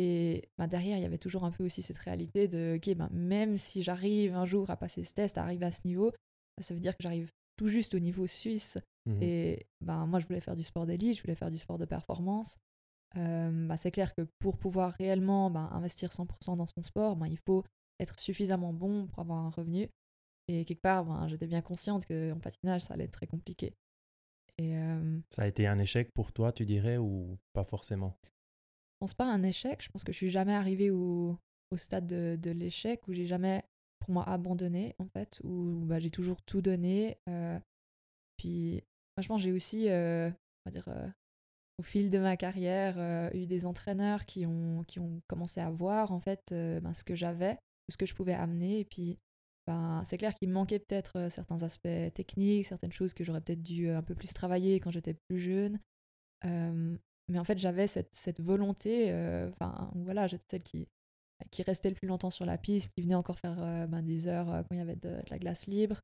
Et 0.00 0.48
bah, 0.56 0.68
derrière, 0.68 0.96
il 0.96 1.02
y 1.02 1.06
avait 1.06 1.18
toujours 1.18 1.42
un 1.42 1.50
peu 1.50 1.64
aussi 1.64 1.82
cette 1.82 1.98
réalité 1.98 2.46
de, 2.46 2.76
ok, 2.76 2.94
bah, 2.94 3.08
même 3.10 3.56
si 3.56 3.82
j'arrive 3.82 4.32
un 4.32 4.46
jour 4.46 4.70
à 4.70 4.76
passer 4.76 5.02
ce 5.02 5.12
test, 5.12 5.38
à 5.38 5.42
arriver 5.42 5.66
à 5.66 5.72
ce 5.72 5.88
niveau, 5.88 6.12
ça 6.60 6.72
veut 6.72 6.78
dire 6.78 6.96
que 6.96 7.02
j'arrive 7.02 7.32
tout 7.56 7.66
juste 7.66 7.94
au 7.94 7.98
niveau 7.98 8.28
suisse. 8.28 8.78
Mmh 9.06 9.22
Et 9.22 9.66
bah, 9.80 10.06
moi, 10.06 10.20
je 10.20 10.26
voulais 10.28 10.40
faire 10.40 10.54
du 10.54 10.62
sport 10.62 10.86
d'élite, 10.86 11.16
je 11.16 11.22
voulais 11.22 11.34
faire 11.34 11.50
du 11.50 11.58
sport 11.58 11.78
de 11.78 11.84
performance. 11.84 12.58
Euh, 13.16 13.66
bah, 13.66 13.76
c'est 13.76 13.90
clair 13.90 14.14
que 14.14 14.22
pour 14.38 14.56
pouvoir 14.56 14.92
réellement 14.92 15.50
bah, 15.50 15.68
investir 15.72 16.12
100% 16.12 16.56
dans 16.56 16.66
son 16.68 16.82
sport, 16.84 17.16
bah, 17.16 17.26
il 17.26 17.38
faut 17.44 17.64
être 17.98 18.20
suffisamment 18.20 18.72
bon 18.72 19.08
pour 19.08 19.18
avoir 19.18 19.38
un 19.38 19.50
revenu. 19.50 19.88
Et 20.46 20.64
quelque 20.64 20.80
part, 20.80 21.06
bah, 21.06 21.26
j'étais 21.26 21.48
bien 21.48 21.60
consciente 21.60 22.06
qu'en 22.06 22.38
patinage, 22.38 22.82
ça 22.82 22.94
allait 22.94 23.04
être 23.04 23.10
très 23.10 23.26
compliqué. 23.26 23.74
Euh, 24.60 25.18
ça 25.30 25.42
a 25.42 25.46
été 25.48 25.66
un 25.66 25.80
échec 25.80 26.12
pour 26.12 26.32
toi, 26.32 26.52
tu 26.52 26.64
dirais, 26.64 26.98
ou 26.98 27.36
pas 27.52 27.64
forcément? 27.64 28.16
Pense 29.00 29.14
pas 29.14 29.24
un 29.24 29.42
échec. 29.42 29.82
Je 29.82 29.88
pense 29.90 30.04
que 30.04 30.12
je 30.12 30.16
suis 30.16 30.30
jamais 30.30 30.54
arrivée 30.54 30.90
au, 30.90 31.38
stade 31.76 32.06
de, 32.06 32.50
l'échec 32.50 33.06
où 33.08 33.12
j'ai 33.12 33.26
jamais, 33.26 33.62
pour 34.00 34.10
moi, 34.10 34.28
abandonné, 34.28 34.94
en 34.98 35.06
fait, 35.06 35.40
où 35.44 35.84
bah, 35.84 35.98
j'ai 35.98 36.10
toujours 36.10 36.42
tout 36.42 36.62
donné. 36.62 37.18
Euh, 37.28 37.58
puis, 38.36 38.82
franchement, 39.16 39.36
j'ai 39.38 39.52
aussi, 39.52 39.88
euh, 39.88 40.30
on 40.30 40.70
va 40.70 40.72
dire, 40.72 40.88
au 41.78 41.82
fil 41.82 42.10
de 42.10 42.18
ma 42.18 42.36
carrière, 42.36 43.30
eu 43.34 43.46
des 43.46 43.66
entraîneurs 43.66 44.24
qui 44.26 44.46
ont, 44.46 44.84
commencé 45.28 45.60
à 45.60 45.70
voir, 45.70 46.12
en 46.12 46.20
fait, 46.20 46.42
ben, 46.50 46.94
ce 46.94 47.04
que 47.04 47.14
j'avais, 47.14 47.58
ce 47.90 47.96
que 47.96 48.06
je 48.06 48.14
pouvais 48.14 48.34
amener. 48.34 48.80
Et 48.80 48.84
puis, 48.84 49.18
ben, 49.68 50.02
c'est 50.06 50.16
clair 50.16 50.34
qu'il 50.34 50.48
me 50.48 50.54
manquait 50.54 50.78
peut-être 50.78 51.18
euh, 51.18 51.28
certains 51.28 51.62
aspects 51.62 52.14
techniques, 52.14 52.64
certaines 52.64 52.90
choses 52.90 53.12
que 53.12 53.22
j'aurais 53.22 53.42
peut-être 53.42 53.62
dû 53.62 53.90
euh, 53.90 53.98
un 53.98 54.02
peu 54.02 54.14
plus 54.14 54.32
travailler 54.32 54.80
quand 54.80 54.88
j'étais 54.88 55.12
plus 55.12 55.38
jeune. 55.38 55.78
Mais 57.28 57.38
en 57.38 57.44
fait, 57.44 57.58
j'avais 57.58 57.86
cette, 57.86 58.14
cette 58.14 58.40
volonté, 58.40 59.10
euh, 59.12 59.50
enfin 59.50 59.90
voilà, 59.94 60.26
j'étais 60.26 60.44
celle 60.50 60.62
qui, 60.62 60.88
qui 61.50 61.62
restait 61.62 61.90
le 61.90 61.94
plus 61.94 62.08
longtemps 62.08 62.30
sur 62.30 62.46
la 62.46 62.58
piste, 62.58 62.92
qui 62.94 63.02
venait 63.02 63.14
encore 63.14 63.38
faire 63.38 63.86
ben, 63.88 64.02
des 64.02 64.28
heures 64.28 64.46
quand 64.46 64.74
il 64.74 64.78
y 64.78 64.80
avait 64.80 64.96
de, 64.96 65.16
la 65.30 65.38
glace 65.38 65.66
libre, 65.66 66.00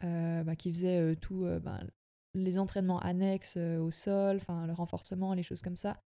ben, 0.00 0.56
qui 0.56 0.72
faisait 0.72 1.14
tout, 1.16 1.44
ben, 1.62 1.86
les 2.34 2.58
entraînements 2.58 2.98
annexes 3.00 3.56
au 3.56 3.90
sol, 3.90 4.36
enfin 4.36 4.66
le 4.66 4.72
renforcement, 4.72 5.34
les 5.34 5.42
choses 5.42 5.62
comme 5.62 5.76
ça. 5.76 6.00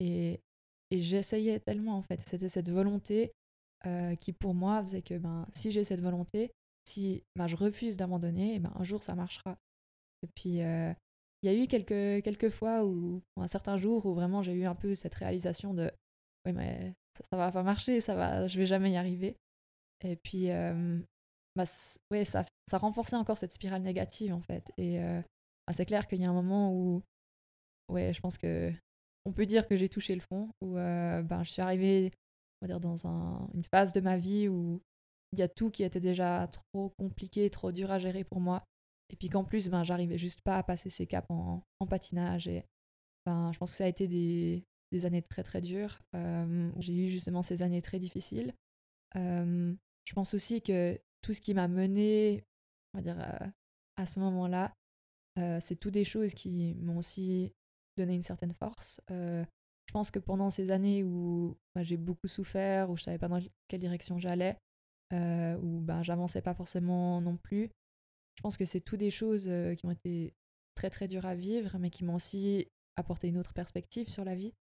Et, 0.00 0.40
et 0.90 1.00
j'essayais 1.00 1.60
tellement 1.60 1.96
en 1.96 2.02
fait, 2.02 2.20
c'était 2.26 2.48
cette 2.48 2.68
volonté 2.68 3.32
euh, 3.86 4.14
qui 4.16 4.34
pour 4.34 4.54
moi 4.54 4.82
faisait 4.82 5.00
que 5.00 5.16
ben, 5.16 5.46
si 5.54 5.70
j'ai 5.70 5.84
cette 5.84 6.02
volonté, 6.02 6.52
si 6.84 7.24
ben, 7.34 7.46
je 7.46 7.56
refuse 7.56 7.96
d'abandonner, 7.96 8.58
ben, 8.58 8.72
un 8.74 8.84
jour 8.84 9.02
ça 9.02 9.14
marchera. 9.14 9.56
Et 10.22 10.26
puis 10.34 10.60
euh, 10.62 10.92
il 11.42 11.50
y 11.50 11.54
a 11.54 11.56
eu 11.56 11.66
quelques, 11.66 12.22
quelques 12.22 12.50
fois 12.50 12.84
où, 12.84 13.22
un 13.36 13.48
certain 13.48 13.76
jour 13.76 14.04
où 14.06 14.14
vraiment 14.14 14.42
j'ai 14.42 14.52
eu 14.52 14.64
un 14.64 14.74
peu 14.74 14.94
cette 14.94 15.14
réalisation 15.14 15.74
de 15.74 15.90
oui 16.46 16.52
mais 16.52 16.94
ça, 17.30 17.36
va 17.36 17.52
pas 17.52 17.62
marcher, 17.62 18.00
ça 18.00 18.14
va, 18.14 18.46
je 18.46 18.58
vais 18.58 18.66
jamais 18.66 18.92
y 18.92 18.96
arriver. 18.96 19.36
Et 20.04 20.16
puis 20.16 20.50
euh, 20.50 20.98
bah, 21.56 21.64
ouais, 22.10 22.24
ça, 22.24 22.44
ça 22.68 22.78
renforçait 22.78 23.16
encore 23.16 23.38
cette 23.38 23.52
spirale 23.52 23.82
négative 23.82 24.32
en 24.32 24.40
fait. 24.40 24.72
Et 24.76 24.98
bah, 25.66 25.72
c'est 25.72 25.86
clair 25.86 26.06
qu'il 26.06 26.20
y 26.20 26.24
a 26.24 26.30
un 26.30 26.34
moment 26.34 26.72
où 26.72 27.02
ouais, 27.88 28.12
je 28.14 28.20
pense 28.20 28.38
que 28.38 28.72
on 29.26 29.32
peut 29.32 29.46
dire 29.46 29.68
que 29.68 29.76
j'ai 29.76 29.88
touché 29.88 30.14
le 30.14 30.22
fond, 30.22 30.48
où 30.62 30.74
ben, 30.74 31.42
je 31.42 31.50
suis 31.50 31.62
arrivée 31.62 32.10
on 32.60 32.66
va 32.66 32.68
dire, 32.68 32.80
dans 32.80 33.06
un, 33.06 33.48
une 33.54 33.64
phase 33.64 33.92
de 33.92 34.00
ma 34.00 34.16
vie 34.16 34.48
où 34.48 34.80
il 35.32 35.38
y 35.38 35.42
a 35.42 35.48
tout 35.48 35.70
qui 35.70 35.82
était 35.82 36.00
déjà 36.00 36.48
trop 36.48 36.90
compliqué, 36.98 37.48
trop 37.50 37.72
dur 37.72 37.90
à 37.90 37.98
gérer 37.98 38.24
pour 38.24 38.40
moi. 38.40 38.64
Et 39.10 39.16
puis 39.16 39.28
qu'en 39.28 39.44
plus, 39.44 39.68
ben, 39.68 39.82
j'arrivais 39.84 40.18
juste 40.18 40.40
pas 40.42 40.56
à 40.56 40.62
passer 40.62 40.90
ces 40.90 41.06
caps 41.06 41.26
en, 41.30 41.62
patinage. 41.88 42.48
Et 42.48 42.64
ben, 43.26 43.50
je 43.52 43.58
pense 43.58 43.72
que 43.72 43.76
ça 43.76 43.84
a 43.84 43.88
été 43.88 44.06
des, 44.06 44.64
des 44.92 45.06
années 45.06 45.22
très 45.22 45.42
très 45.42 45.60
dures. 45.60 46.00
Euh, 46.14 46.70
j'ai 46.78 46.94
eu 46.94 47.08
justement 47.08 47.42
ces 47.42 47.62
années 47.62 47.82
très 47.82 47.98
difficiles. 47.98 48.54
Euh, 49.16 49.74
je 50.04 50.12
pense 50.14 50.34
aussi 50.34 50.62
que 50.62 50.98
tout 51.22 51.34
ce 51.34 51.40
qui 51.40 51.54
m'a 51.54 51.68
mené, 51.68 52.44
on 52.94 52.98
va 52.98 53.02
dire, 53.02 53.20
euh, 53.20 53.46
à 53.96 54.06
ce 54.06 54.20
moment-là, 54.20 54.74
c'est 55.60 55.76
tout 55.76 55.90
des 55.90 56.04
choses 56.04 56.34
qui 56.34 56.74
m'ont 56.74 56.98
aussi 56.98 57.54
donné 57.96 58.14
une 58.14 58.22
certaine 58.22 58.52
force. 58.52 59.00
Je 59.08 59.92
pense 59.92 60.12
que 60.12 60.20
pendant 60.20 60.50
ces 60.50 60.70
années 60.70 61.02
où 61.02 61.56
bah, 61.74 61.82
j'ai 61.82 61.96
beaucoup 61.96 62.28
souffert, 62.28 62.90
où 62.90 62.96
je 62.96 63.02
savais 63.02 63.18
pas 63.18 63.26
dans 63.26 63.40
quelle 63.66 63.80
direction 63.80 64.20
j'allais, 64.20 64.56
euh, 65.12 65.56
où 65.56 65.80
bah, 65.80 66.04
j'avançais 66.04 66.42
pas 66.42 66.54
forcément 66.54 67.20
non 67.20 67.36
plus, 67.36 67.68
je 68.40 68.42
pense 68.42 68.56
que 68.56 68.64
c'est 68.64 68.80
tout 68.80 68.96
des 68.96 69.10
choses 69.10 69.48
euh, 69.50 69.74
qui 69.74 69.84
ont 69.84 69.90
été 69.90 70.32
très 70.74 70.88
très 70.88 71.08
dures 71.08 71.26
à 71.26 71.34
vivre, 71.34 71.76
mais 71.78 71.90
qui 71.90 72.04
m'ont 72.04 72.14
aussi 72.14 72.66
apporté 72.96 73.28
une 73.28 73.36
autre 73.36 73.52
perspective 73.52 74.08
sur 74.08 74.24
la 74.24 74.34
vie. 74.34 74.54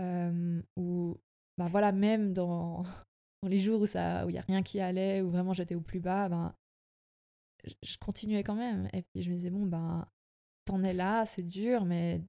Euh, 0.00 0.60
où, 0.76 1.20
bah, 1.56 1.68
voilà, 1.68 1.92
même 1.92 2.32
dans, 2.32 2.82
dans 3.44 3.48
les 3.48 3.60
jours 3.60 3.80
où 3.80 3.84
il 3.84 4.24
où 4.26 4.30
n'y 4.30 4.38
a 4.38 4.44
rien 4.48 4.64
qui 4.64 4.80
allait, 4.80 5.22
où 5.22 5.30
vraiment 5.30 5.52
j'étais 5.52 5.76
au 5.76 5.80
plus 5.80 6.00
bas, 6.00 6.28
ben, 6.28 6.52
je 7.80 7.96
continuais 7.98 8.42
quand 8.42 8.56
même. 8.56 8.88
Et 8.92 9.02
puis 9.02 9.22
je 9.22 9.30
me 9.30 9.36
disais, 9.36 9.50
bon, 9.50 9.66
ben, 9.66 10.04
t'en 10.64 10.82
es 10.82 10.92
là, 10.92 11.24
c'est 11.24 11.44
dur, 11.44 11.84
mais 11.84 12.20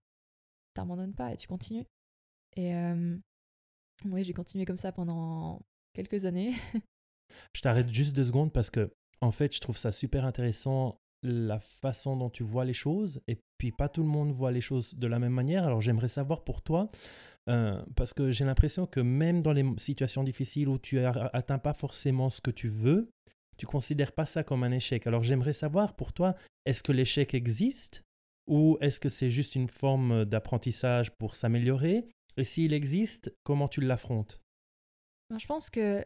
t'abandonnes 0.75 1.15
pas 1.15 1.33
et 1.33 1.37
tu 1.37 1.47
continues. 1.47 1.87
Et 2.55 2.75
euh, 2.75 3.17
oui, 4.05 4.23
j'ai 4.23 4.33
continué 4.33 4.65
comme 4.65 4.77
ça 4.77 4.91
pendant 4.91 5.59
quelques 5.93 6.25
années. 6.25 6.53
je 7.55 7.61
t'arrête 7.61 7.89
juste 7.89 8.15
deux 8.15 8.25
secondes 8.25 8.53
parce 8.53 8.69
que, 8.69 8.95
en 9.23 9.31
fait, 9.31 9.55
je 9.55 9.61
trouve 9.61 9.77
ça 9.77 9.91
super 9.91 10.25
intéressant 10.25 10.99
la 11.23 11.59
façon 11.59 12.17
dont 12.17 12.29
tu 12.29 12.43
vois 12.43 12.65
les 12.65 12.73
choses. 12.73 13.21
Et 13.27 13.37
puis, 13.57 13.71
pas 13.71 13.87
tout 13.87 14.03
le 14.03 14.09
monde 14.09 14.31
voit 14.31 14.51
les 14.51 14.59
choses 14.59 14.93
de 14.95 15.07
la 15.07 15.17
même 15.17 15.31
manière. 15.31 15.63
Alors, 15.63 15.79
j'aimerais 15.79 16.09
savoir 16.09 16.43
pour 16.43 16.61
toi, 16.61 16.89
euh, 17.49 17.81
parce 17.95 18.13
que 18.13 18.31
j'ai 18.31 18.43
l'impression 18.43 18.85
que 18.85 18.99
même 18.99 19.39
dans 19.39 19.53
les 19.53 19.65
situations 19.77 20.23
difficiles 20.23 20.67
où 20.67 20.77
tu 20.77 20.99
atteins 20.99 21.57
pas 21.57 21.73
forcément 21.73 22.29
ce 22.29 22.41
que 22.41 22.51
tu 22.51 22.67
veux, 22.67 23.09
tu 23.57 23.65
considères 23.65 24.11
pas 24.11 24.25
ça 24.25 24.43
comme 24.43 24.63
un 24.65 24.71
échec. 24.71 25.07
Alors, 25.07 25.23
j'aimerais 25.23 25.53
savoir 25.53 25.95
pour 25.95 26.11
toi, 26.11 26.35
est-ce 26.65 26.83
que 26.83 26.91
l'échec 26.91 27.33
existe 27.33 28.03
ou 28.49 28.77
est-ce 28.81 28.99
que 28.99 29.07
c'est 29.07 29.29
juste 29.29 29.55
une 29.55 29.69
forme 29.69 30.25
d'apprentissage 30.25 31.11
pour 31.11 31.35
s'améliorer? 31.35 32.09
Et 32.35 32.43
s'il 32.43 32.73
existe, 32.73 33.33
comment 33.45 33.69
tu 33.69 33.79
l'affrontes? 33.79 34.41
Ben, 35.29 35.39
Je 35.39 35.47
pense 35.47 35.69
que 35.69 36.03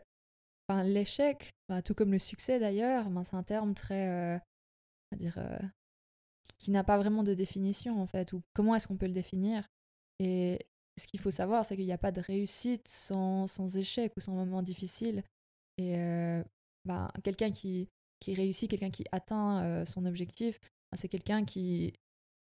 l'échec, 0.84 1.54
ben, 1.70 1.82
tout 1.82 1.94
comme 1.94 2.12
le 2.12 2.20
succès 2.20 2.60
d'ailleurs, 2.60 3.10
ben, 3.10 3.24
c'est 3.24 3.36
un 3.36 3.44
terme 3.44 3.74
très. 3.74 4.08
Euh, 4.10 4.38
dire. 5.16 5.38
Euh, 5.38 5.60
qui 6.58 6.72
n'a 6.72 6.84
pas 6.84 6.98
vraiment 6.98 7.24
de 7.24 7.34
définition 7.34 8.02
en 8.02 8.08
fait, 8.08 8.34
ou 8.34 8.42
comment 8.54 8.74
est-ce 8.74 8.88
qu'on 8.88 8.98
peut 8.98 9.06
le 9.06 9.14
définir? 9.14 9.68
Et 10.20 10.60
ce 11.00 11.06
qu'il 11.06 11.20
faut 11.20 11.30
savoir, 11.30 11.66
c'est 11.66 11.76
qu'il 11.76 11.86
n'y 11.86 11.92
a 11.92 12.00
pas 12.00 12.12
de 12.12 12.22
réussite 12.22 12.88
sans, 12.88 13.48
sans 13.48 13.78
échec 13.78 14.14
ou 14.18 14.22
sans 14.22 14.34
moment 14.34 14.64
difficile. 14.64 15.24
Et 15.78 15.98
euh, 16.00 16.44
ben, 16.86 17.12
quelqu'un 17.24 17.52
qui, 17.52 17.90
qui 18.20 18.34
réussit, 18.34 18.70
quelqu'un 18.70 18.90
qui 18.90 19.04
atteint 19.12 19.86
son 19.86 20.06
objectif, 20.06 20.60
c'est 20.96 21.10
quelqu'un 21.10 21.46
qui, 21.46 21.94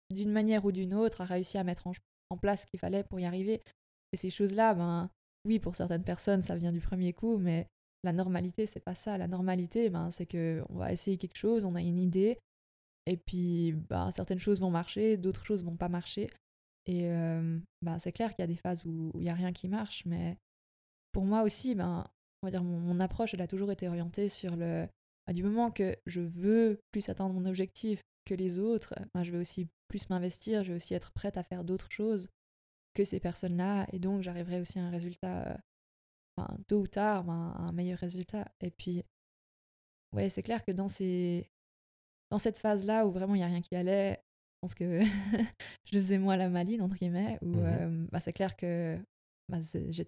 d'une 0.10 0.32
manière 0.32 0.66
ou 0.66 0.72
d'une 0.74 0.94
autre, 0.94 1.22
a 1.22 1.26
réussi 1.26 1.58
à 1.58 1.64
mettre 1.64 1.88
en, 1.88 1.94
en 2.30 2.38
place 2.38 2.64
ce 2.64 2.68
qu'il 2.68 2.80
fallait 2.80 3.04
pour 3.04 3.20
y 3.20 3.26
arriver. 3.26 3.62
Et 4.12 4.18
ces 4.18 4.30
choses-là, 4.30 4.74
ben 4.74 5.10
oui, 5.46 5.60
pour 5.60 5.76
certaines 5.76 6.04
personnes, 6.04 6.42
ça 6.42 6.56
vient 6.56 6.72
du 6.72 6.82
premier 6.82 7.14
coup, 7.14 7.38
mais 7.38 7.68
la 8.04 8.14
normalité, 8.14 8.66
c'est 8.66 8.80
pas 8.80 8.96
ça. 8.96 9.18
La 9.18 9.28
normalité, 9.28 9.90
ben, 9.90 10.12
c'est 10.12 10.26
que 10.26 10.64
on 10.70 10.78
va 10.78 10.92
essayer 10.92 11.18
quelque 11.18 11.38
chose, 11.38 11.66
on 11.66 11.76
a 11.76 11.82
une 11.82 11.98
idée, 11.98 12.38
et 13.06 13.18
puis 13.18 13.74
ben, 13.74 14.12
certaines 14.12 14.40
choses 14.40 14.62
vont 14.62 14.72
marcher, 14.72 15.18
d'autres 15.18 15.46
choses 15.46 15.64
vont 15.64 15.76
pas 15.76 15.90
marcher. 15.90 16.30
Et 16.86 17.10
euh, 17.10 17.60
ben, 17.82 18.00
c'est 18.00 18.12
clair 18.12 18.36
qu'il 18.36 18.44
y 18.44 18.44
a 18.44 18.48
des 18.48 18.56
phases 18.56 18.86
où 18.86 19.12
il 19.16 19.22
n'y 19.22 19.30
a 19.30 19.34
rien 19.34 19.54
qui 19.54 19.70
marche, 19.70 20.06
mais 20.06 20.38
pour 21.12 21.26
moi 21.26 21.44
aussi, 21.44 21.76
ben, 21.76 22.06
on 22.42 22.48
va 22.48 22.52
dire 22.52 22.64
mon, 22.64 23.00
approche, 23.00 23.34
elle 23.34 23.42
a 23.42 23.48
toujours 23.48 23.72
été 23.72 23.88
orientée 23.88 24.30
sur 24.30 24.56
le. 24.56 24.88
Du 25.32 25.44
moment 25.44 25.72
que 25.72 25.96
je 26.06 26.20
veux 26.20 26.82
plus 26.92 27.08
atteindre 27.08 27.34
mon 27.34 27.46
objectif 27.46 28.02
que 28.26 28.34
les 28.34 28.60
autres, 28.60 28.94
ben, 29.14 29.24
je 29.24 29.32
vais 29.32 29.38
aussi 29.38 29.70
plus 29.88 30.10
m'investir, 30.10 30.64
je 30.64 30.72
vais 30.72 30.76
aussi 30.76 30.94
être 30.94 31.14
prête 31.14 31.38
à 31.38 31.44
faire 31.44 31.64
d'autres 31.64 31.92
choses. 31.92 32.28
que 32.94 33.06
ces 33.06 33.20
personnes-là, 33.20 33.88
et 33.92 33.98
donc 33.98 34.22
j'arriverai 34.22 34.62
aussi 34.62 34.78
à 34.78 34.84
un 34.84 34.92
résultat, 34.92 35.58
enfin, 36.38 36.58
tôt 36.68 36.82
ou 36.82 36.88
tard, 36.88 37.24
ben, 37.24 37.54
un 37.58 37.72
meilleur 37.72 38.00
résultat. 38.00 38.52
Et 38.62 38.72
puis, 38.72 39.04
ouais, 40.14 40.30
c'est 40.30 40.44
clair 40.44 40.64
que 40.64 40.72
dans, 40.72 40.88
ces... 40.88 41.50
dans 42.32 42.38
cette 42.38 42.58
phase-là 42.58 43.06
où 43.08 43.12
vraiment 43.12 43.36
il 43.36 43.40
n'y 43.40 43.44
a 43.44 43.48
rien 43.48 43.62
qui 43.62 43.76
allait, 43.76 44.14
je 44.16 44.60
pense 44.62 44.76
que 44.76 45.02
je 45.92 45.98
faisais 45.98 46.18
moi 46.18 46.38
la 46.38 46.50
maline, 46.50 46.82
entre 46.82 46.96
guillemets, 46.96 47.38
où 47.42 47.48
mmh 47.48 48.08
bah, 48.12 48.20
c'est 48.20 48.34
clair 48.34 48.56
que 48.56 49.00
bah, 49.50 49.60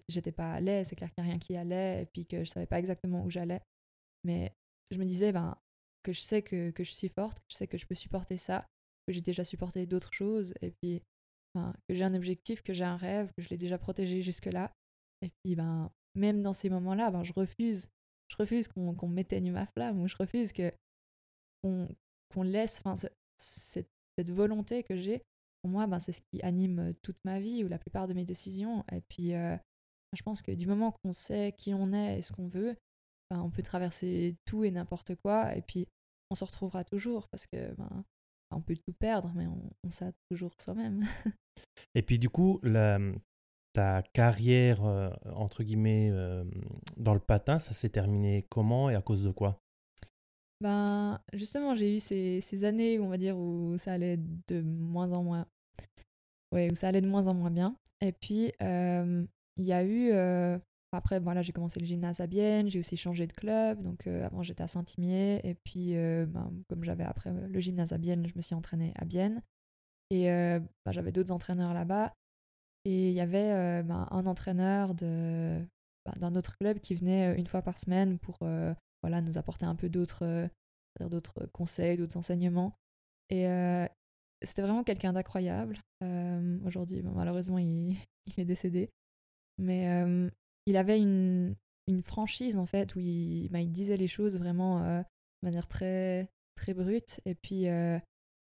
j'étais 0.08 0.32
pas 0.32 0.54
à 0.54 0.60
l'aise, 0.60 0.88
c'est 0.88 0.96
clair 0.96 1.10
qu'il 1.12 1.22
n'y 1.22 1.28
a 1.28 1.32
rien 1.32 1.38
qui 1.38 1.56
allait, 1.56 2.02
et 2.02 2.06
puis 2.06 2.26
que 2.26 2.44
je 2.44 2.50
savais 2.50 2.66
pas 2.66 2.78
exactement 2.78 3.24
où 3.24 3.30
j'allais. 3.30 3.60
Mais 4.24 4.52
je 4.90 4.98
me 4.98 5.04
disais 5.04 5.32
ben, 5.32 5.56
que 6.02 6.12
je 6.12 6.20
sais 6.20 6.42
que, 6.42 6.70
que, 6.70 6.84
je 6.84 6.92
suis 6.92 7.08
forte, 7.08 7.40
que 7.40 7.46
je 7.50 7.56
sais 7.56 7.66
que 7.66 7.78
je 7.78 7.86
peux 7.86 7.94
supporter 7.94 8.38
ça, 8.38 8.66
que 9.06 9.12
j'ai 9.12 9.20
déjà 9.20 9.44
supporté 9.44 9.86
d'autres 9.86 10.12
choses, 10.12 10.54
et 10.62 10.70
puis 10.70 11.02
que 11.88 11.94
j'ai 11.94 12.04
un 12.04 12.14
objectif, 12.14 12.62
que 12.62 12.72
j'ai 12.72 12.84
un 12.84 12.96
rêve, 12.96 13.32
que 13.36 13.42
je 13.42 13.48
l'ai 13.48 13.56
déjà 13.56 13.78
protégé 13.78 14.22
jusque-là. 14.22 14.72
Et 15.22 15.30
puis, 15.30 15.56
ben, 15.56 15.90
même 16.16 16.42
dans 16.42 16.52
ces 16.52 16.70
moments-là, 16.70 17.10
ben, 17.10 17.24
je 17.24 17.32
refuse, 17.32 17.90
je 18.28 18.36
refuse 18.36 18.68
qu'on 18.68 19.08
m'éteigne 19.08 19.52
ma 19.52 19.66
flamme, 19.66 20.00
ou 20.00 20.08
je 20.08 20.16
refuse 20.16 20.52
qu'on 21.62 22.42
laisse, 22.42 22.82
cette, 23.38 24.30
volonté 24.30 24.82
que 24.82 24.96
j'ai, 24.96 25.22
pour 25.62 25.70
moi, 25.70 25.86
ben, 25.86 25.98
c'est 25.98 26.12
ce 26.12 26.22
qui 26.22 26.42
anime 26.42 26.94
toute 27.02 27.18
ma 27.24 27.38
vie 27.38 27.64
ou 27.64 27.68
la 27.68 27.78
plupart 27.78 28.08
de 28.08 28.14
mes 28.14 28.24
décisions. 28.24 28.84
Et 28.92 29.02
puis, 29.08 29.34
euh, 29.34 29.56
je 30.14 30.22
pense 30.22 30.42
que 30.42 30.52
du 30.52 30.66
moment 30.66 30.92
qu'on 30.92 31.12
sait 31.12 31.54
qui 31.58 31.74
on 31.74 31.92
est 31.92 32.18
et 32.18 32.22
ce 32.22 32.32
qu'on 32.32 32.48
veut, 32.48 32.76
ben, 33.30 33.40
on 33.42 33.50
peut 33.50 33.62
traverser 33.62 34.36
tout 34.44 34.64
et 34.64 34.70
n'importe 34.70 35.14
quoi, 35.16 35.54
et 35.54 35.62
puis 35.62 35.86
on 36.30 36.34
se 36.34 36.44
retrouvera 36.44 36.84
toujours 36.84 37.28
parce 37.28 37.46
que 37.46 37.74
ben, 37.74 38.04
on 38.50 38.60
peut 38.60 38.76
tout 38.76 38.92
perdre, 38.92 39.32
mais 39.34 39.46
on, 39.46 39.70
on 39.84 39.90
sait 39.90 40.12
toujours 40.30 40.52
soi-même. 40.60 41.04
et 41.94 42.02
puis 42.02 42.18
du 42.18 42.30
coup, 42.30 42.60
la, 42.62 42.98
ta 43.76 44.02
carrière, 44.12 44.84
euh, 44.84 45.10
entre 45.34 45.62
guillemets, 45.62 46.10
euh, 46.10 46.44
dans 46.96 47.14
le 47.14 47.20
patin, 47.20 47.58
ça 47.58 47.72
s'est 47.72 47.88
terminé 47.88 48.46
comment 48.50 48.90
et 48.90 48.94
à 48.94 49.02
cause 49.02 49.24
de 49.24 49.30
quoi? 49.30 49.60
Ben, 50.60 51.20
justement, 51.32 51.74
j'ai 51.74 51.96
eu 51.96 52.00
ces, 52.00 52.64
années, 52.64 52.98
on 52.98 53.08
va 53.08 53.18
dire, 53.18 53.36
où 53.36 53.76
ça 53.78 53.92
allait 53.92 54.18
de 54.48 54.62
moins 54.62 55.12
en 55.12 55.22
moins... 55.22 55.46
Ouais, 56.52 56.70
où 56.70 56.74
ça 56.74 56.88
allait 56.88 57.00
de 57.00 57.08
moins 57.08 57.28
en 57.28 57.34
moins 57.34 57.50
bien. 57.50 57.76
Et 58.00 58.12
puis, 58.12 58.52
euh, 58.62 59.24
il 59.56 59.64
y 59.64 59.72
a 59.72 59.84
eu 59.84 60.12
après, 60.96 61.20
voilà, 61.20 61.42
j'ai 61.42 61.52
commencé 61.52 61.80
le 61.80 61.86
gymnase 61.86 62.20
à 62.20 62.26
Bienne, 62.26 62.70
j'ai 62.70 62.78
aussi 62.78 62.96
changé 62.96 63.26
de 63.26 63.32
club. 63.32 63.82
Donc, 63.82 64.06
euh, 64.06 64.24
avant, 64.24 64.42
j'étais 64.42 64.62
à 64.62 64.68
Saint-Imier. 64.68 65.40
Et 65.44 65.54
puis, 65.54 65.96
euh, 65.96 66.26
ben, 66.26 66.52
comme 66.68 66.84
j'avais 66.84 67.04
après 67.04 67.30
euh, 67.30 67.46
le 67.46 67.60
gymnase 67.60 67.92
à 67.92 67.98
Bienne, 67.98 68.26
je 68.26 68.34
me 68.36 68.40
suis 68.40 68.54
entraînée 68.54 68.92
à 68.96 69.04
Bienne. 69.04 69.42
Et 70.10 70.26
ben, 70.26 70.92
j'avais 70.92 71.10
d'autres 71.10 71.32
entraîneurs 71.32 71.74
là-bas. 71.74 72.14
Et 72.86 73.08
il 73.08 73.14
y 73.14 73.20
avait 73.20 73.82
ben, 73.82 74.06
un 74.10 74.26
entraîneur 74.26 74.94
de, 74.94 75.60
ben, 76.04 76.12
d'un 76.18 76.36
autre 76.36 76.56
club 76.56 76.78
qui 76.78 76.94
venait 76.94 77.36
une 77.36 77.46
fois 77.46 77.60
par 77.60 77.78
semaine 77.78 78.18
pour 78.18 78.38
voilà, 79.02 79.20
nous 79.20 79.38
apporter 79.38 79.66
un 79.66 79.74
peu 79.74 79.88
d'autres, 79.88 80.48
d'autres 81.00 81.46
conseils, 81.52 81.96
d'autres 81.96 82.16
enseignements. 82.16 82.72
Et 83.28 83.44
c'était 84.42 84.62
vraiment 84.62 84.84
quelqu'un 84.84 85.12
d'incroyable. 85.12 85.80
aujourd'hui, 86.64 87.02
malheureusement, 87.02 87.58
il, 87.58 87.96
est 88.36 88.44
décédé. 88.44 88.88
Mais 89.58 90.30
il 90.66 90.76
avait 90.76 91.00
une, 91.00 91.56
une 91.88 92.02
franchise 92.02 92.56
en 92.56 92.66
fait 92.66 92.94
où 92.94 93.00
il, 93.00 93.48
bah, 93.50 93.60
il 93.60 93.70
disait 93.70 93.96
les 93.96 94.08
choses 94.08 94.38
vraiment 94.38 94.82
euh, 94.82 95.00
de 95.00 95.46
manière 95.46 95.68
très 95.68 96.28
très 96.56 96.74
brute 96.74 97.20
et 97.24 97.34
puis 97.34 97.68
euh, 97.68 97.98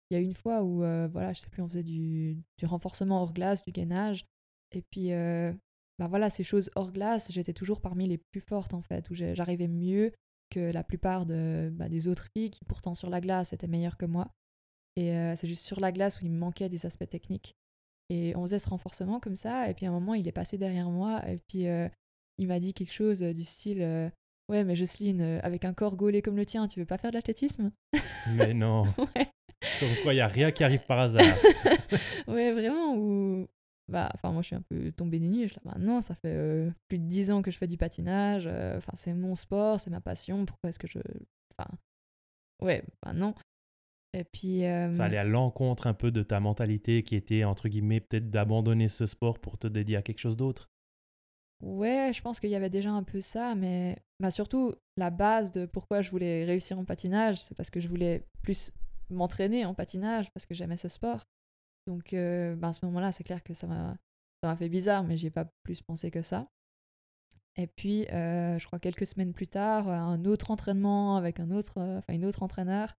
il 0.10 0.16
y 0.16 0.18
a 0.18 0.20
une 0.20 0.34
fois 0.34 0.64
où 0.64 0.84
euh, 0.84 1.08
voilà 1.08 1.34
je 1.34 1.42
sais 1.42 1.50
plus 1.50 1.62
on 1.62 1.68
faisait 1.68 1.84
du, 1.84 2.42
du, 2.58 2.66
renforcement 2.66 3.22
hors 3.22 3.34
glace 3.34 3.64
du 3.64 3.72
gainage 3.72 4.26
et 4.76 4.82
puis 4.82 5.10
bah 6.00 6.08
voilà 6.08 6.30
ces 6.30 6.44
choses 6.44 6.72
hors 6.76 6.92
glace 6.92 7.32
j'étais 7.32 7.54
toujours 7.54 7.82
parmi 7.82 8.08
les 8.08 8.18
plus 8.18 8.42
fortes 8.42 8.74
en 8.74 8.82
fait 8.82 9.10
où 9.10 9.16
j'arrivais 9.16 9.68
mieux 9.68 10.12
que 10.50 10.60
la 10.60 10.84
plupart 10.84 11.26
de, 11.26 11.70
bah, 11.74 11.90
des 11.90 12.08
autres 12.08 12.28
filles 12.36 12.52
qui 12.52 12.66
pourtant 12.66 12.96
sur 12.96 13.10
la 13.10 13.22
glace 13.22 13.54
étaient 13.54 13.68
meilleures 13.68 13.98
que 13.98 14.06
moi 14.06 14.32
et 14.96 15.12
c'est 15.36 15.48
juste 15.48 15.66
sur 15.66 15.80
la 15.80 15.92
glace 15.92 16.22
où 16.22 16.26
il 16.26 16.32
me 16.32 16.38
manquait 16.38 16.70
des 16.70 16.86
aspects 16.86 17.10
techniques 17.10 17.56
et 18.10 18.36
on 18.36 18.42
faisait 18.42 18.60
ce 18.60 18.70
renforcement 18.70 19.20
comme 19.20 19.36
ça 19.36 19.70
et 19.70 19.74
puis 19.74 19.86
à 19.86 19.90
un 19.90 19.94
moment 19.94 20.14
il 20.14 20.28
est 20.28 20.34
passé 20.34 20.58
derrière 20.58 20.90
moi 20.90 21.28
et 21.30 21.40
puis 21.48 21.68
il 22.38 22.48
m'a 22.48 22.60
dit 22.60 22.74
quelque 22.74 22.94
chose 22.94 23.22
du 23.22 23.44
style 23.44 23.82
euh, 23.82 24.10
Ouais, 24.50 24.64
mais 24.64 24.76
Jocelyne, 24.76 25.22
euh, 25.22 25.40
avec 25.42 25.64
un 25.64 25.74
corps 25.74 25.96
gaulé 25.96 26.22
comme 26.22 26.36
le 26.36 26.46
tien, 26.46 26.68
tu 26.68 26.80
veux 26.80 26.86
pas 26.86 26.98
faire 26.98 27.12
de 27.12 27.16
l'athlétisme? 27.16 27.72
Mais 28.36 28.54
non 28.54 28.84
ouais. 28.98 29.30
Comme 29.80 29.96
quoi, 30.04 30.14
il 30.14 30.18
n'y 30.18 30.22
a 30.22 30.28
rien 30.28 30.52
qui 30.52 30.64
arrive 30.64 30.86
par 30.86 31.00
hasard. 31.00 31.24
ouais, 32.28 32.52
vraiment. 32.52 32.96
Ou... 32.96 33.48
Bah, 33.92 34.10
enfin, 34.14 34.32
moi, 34.32 34.42
je 34.42 34.48
suis 34.48 34.56
un 34.56 34.62
peu 34.62 34.92
tombée 34.92 35.20
des 35.20 35.28
nues. 35.28 35.50
Je 35.50 35.56
bah, 35.66 35.76
non, 35.78 36.02
ça 36.02 36.16
fait 36.16 36.34
euh, 36.36 36.72
plus 36.88 37.00
de 37.00 37.06
dix 37.06 37.32
ans 37.32 37.42
que 37.42 37.52
je 37.52 37.58
fais 37.58 37.68
du 37.68 37.78
patinage. 37.78 38.48
Enfin, 38.48 38.94
c'est 38.96 39.14
mon 39.14 39.36
sport, 39.36 39.80
c'est 39.80 39.90
ma 39.90 40.02
passion. 40.02 40.46
Pourquoi 40.46 40.70
est-ce 40.70 40.80
que 40.80 40.88
je. 40.88 41.00
Enfin, 41.58 41.70
ouais, 42.62 42.84
bah 43.04 43.14
non. 43.14 43.36
Et 44.14 44.24
puis. 44.24 44.62
Ça 44.92 45.06
allait 45.06 45.18
à 45.18 45.24
l'encontre 45.24 45.88
un 45.88 45.94
peu 45.94 46.12
de 46.12 46.24
ta 46.24 46.40
mentalité 46.40 47.04
qui 47.04 47.16
était, 47.16 47.44
entre 47.44 47.68
guillemets, 47.68 48.00
peut-être 48.00 48.30
d'abandonner 48.30 48.88
ce 48.88 49.06
sport 49.06 49.40
pour 49.40 49.58
te 49.58 49.68
dédier 49.68 49.98
à 49.98 50.02
quelque 50.02 50.20
chose 50.20 50.38
d'autre? 50.38 50.70
Ouais, 51.64 52.12
je 52.14 52.22
pense 52.22 52.42
qu'il 52.42 52.50
y 52.50 52.56
avait 52.56 52.70
déjà 52.70 52.92
un 52.92 53.04
peu 53.04 53.22
ça, 53.22 53.56
mais 53.56 53.98
bah, 54.20 54.32
surtout 54.32 54.76
la 54.98 55.10
base 55.10 55.54
de 55.54 55.66
pourquoi 55.66 56.02
je 56.02 56.12
voulais 56.12 56.44
réussir 56.44 56.78
en 56.78 56.84
patinage, 56.84 57.42
c'est 57.42 57.56
parce 57.56 57.70
que 57.70 57.80
je 57.80 57.88
voulais 57.88 58.26
plus 58.42 58.72
m'entraîner 59.10 59.64
en 59.66 59.74
patinage, 59.74 60.30
parce 60.34 60.46
que 60.46 60.54
j'aimais 60.54 60.76
ce 60.76 60.90
sport. 60.90 61.24
Donc 61.88 62.14
euh, 62.14 62.56
bah, 62.56 62.70
à 62.70 62.74
ce 62.74 62.86
moment-là, 62.86 63.12
c'est 63.12 63.24
clair 63.24 63.44
que 63.44 63.54
ça 63.54 63.68
m'a, 63.68 63.96
ça 64.42 64.50
m'a 64.50 64.56
fait 64.56 64.70
bizarre, 64.70 65.04
mais 65.04 65.18
j'y 65.18 65.28
ai 65.28 65.32
pas 65.32 65.46
plus 65.64 65.82
pensé 65.82 66.12
que 66.12 66.22
ça. 66.22 66.48
Et 67.56 67.68
puis, 67.68 68.08
euh, 68.08 68.58
je 68.58 68.66
crois 68.66 68.80
quelques 68.80 69.06
semaines 69.06 69.34
plus 69.34 69.48
tard, 69.48 69.88
un 69.88 70.26
autre 70.26 70.50
entraînement 70.50 71.18
avec 71.18 71.40
un 71.40 71.52
autre, 71.52 71.80
euh, 71.80 72.00
enfin 72.00 72.14
une 72.14 72.26
autre 72.26 72.42
entraîneur, 72.42 72.96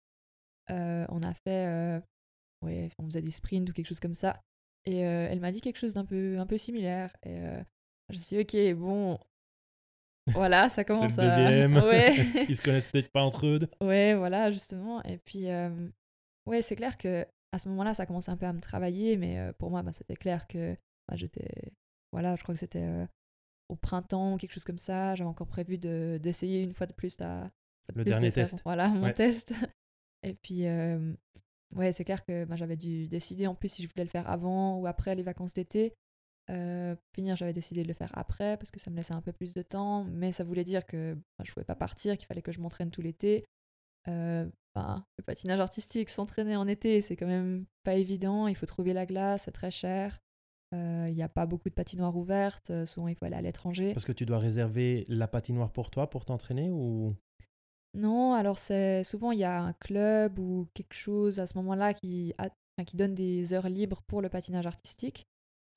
on 0.69 1.21
a 1.23 1.35
fait, 1.35 2.01
ouais, 2.63 2.91
on 2.99 3.07
faisait 3.07 3.23
des 3.23 3.31
sprints 3.31 3.69
ou 3.69 3.73
quelque 3.73 3.89
chose 3.89 4.01
comme 4.01 4.15
ça. 4.15 4.41
Et 4.87 4.99
elle 4.99 5.41
m'a 5.41 5.51
dit 5.51 5.61
quelque 5.61 5.79
chose 5.79 5.95
d'un 5.95 6.05
peu, 6.05 6.39
un 6.39 6.47
peu 6.47 6.57
similaire. 6.57 7.15
Et 7.25 7.41
je 8.11 8.19
suis 8.19 8.39
ok, 8.39 8.79
bon. 8.79 9.19
Voilà, 10.29 10.69
ça 10.69 10.85
commence 10.85 11.17
le 11.17 11.25
deuxième. 11.25 11.77
à. 11.77 11.85
Ouais. 11.87 12.15
Ils 12.49 12.57
se 12.57 12.63
connaissent 12.63 12.87
peut-être 12.87 13.11
pas 13.11 13.23
entre 13.23 13.47
eux. 13.47 13.59
Ouais, 13.81 14.15
voilà, 14.15 14.51
justement. 14.51 15.03
Et 15.03 15.19
puis, 15.19 15.51
euh... 15.51 15.71
ouais, 16.47 16.63
c'est 16.63 16.77
clair 16.77 16.97
que 16.97 17.27
à 17.55 17.59
ce 17.59 17.69
moment-là, 17.69 17.95
ça 17.95 18.05
commençait 18.05 18.33
un 18.33 18.37
peu 18.37 18.47
à 18.47 18.53
me 18.53 18.61
travailler, 18.61 19.17
mais 19.17 19.39
euh, 19.39 19.53
pour 19.53 19.71
moi, 19.71 19.83
bah, 19.83 19.93
c'était 19.93 20.17
clair 20.17 20.49
que 20.49 20.77
bah, 21.09 21.15
j'étais. 21.15 21.73
Voilà, 22.13 22.35
je 22.35 22.43
crois 22.43 22.55
que 22.55 22.59
c'était 22.59 22.83
euh, 22.83 23.07
au 23.69 23.77
printemps, 23.77 24.37
quelque 24.37 24.53
chose 24.53 24.65
comme 24.65 24.79
ça. 24.79 25.15
J'avais 25.15 25.31
encore 25.31 25.47
prévu 25.47 25.79
d'essayer 25.79 26.63
une 26.63 26.73
fois 26.73 26.87
de 26.87 26.93
plus 26.93 27.21
à. 27.21 27.51
Le 27.95 28.03
dernier 28.03 28.33
test. 28.33 28.61
Voilà, 28.65 28.89
mon 28.89 29.13
test. 29.13 29.53
Et 30.25 30.35
puis, 30.35 30.67
euh, 30.67 31.13
ouais, 31.77 31.93
c'est 31.93 32.05
clair 32.05 32.25
que 32.25 32.45
bah, 32.45 32.57
j'avais 32.57 32.77
dû 32.77 33.07
décider 33.07 33.47
en 33.47 33.55
plus 33.55 33.69
si 33.69 33.83
je 33.83 33.89
voulais 33.89 34.05
le 34.05 34.11
faire 34.11 34.29
avant 34.29 34.79
ou 34.79 34.87
après 34.87 35.15
les 35.15 35.23
vacances 35.23 35.55
d'été. 35.55 35.95
Euh, 36.51 36.97
finir, 37.15 37.37
j'avais 37.37 37.53
décidé 37.53 37.83
de 37.83 37.89
le 37.89 37.95
faire 37.95 38.11
après 38.15 38.57
parce 38.57 38.71
que 38.71 38.81
ça 38.81 38.91
me 38.91 38.97
laissait 38.97 39.15
un 39.15 39.23
peu 39.23 39.33
plus 39.33 39.55
de 39.55 39.63
temps, 39.63 40.05
mais 40.05 40.33
ça 40.33 40.45
voulait 40.45 40.65
dire 40.65 40.87
que 40.87 41.15
bah, 41.39 41.45
je 41.45 41.53
pouvais 41.53 41.65
pas 41.65 41.77
partir, 41.77 42.19
qu'il 42.19 42.27
fallait 42.27 42.43
que 42.43 42.53
je 42.53 42.61
m'entraîne 42.61 42.91
tout 42.91 43.01
l'été. 43.01 43.45
Euh, 44.09 44.49
le 44.77 45.23
patinage 45.25 45.61
artistique, 45.61 46.11
s'entraîner 46.11 46.57
en 46.57 46.67
été, 46.67 47.01
c'est 47.01 47.17
quand 47.17 47.27
même 47.27 47.65
pas 47.85 47.95
évident. 47.95 48.49
Il 48.49 48.57
faut 48.57 48.67
trouver 48.67 48.93
la 48.93 49.07
glace, 49.07 49.43
c'est 49.45 49.53
très 49.53 49.71
cher. 49.71 50.21
Euh, 50.75 51.07
il 51.09 51.15
n'y 51.15 51.23
a 51.23 51.29
pas 51.29 51.47
beaucoup 51.47 51.69
de 51.69 51.75
patinoires 51.75 52.17
ouvertes. 52.17 52.73
Souvent, 52.85 53.09
il 53.09 53.15
faut 53.15 53.25
aller 53.25 53.37
à 53.37 53.43
l'étranger. 53.43 53.93
Parce 53.95 54.05
que 54.05 54.13
tu 54.13 54.27
dois 54.27 54.39
réserver 54.39 55.05
la 55.09 55.29
patinoire 55.29 55.71
pour 55.71 55.91
toi 55.91 56.11
pour 56.11 56.25
t'entraîner 56.25 56.71
ou? 56.71 57.15
Non, 57.95 58.35
alors 58.35 58.59
c'est 58.59 59.05
souvent 59.05 59.31
il 59.31 59.39
y 59.39 59.45
a 59.45 59.63
un 59.63 59.73
club 59.73 60.41
ou 60.41 60.67
quelque 60.75 60.95
chose 60.95 61.39
à 61.39 61.47
ce 61.47 61.57
moment-là 61.59 61.95
qui, 61.95 62.35
qui 62.85 62.97
donne 62.97 63.15
des 63.15 63.53
heures 63.53 63.69
libres 63.69 64.03
pour 64.03 64.21
le 64.21 64.29
patinage 64.29 64.67
artistique. 64.67 65.29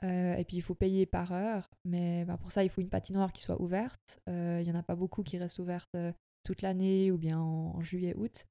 Euh, 0.04 0.36
et 0.36 0.46
puis 0.46 0.58
il 0.58 0.62
faut 0.62 0.76
payer 0.76 1.06
par 1.08 1.32
heure, 1.32 1.70
mais 1.84 2.24
bah, 2.26 2.38
pour 2.38 2.52
ça 2.52 2.64
il 2.64 2.70
faut 2.70 2.82
une 2.82 2.90
patinoire 2.90 3.34
qui 3.34 3.42
soit 3.42 3.60
ouverte. 3.62 4.20
Euh, 4.30 4.60
il 4.62 4.68
y 4.68 4.72
n'y 4.72 4.76
en 4.76 4.80
a 4.80 4.84
pas 4.84 4.96
beaucoup 4.96 5.24
qui 5.24 5.38
restent 5.38 5.60
ouvertes 5.60 5.96
euh, 5.96 6.12
toute 6.44 6.62
l'année 6.62 7.12
ou 7.12 7.18
bien 7.18 7.40
en, 7.40 7.82
juillet-août. 7.82 8.46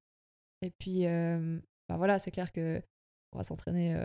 Et 0.62 0.70
puis 0.78 1.04
bah, 1.04 1.96
voilà, 1.96 2.18
c'est 2.18 2.30
clair 2.30 2.52
que 2.52 2.82
on 3.32 3.38
va 3.38 3.44
s'entraîner 3.44 3.96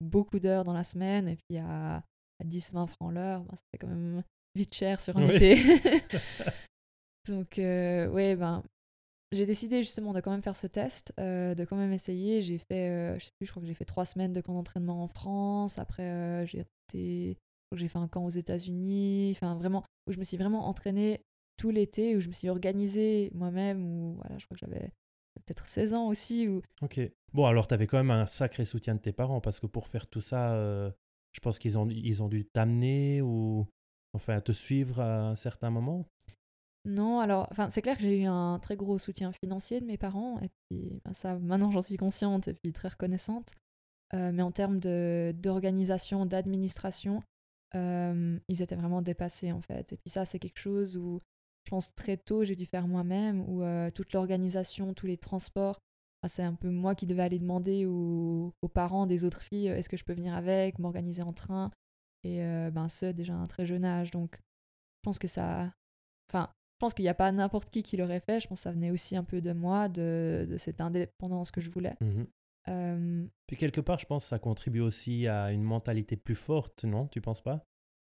beaucoup 0.00 0.38
d'heures 0.38 0.64
dans 0.64 0.72
la 0.72 0.84
semaine 0.84 1.28
et 1.28 1.36
puis 1.36 1.58
à, 1.58 2.02
10-20 2.44 2.86
francs 2.86 3.12
l'heure, 3.12 3.42
bah, 3.44 3.54
ça 3.56 3.62
fait 3.72 3.78
quand 3.78 3.88
même 3.88 4.22
vite 4.54 4.74
cher 4.74 5.00
sur 5.00 5.16
un 5.16 5.26
été. 5.26 5.56
Donc 7.28 7.54
ouais, 7.56 8.36
ben 8.36 8.62
j'ai 9.30 9.44
décidé 9.44 9.82
justement 9.82 10.12
de 10.12 10.20
quand 10.20 10.30
même 10.30 10.42
faire 10.42 10.56
ce 10.56 10.66
test, 10.66 11.12
euh, 11.20 11.54
de 11.54 11.64
quand 11.64 11.76
même 11.76 11.92
essayer. 11.92 12.40
J'ai 12.40 12.58
fait, 12.58 12.88
euh, 12.88 13.18
je 13.18 13.26
sais 13.26 13.30
plus, 13.38 13.46
je 13.46 13.50
crois 13.50 13.60
que 13.60 13.66
j'ai 13.66 13.74
fait 13.74 13.84
trois 13.84 14.06
semaines 14.06 14.32
de 14.32 14.40
camp 14.40 14.54
d'entraînement 14.54 15.02
en 15.02 15.08
France. 15.08 15.78
Après, 15.78 16.04
euh, 16.04 16.46
j'ai 16.46 16.64
été, 16.88 17.36
j'ai 17.74 17.88
fait 17.88 17.98
un 17.98 18.08
camp 18.08 18.24
aux 18.24 18.30
États-Unis. 18.30 19.32
Enfin, 19.36 19.54
vraiment, 19.56 19.84
où 20.06 20.12
je 20.12 20.18
me 20.18 20.24
suis 20.24 20.38
vraiment 20.38 20.66
entraînée 20.66 21.20
tout 21.58 21.70
l'été, 21.70 22.16
où 22.16 22.20
je 22.20 22.28
me 22.28 22.32
suis 22.32 22.48
organisée 22.48 23.30
moi-même. 23.34 23.84
Où 23.84 24.14
voilà, 24.14 24.38
je 24.38 24.46
crois 24.46 24.56
que 24.56 24.64
j'avais 24.66 24.92
peut-être 25.48 25.66
16 25.66 25.94
ans 25.94 26.06
aussi. 26.06 26.48
Où... 26.48 26.62
Ok. 26.82 27.00
Bon, 27.32 27.46
alors 27.46 27.66
tu 27.66 27.74
avais 27.74 27.86
quand 27.86 27.98
même 27.98 28.10
un 28.10 28.26
sacré 28.26 28.64
soutien 28.64 28.94
de 28.94 29.00
tes 29.00 29.12
parents 29.12 29.40
parce 29.40 29.60
que 29.60 29.66
pour 29.66 29.88
faire 29.88 30.06
tout 30.06 30.20
ça, 30.20 30.54
Je 31.32 31.40
pense 31.40 31.58
qu'ils 31.58 31.78
ont, 31.78 31.88
ils 31.88 32.22
ont 32.22 32.28
dû 32.28 32.46
t'amener 32.46 33.20
ou 33.22 33.66
enfin 34.14 34.40
te 34.40 34.52
suivre 34.52 35.00
à 35.00 35.28
un 35.30 35.34
certain 35.34 35.70
moment? 35.70 36.06
Non, 36.84 37.20
alors, 37.20 37.48
enfin, 37.50 37.68
c'est 37.68 37.82
clair 37.82 37.96
que 37.96 38.02
j'ai 38.02 38.22
eu 38.22 38.24
un 38.24 38.58
très 38.60 38.76
gros 38.76 38.98
soutien 38.98 39.32
financier 39.32 39.80
de 39.80 39.84
mes 39.84 39.98
parents, 39.98 40.40
et 40.40 40.48
puis 40.48 41.00
ben, 41.04 41.12
ça, 41.12 41.38
maintenant 41.38 41.70
j'en 41.70 41.82
suis 41.82 41.96
consciente 41.96 42.48
et 42.48 42.54
puis 42.54 42.72
très 42.72 42.88
reconnaissante. 42.88 43.52
Euh, 44.14 44.32
mais 44.32 44.42
en 44.42 44.50
termes 44.52 44.78
d'organisation, 44.78 46.24
d'administration, 46.24 47.22
euh, 47.74 48.38
ils 48.48 48.62
étaient 48.62 48.76
vraiment 48.76 49.02
dépassés 49.02 49.52
en 49.52 49.60
fait. 49.60 49.92
Et 49.92 49.96
puis 49.98 50.10
ça, 50.10 50.24
c'est 50.24 50.38
quelque 50.38 50.58
chose 50.58 50.96
où 50.96 51.20
je 51.68 51.70
pense 51.70 51.94
très 51.94 52.16
tôt 52.16 52.44
j'ai 52.44 52.56
dû 52.56 52.64
faire 52.64 52.88
moi-même, 52.88 53.44
où 53.46 53.62
euh, 53.62 53.90
toute 53.90 54.14
l'organisation, 54.14 54.94
tous 54.94 55.06
les 55.06 55.18
transports, 55.18 55.78
c'est 56.26 56.42
un 56.42 56.54
peu 56.54 56.70
moi 56.70 56.94
qui 56.94 57.04
devais 57.04 57.22
aller 57.22 57.38
demander 57.38 57.84
aux, 57.84 58.54
aux 58.62 58.68
parents 58.68 59.06
des 59.06 59.26
autres 59.26 59.42
filles 59.42 59.66
est-ce 59.66 59.90
que 59.90 59.98
je 59.98 60.04
peux 60.04 60.14
venir 60.14 60.34
avec, 60.34 60.78
m'organiser 60.78 61.20
en 61.22 61.34
train. 61.34 61.70
Et 62.24 62.38
ben, 62.72 62.88
ce, 62.88 63.12
déjà 63.12 63.34
à 63.34 63.36
un 63.36 63.46
très 63.46 63.66
jeune 63.66 63.84
âge. 63.84 64.10
Donc, 64.10 64.36
je 64.36 65.02
pense 65.02 65.18
que 65.18 65.28
ça. 65.28 65.70
Enfin, 66.28 66.48
je 66.74 66.78
pense 66.80 66.94
qu'il 66.94 67.04
n'y 67.04 67.10
a 67.10 67.14
pas 67.14 67.30
n'importe 67.30 67.70
qui 67.70 67.82
qui 67.82 67.96
l'aurait 67.96 68.20
fait. 68.20 68.40
Je 68.40 68.48
pense 68.48 68.60
que 68.60 68.62
ça 68.64 68.72
venait 68.72 68.90
aussi 68.90 69.14
un 69.14 69.22
peu 69.22 69.40
de 69.40 69.52
moi, 69.52 69.88
de, 69.88 70.46
de 70.50 70.56
cette 70.56 70.80
indépendance 70.80 71.50
que 71.50 71.60
je 71.60 71.70
voulais. 71.70 71.94
Mmh 72.00 73.28
Puis 73.46 73.56
quelque 73.56 73.80
part, 73.80 73.98
je 73.98 74.06
pense 74.06 74.24
que 74.24 74.28
ça 74.30 74.38
contribue 74.38 74.80
aussi 74.80 75.28
à 75.28 75.52
une 75.52 75.62
mentalité 75.62 76.16
plus 76.16 76.34
forte, 76.34 76.84
non? 76.84 77.06
Tu 77.08 77.20
penses 77.20 77.42
pas? 77.42 77.64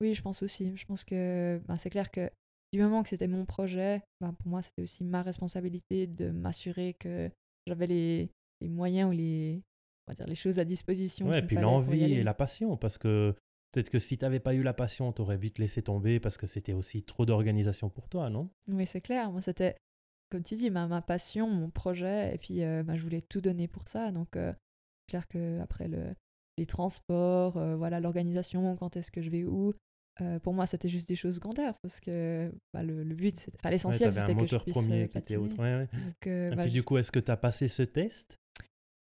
Oui, 0.01 0.13
je 0.13 0.21
pense 0.21 0.43
aussi. 0.43 0.75
Je 0.75 0.85
pense 0.85 1.05
que 1.05 1.61
ben, 1.67 1.77
c'est 1.77 1.89
clair 1.89 2.11
que 2.11 2.29
du 2.73 2.81
moment 2.81 3.03
que 3.03 3.09
c'était 3.09 3.27
mon 3.27 3.45
projet, 3.45 4.01
ben, 4.19 4.33
pour 4.33 4.47
moi, 4.47 4.62
c'était 4.62 4.81
aussi 4.81 5.03
ma 5.03 5.21
responsabilité 5.21 6.07
de 6.07 6.31
m'assurer 6.31 6.95
que 6.99 7.29
j'avais 7.67 7.88
les, 7.88 8.31
les, 8.62 8.69
moyens 8.69 9.09
ou 9.09 9.13
les, 9.13 9.62
on 10.07 10.12
va 10.12 10.15
dire, 10.15 10.27
les 10.27 10.36
choses 10.36 10.59
à 10.59 10.65
disposition. 10.65 11.27
Ouais, 11.29 11.39
et 11.39 11.41
puis 11.43 11.55
l'envie 11.55 12.13
et 12.13 12.23
la 12.23 12.33
passion, 12.33 12.75
parce 12.75 12.97
que 12.97 13.36
Peut-être 13.73 13.89
que 13.89 13.97
si 13.97 14.19
tu 14.19 14.23
n'avais 14.23 14.39
pas 14.39 14.53
eu 14.53 14.62
la 14.62 14.73
passion, 14.73 15.12
tu 15.12 15.23
aurais 15.23 15.36
vite 15.36 15.57
laissé 15.57 15.81
tomber 15.81 16.19
parce 16.19 16.38
que 16.38 16.45
c'était 16.45 16.73
aussi 16.73 17.01
trop 17.01 17.25
d'organisation 17.25 17.89
pour 17.89 18.07
toi, 18.07 18.29
non? 18.29 18.51
Oui, 18.67 18.86
c'est 18.86 19.01
clair. 19.01 19.31
Moi, 19.31 19.41
c'était, 19.41 19.75
comme 20.29 20.43
tu 20.43 20.53
dis, 20.53 20.69
ma, 20.69 20.88
ma 20.88 21.01
passion, 21.01 21.49
mon 21.49 21.71
projet. 21.71 22.36
Et 22.36 22.38
puis, 22.38 22.63
euh, 22.63 22.83
bah, 22.83 22.95
je 22.95 23.01
voulais 23.01 23.21
tout 23.21 23.41
donner 23.41 23.67
pour 23.67 23.88
ça. 23.88 24.12
Donc, 24.12 24.36
euh, 24.36 24.53
c'est 24.53 25.09
clair 25.09 25.27
qu'après 25.27 25.88
le, 25.88 26.13
les 26.59 26.67
transports, 26.67 27.57
euh, 27.57 27.75
voilà, 27.75 27.99
l'organisation, 27.99 28.75
quand 28.75 28.95
est-ce 28.95 29.09
que 29.09 29.23
je 29.23 29.31
vais 29.31 29.43
où, 29.43 29.73
pour 30.43 30.54
moi, 30.54 30.65
c'était 30.67 30.89
juste 30.89 31.08
des 31.08 31.15
choses 31.15 31.36
secondaires 31.36 31.76
parce 31.82 31.99
que 31.99 32.52
bah, 32.73 32.84
le, 32.84 33.04
le, 33.04 33.15
but, 33.15 33.36
c'était, 33.38 33.69
l'essentiel, 33.69 34.13
c'était 34.13 34.36
que 34.36 34.45
je 34.45 34.58
puisse 34.58 34.73
premier 34.76 35.10
qui 35.10 35.17
était 35.17 35.38
autre. 35.38 35.58
Ouais, 35.60 35.88
Donc, 35.91 36.28
Et 36.28 36.56
bah, 36.56 36.63
puis, 36.63 36.71
du 36.71 36.84
coup, 36.84 36.97
est-ce 36.97 37.12
que 37.12 37.19
tu 37.19 37.32
as 37.32 37.38
passé 37.38 37.67
ce 37.67 37.84
test? 37.84 38.38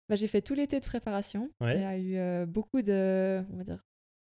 Bah, 0.07 0.15
J'ai 0.15 0.27
fait 0.27 0.41
tout 0.41 0.53
l'été 0.53 0.79
de 0.79 0.85
préparation. 0.85 1.49
Il 1.61 1.67
y 1.67 1.83
a 1.83 1.97
eu 1.97 2.45
beaucoup 2.45 2.81
de, 2.81 3.43
on 3.51 3.57
va 3.57 3.63
dire, 3.63 3.83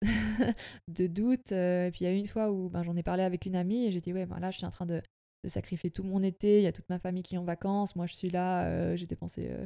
de 0.87 1.07
doute. 1.07 1.51
Euh, 1.51 1.87
et 1.87 1.91
puis 1.91 2.01
il 2.01 2.03
y 2.05 2.07
a 2.07 2.13
eu 2.13 2.17
une 2.17 2.27
fois 2.27 2.51
où 2.51 2.69
ben, 2.69 2.83
j'en 2.83 2.95
ai 2.95 3.03
parlé 3.03 3.23
avec 3.23 3.45
une 3.45 3.55
amie 3.55 3.85
et 3.85 3.91
j'ai 3.91 4.01
dit, 4.01 4.13
ouais, 4.13 4.25
ben, 4.25 4.39
là, 4.39 4.51
je 4.51 4.57
suis 4.57 4.65
en 4.65 4.71
train 4.71 4.85
de, 4.85 5.01
de, 5.43 5.49
sacrifier 5.49 5.91
tout 5.91 6.03
mon 6.03 6.23
été, 6.23 6.59
il 6.59 6.63
y 6.63 6.67
a 6.67 6.71
toute 6.71 6.89
ma 6.89 6.99
famille 6.99 7.23
qui 7.23 7.35
est 7.35 7.37
en 7.37 7.43
vacances, 7.43 7.95
moi 7.95 8.05
je 8.05 8.13
suis 8.13 8.29
là, 8.29 8.65
euh, 8.65 8.95
j'ai 8.95 9.07
dépensé 9.07 9.49
euh, 9.49 9.65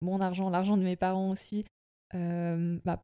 mon 0.00 0.20
argent, 0.20 0.50
l'argent 0.50 0.76
de 0.76 0.82
mes 0.82 0.96
parents 0.96 1.30
aussi, 1.30 1.64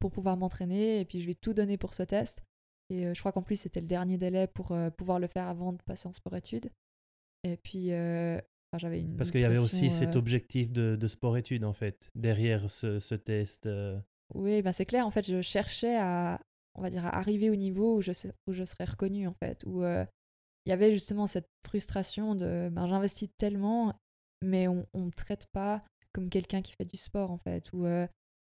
pour 0.01 0.11
pouvoir 0.11 0.37
m'entraîner, 0.37 1.01
et 1.01 1.05
puis 1.05 1.21
je 1.21 1.27
vais 1.27 1.35
tout 1.35 1.55
donner 1.55 1.79
pour 1.79 1.95
ce 1.95 2.03
test. 2.03 2.43
Et 2.91 3.13
je 3.15 3.21
crois 3.21 3.33
qu'en 3.33 3.43
plus 3.43 3.57
c'était 3.57 3.81
le 3.81 3.87
dernier 3.87 4.19
délai 4.19 4.47
pour 4.47 4.77
pouvoir 4.97 5.19
le 5.19 5.27
faire 5.27 5.49
avant 5.49 5.73
de 5.73 5.83
passer 5.83 6.09
en 6.09 6.13
sport-études. 6.13 6.71
Et 7.45 7.57
puis 7.57 7.91
j'avais 8.77 9.01
une... 9.01 9.17
Parce 9.17 9.31
qu'il 9.31 9.41
y 9.41 9.45
avait 9.45 9.59
aussi 9.59 9.91
cet 9.91 10.17
objectif 10.17 10.71
de, 10.71 10.97
de 10.97 11.09
sport-études 11.09 11.65
en 11.65 11.73
fait, 11.73 12.11
derrière 12.15 12.71
ce, 12.71 12.99
ce 12.99 13.15
test. 13.15 13.69
Oui, 14.35 14.61
ben 14.63 14.73
c'est 14.73 14.85
clair. 14.85 15.07
En 15.07 15.11
fait, 15.11 15.27
je 15.27 15.41
cherchais 15.41 15.97
à, 15.97 16.41
on 16.75 16.83
va 16.83 16.91
dire, 16.91 17.07
à 17.07 17.17
arriver 17.17 17.51
au 17.51 17.57
niveau 17.57 17.97
où 17.97 18.01
je, 18.03 18.13
où 18.47 18.53
je 18.53 18.65
serais 18.65 18.85
reconnue, 18.85 19.27
en 19.27 19.33
fait. 19.33 19.65
Où 19.65 19.83
euh, 19.83 20.05
il 20.67 20.71
y 20.71 20.73
avait 20.73 20.93
justement 20.93 21.27
cette 21.27 21.49
frustration 21.67 22.35
de 22.35 22.69
ben, 22.71 22.87
j'investis 22.87 23.31
tellement, 23.39 23.95
mais 24.43 24.69
on 24.69 24.87
ne 24.95 25.05
me 25.07 25.11
traite 25.11 25.47
pas 25.53 25.81
comme 26.13 26.29
quelqu'un 26.29 26.61
qui 26.61 26.75
fait 26.75 26.85
du 26.85 26.99
sport, 26.99 27.31
en 27.31 27.39
fait. 27.39 27.71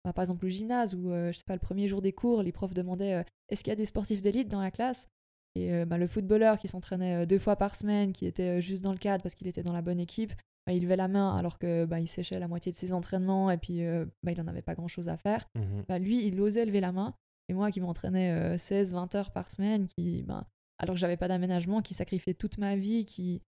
Euh, 0.05 0.09
ben, 0.09 0.13
par 0.13 0.23
exemple, 0.23 0.45
au 0.45 0.49
gymnase, 0.49 0.95
où 0.95 1.11
euh, 1.11 1.31
je 1.31 1.37
sais 1.37 1.43
pas, 1.45 1.53
le 1.53 1.59
premier 1.59 1.87
jour 1.87 2.01
des 2.01 2.13
cours, 2.13 2.43
les 2.43 2.51
profs 2.51 2.73
demandaient 2.73 3.23
est-ce 3.49 3.63
qu'il 3.63 3.71
y 3.71 3.73
a 3.73 3.77
des 3.77 3.85
sportifs 3.85 4.21
d'élite 4.21 4.49
dans 4.49 4.61
la 4.61 4.71
classe? 4.71 5.07
Et 5.55 5.83
ben, 5.85 5.97
le 5.97 6.07
footballeur 6.07 6.59
qui 6.59 6.67
s'entraînait 6.67 7.25
deux 7.25 7.39
fois 7.39 7.55
par 7.55 7.75
semaine, 7.75 8.13
qui 8.13 8.27
était 8.27 8.61
juste 8.61 8.83
dans 8.83 8.91
le 8.91 8.99
cadre 8.99 9.23
parce 9.23 9.35
qu'il 9.35 9.47
était 9.47 9.63
dans 9.63 9.73
la 9.73 9.81
bonne 9.81 9.99
équipe, 9.99 10.33
bah, 10.69 10.73
il 10.73 10.83
levait 10.83 10.97
la 10.97 11.07
main 11.07 11.35
alors 11.35 11.57
que 11.57 11.85
bah, 11.85 11.99
il 11.99 12.07
séchait 12.07 12.37
la 12.37 12.47
moitié 12.47 12.71
de 12.71 12.77
ses 12.77 12.93
entraînements 12.93 13.49
et 13.49 13.57
puis 13.57 13.83
euh, 13.83 14.05
bah, 14.21 14.31
il 14.31 14.37
n'en 14.37 14.47
avait 14.47 14.61
pas 14.61 14.75
grand 14.75 14.87
chose 14.87 15.09
à 15.09 15.17
faire. 15.17 15.47
Mmh 15.55 15.81
bah, 15.87 15.97
lui, 15.97 16.23
il 16.27 16.39
osait 16.39 16.63
lever 16.63 16.79
la 16.79 16.91
main. 16.91 17.15
Et 17.47 17.53
moi 17.53 17.71
qui 17.71 17.81
m'entraînais 17.81 18.55
16-20 18.57 19.15
euh, 19.15 19.17
heures 19.17 19.31
par 19.31 19.49
semaine, 19.49 19.87
qui, 19.87 20.21
bah, 20.21 20.47
alors 20.77 20.93
que 20.93 20.99
j'avais 20.99 21.17
pas 21.17 21.27
d'aménagement, 21.27 21.81
qui 21.81 21.95
sacrifiait 21.95 22.35
toute 22.35 22.59
ma 22.59 22.75
vie, 22.75 23.05
qui, 23.05 23.41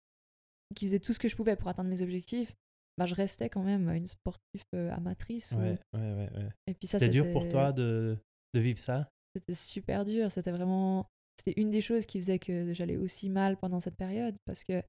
qui 0.74 0.86
faisait 0.86 0.98
tout 0.98 1.12
ce 1.12 1.20
que 1.20 1.28
je 1.28 1.36
pouvais 1.36 1.54
pour 1.54 1.68
atteindre 1.68 1.90
mes 1.90 2.02
objectifs, 2.02 2.56
bah, 3.02 3.06
je 3.06 3.14
restais 3.14 3.48
quand 3.48 3.62
même 3.62 3.88
une 3.90 4.06
sportive 4.06 4.62
euh, 4.74 4.92
amatrice. 4.92 5.52
Ouais, 5.52 5.78
ouais, 5.94 6.14
ouais, 6.14 6.48
Et 6.66 6.74
puis 6.74 6.86
ça, 6.86 6.98
c'était 6.98 7.10
dur 7.10 7.30
pour 7.32 7.48
toi 7.48 7.72
de, 7.72 8.16
de 8.54 8.60
vivre 8.60 8.78
ça? 8.78 9.08
C'était 9.34 9.54
super 9.54 10.04
dur. 10.04 10.30
C'était 10.30 10.52
vraiment. 10.52 11.06
C'était 11.38 11.60
une 11.60 11.70
des 11.70 11.80
choses 11.80 12.06
qui 12.06 12.20
faisait 12.20 12.38
que 12.38 12.72
j'allais 12.72 12.96
aussi 12.96 13.30
mal 13.30 13.56
pendant 13.56 13.80
cette 13.80 13.96
période 13.96 14.36
parce 14.44 14.62
que 14.62 14.82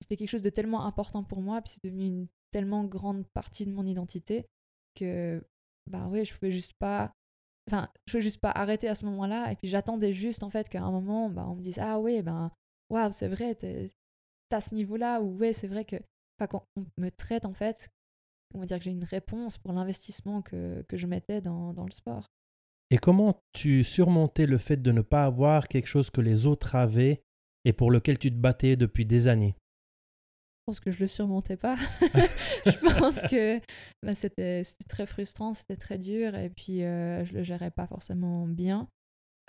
c'était 0.00 0.16
quelque 0.16 0.28
chose 0.28 0.42
de 0.42 0.50
tellement 0.50 0.84
important 0.84 1.22
pour 1.22 1.40
moi, 1.40 1.62
puis 1.62 1.72
c'est 1.72 1.84
devenu 1.84 2.06
une 2.06 2.26
tellement 2.50 2.84
grande 2.84 3.24
partie 3.32 3.64
de 3.64 3.70
mon 3.70 3.86
identité 3.86 4.46
que, 4.94 5.42
bah 5.88 6.08
ouais, 6.08 6.24
je 6.24 6.34
pouvais 6.34 6.50
juste 6.50 6.72
pas. 6.78 7.12
Enfin, 7.68 7.88
je 8.06 8.12
pouvais 8.12 8.22
juste 8.22 8.40
pas 8.40 8.50
arrêter 8.50 8.88
à 8.88 8.94
ce 8.94 9.04
moment-là. 9.06 9.52
Et 9.52 9.56
puis 9.56 9.68
j'attendais 9.68 10.12
juste, 10.12 10.42
en 10.42 10.50
fait, 10.50 10.68
qu'à 10.68 10.82
un 10.82 10.90
moment, 10.90 11.30
bah, 11.30 11.46
on 11.48 11.54
me 11.54 11.62
dise 11.62 11.78
Ah 11.78 12.00
ouais, 12.00 12.22
ben, 12.22 12.50
waouh, 12.90 13.12
c'est 13.12 13.28
vrai, 13.28 13.54
t'es 13.54 13.92
à 14.50 14.60
ce 14.60 14.74
niveau-là, 14.74 15.20
ou 15.22 15.36
ouais, 15.38 15.52
c'est 15.52 15.68
vrai 15.68 15.84
que. 15.84 15.96
Quand 16.46 16.64
on 16.76 16.84
me 16.98 17.10
traite, 17.10 17.44
en 17.44 17.54
fait, 17.54 17.90
on 18.54 18.60
va 18.60 18.66
dire 18.66 18.78
que 18.78 18.84
j'ai 18.84 18.90
une 18.90 19.04
réponse 19.04 19.58
pour 19.58 19.72
l'investissement 19.72 20.42
que, 20.42 20.82
que 20.88 20.96
je 20.96 21.06
mettais 21.06 21.40
dans, 21.40 21.72
dans 21.72 21.84
le 21.84 21.92
sport. 21.92 22.26
Et 22.90 22.98
comment 22.98 23.40
tu 23.52 23.84
surmontais 23.84 24.46
le 24.46 24.58
fait 24.58 24.76
de 24.76 24.90
ne 24.90 25.00
pas 25.00 25.24
avoir 25.24 25.68
quelque 25.68 25.86
chose 25.86 26.10
que 26.10 26.20
les 26.20 26.46
autres 26.46 26.74
avaient 26.74 27.22
et 27.64 27.72
pour 27.72 27.90
lequel 27.90 28.18
tu 28.18 28.30
te 28.30 28.36
battais 28.36 28.76
depuis 28.76 29.06
des 29.06 29.28
années? 29.28 29.54
Pense 30.66 30.80
que 30.80 30.90
je 30.90 30.98
le 30.98 31.06
surmontais 31.06 31.56
pas. 31.56 31.76
je 32.66 32.98
pense 32.98 33.20
que 33.22 33.58
bah, 34.02 34.14
c'était 34.14 34.64
très 34.88 35.06
frustrant, 35.06 35.54
c'était 35.54 35.76
très 35.76 35.98
dur 35.98 36.34
et 36.34 36.50
puis 36.50 36.82
euh, 36.82 37.24
je 37.24 37.34
le 37.34 37.42
gérais 37.42 37.70
pas 37.70 37.86
forcément 37.86 38.46
bien. 38.46 38.88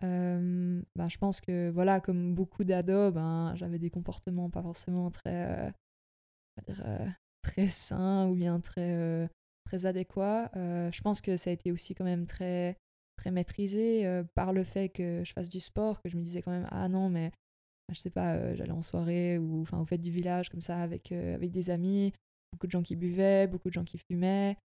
Euh, 0.04 0.82
bah, 0.96 1.08
je 1.08 1.18
pense 1.18 1.42
que 1.42 1.70
voilà, 1.70 2.00
comme 2.00 2.34
beaucoup 2.34 2.64
d'ados, 2.64 3.14
ben, 3.14 3.54
j'avais 3.56 3.80
des 3.80 3.90
comportements 3.90 4.50
pas 4.50 4.62
forcément 4.62 5.10
très, 5.12 5.68
euh, 5.68 5.72
dire, 6.68 6.84
très 7.42 7.68
sains 7.68 8.28
ou 8.28 8.36
bien 8.36 8.60
très, 8.60 9.30
très 9.66 9.86
adéquats. 9.86 10.52
je 10.56 11.02
pense 11.02 11.22
que 11.22 11.38
ça 11.38 11.50
a 11.50 11.54
été 11.54 11.72
aussi 11.72 11.96
quand 11.96 12.06
même 12.06 12.26
très, 12.26 12.78
très 13.18 13.32
maîtrisé 13.32 14.22
par 14.36 14.54
le 14.54 14.64
fait 14.64 14.90
que 14.90 15.24
je 15.24 15.34
fasse 15.34 15.50
du 15.50 15.60
sport, 15.60 16.02
que 16.02 16.10
je 16.10 16.18
me 16.18 16.22
disais 16.24 16.42
quand 16.42 16.52
même 16.52 16.68
ah 16.72 16.88
non 16.88 17.10
mais 17.10 17.32
je 17.94 18.00
sais 18.00 18.10
pas, 18.10 18.36
euh, 18.36 18.56
j'allais 18.56 18.72
en 18.72 18.82
soirée 18.82 19.38
ou 19.38 19.62
enfin 19.62 19.80
au 19.80 19.86
fête 19.86 20.02
du 20.02 20.12
village 20.12 20.50
comme 20.50 20.62
ça 20.62 20.78
avec, 20.78 21.12
euh, 21.12 21.36
avec 21.36 21.52
des 21.52 21.70
amis, 21.70 22.14
beaucoup 22.52 22.68
de 22.68 22.72
gens 22.72 22.84
qui 22.84 22.96
buvaient, 22.96 23.48
beaucoup 23.48 23.70
de 23.70 23.74
gens 23.74 23.84
qui 23.84 23.98
fumaient. 23.98 24.58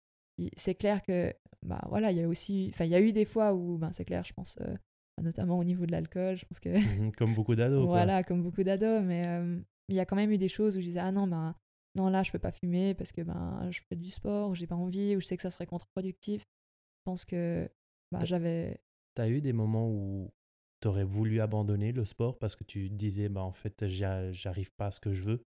C'est 0.56 0.74
clair 0.74 1.02
que 1.02 1.32
bah 1.64 1.80
voilà, 1.88 2.10
il 2.10 2.18
y 2.18 2.22
a 2.22 2.28
aussi 2.28 2.70
enfin 2.72 2.84
il 2.84 2.90
y 2.90 2.94
a 2.94 3.00
eu 3.00 3.12
des 3.12 3.24
fois 3.24 3.54
où 3.54 3.78
ben 3.78 3.92
c'est 3.92 4.04
clair, 4.04 4.24
je 4.24 4.32
pense 4.32 4.58
euh, 4.60 4.74
notamment 5.22 5.58
au 5.58 5.64
niveau 5.64 5.86
de 5.86 5.92
l'alcool, 5.92 6.36
je 6.36 6.44
pense 6.44 6.60
que 6.60 6.70
mmh 6.76 7.12
comme 7.12 7.34
beaucoup 7.34 7.54
d'ados 7.54 7.86
Voilà, 7.86 8.24
comme 8.24 8.42
beaucoup 8.42 8.64
d'ados 8.64 9.02
mais 9.04 9.40
il 9.88 9.94
y 9.94 10.00
a 10.00 10.06
quand 10.06 10.16
même 10.16 10.32
eu 10.32 10.38
des 10.38 10.48
choses 10.48 10.76
où 10.76 10.80
je 10.80 10.86
disais 10.86 10.98
ah 10.98 11.12
non 11.12 11.26
ben 11.28 11.54
non 11.96 12.08
là 12.08 12.22
je 12.22 12.32
peux 12.32 12.38
pas 12.38 12.52
fumer 12.52 12.94
parce 12.94 13.12
que 13.12 13.22
ben 13.22 13.68
je 13.70 13.80
fais 13.88 13.96
du 13.96 14.10
sport, 14.10 14.50
ou 14.50 14.54
j'ai 14.54 14.66
pas 14.66 14.74
envie 14.74 15.16
ou 15.16 15.20
je 15.20 15.26
sais 15.26 15.36
que 15.36 15.42
ça 15.42 15.50
serait 15.50 15.66
contre-productif. 15.66 16.42
Je 16.42 17.02
pense 17.04 17.24
que 17.24 17.70
bah, 18.12 18.24
j'avais 18.24 18.80
T'as 19.14 19.28
eu 19.28 19.40
des 19.40 19.52
moments 19.52 19.88
où 19.88 20.32
tu 20.80 20.88
aurais 20.88 21.04
voulu 21.04 21.40
abandonner 21.40 21.92
le 21.92 22.04
sport 22.04 22.38
parce 22.38 22.56
que 22.56 22.64
tu 22.64 22.90
disais, 22.90 23.28
bah, 23.28 23.42
en 23.42 23.52
fait, 23.52 23.86
j'arrive 23.86 24.72
pas 24.76 24.86
à 24.86 24.90
ce 24.90 25.00
que 25.00 25.12
je 25.12 25.22
veux? 25.22 25.44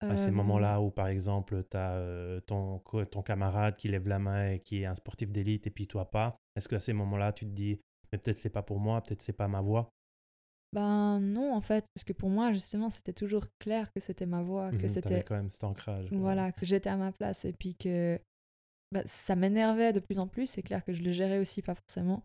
À 0.00 0.16
ces 0.16 0.30
moments-là 0.30 0.80
où, 0.80 0.90
par 0.90 1.08
exemple, 1.08 1.64
tu 1.64 1.76
as 1.76 2.40
ton, 2.46 2.78
ton 2.80 3.22
camarade 3.22 3.76
qui 3.76 3.88
lève 3.88 4.06
la 4.06 4.18
main 4.18 4.52
et 4.52 4.60
qui 4.60 4.82
est 4.82 4.86
un 4.86 4.94
sportif 4.94 5.32
d'élite 5.32 5.66
et 5.66 5.70
puis 5.70 5.86
toi 5.88 6.10
pas, 6.10 6.36
est-ce 6.54 6.68
qu'à 6.68 6.80
ces 6.80 6.92
moments-là, 6.92 7.32
tu 7.32 7.46
te 7.46 7.50
dis, 7.50 7.80
mais 8.12 8.18
peut-être 8.18 8.38
c'est 8.38 8.50
pas 8.50 8.62
pour 8.62 8.78
moi, 8.78 9.02
peut-être 9.02 9.22
c'est 9.22 9.32
pas 9.32 9.48
ma 9.48 9.60
voie 9.60 9.90
ben 10.74 11.18
non, 11.20 11.54
en 11.54 11.60
fait, 11.60 11.86
parce 11.94 12.04
que 12.04 12.12
pour 12.12 12.28
moi, 12.28 12.52
justement, 12.52 12.90
c'était 12.90 13.14
toujours 13.14 13.44
clair 13.58 13.90
que 13.92 14.00
c'était 14.00 14.26
ma 14.26 14.42
voie, 14.42 14.70
que 14.70 14.84
mmh 14.84 14.88
c'était 14.88 15.22
quand 15.22 15.36
même 15.36 15.50
cet 15.50 15.64
ancrage. 15.64 16.08
Voilà, 16.12 16.52
que 16.52 16.66
j'étais 16.66 16.90
à 16.90 16.96
ma 16.96 17.10
place 17.12 17.44
et 17.44 17.52
puis 17.52 17.74
que 17.74 18.20
bah, 18.92 19.02
ça 19.06 19.34
m'énervait 19.34 19.92
de 19.92 20.00
plus 20.00 20.18
en 20.18 20.26
plus. 20.26 20.46
C'est 20.46 20.62
clair 20.62 20.84
que 20.84 20.92
je 20.92 21.02
le 21.02 21.12
gérais 21.12 21.38
aussi 21.38 21.62
pas 21.62 21.74
forcément. 21.74 22.22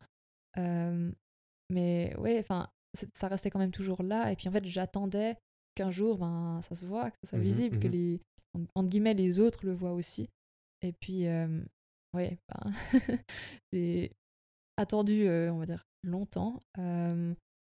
Mais 1.69 2.15
ouais, 2.17 2.39
enfin, 2.39 2.69
ça 3.13 3.27
restait 3.29 3.49
quand 3.49 3.59
même 3.59 3.71
toujours 3.71 4.03
là. 4.03 4.31
Et 4.31 4.35
puis 4.35 4.49
en 4.49 4.51
fait, 4.51 4.65
j'attendais 4.65 5.37
qu'un 5.75 5.91
jour, 5.91 6.17
ben, 6.17 6.59
ça 6.61 6.75
se 6.75 6.85
voit, 6.85 7.09
que 7.09 7.17
ça 7.23 7.29
soit 7.29 7.39
mmh 7.39 7.43
visible, 7.43 7.79
que 7.79 7.87
mmh 7.87 7.91
les, 7.91 8.21
entre 8.75 8.89
guillemets, 8.89 9.13
les 9.13 9.39
autres 9.39 9.65
le 9.65 9.73
voient 9.73 9.93
aussi. 9.93 10.29
Et 10.81 10.91
puis, 10.91 11.27
euh, 11.27 11.63
ouais, 12.13 12.37
ben, 12.49 12.73
attendu, 14.77 15.29
on 15.29 15.59
va 15.59 15.65
dire, 15.65 15.85
longtemps. 16.03 16.61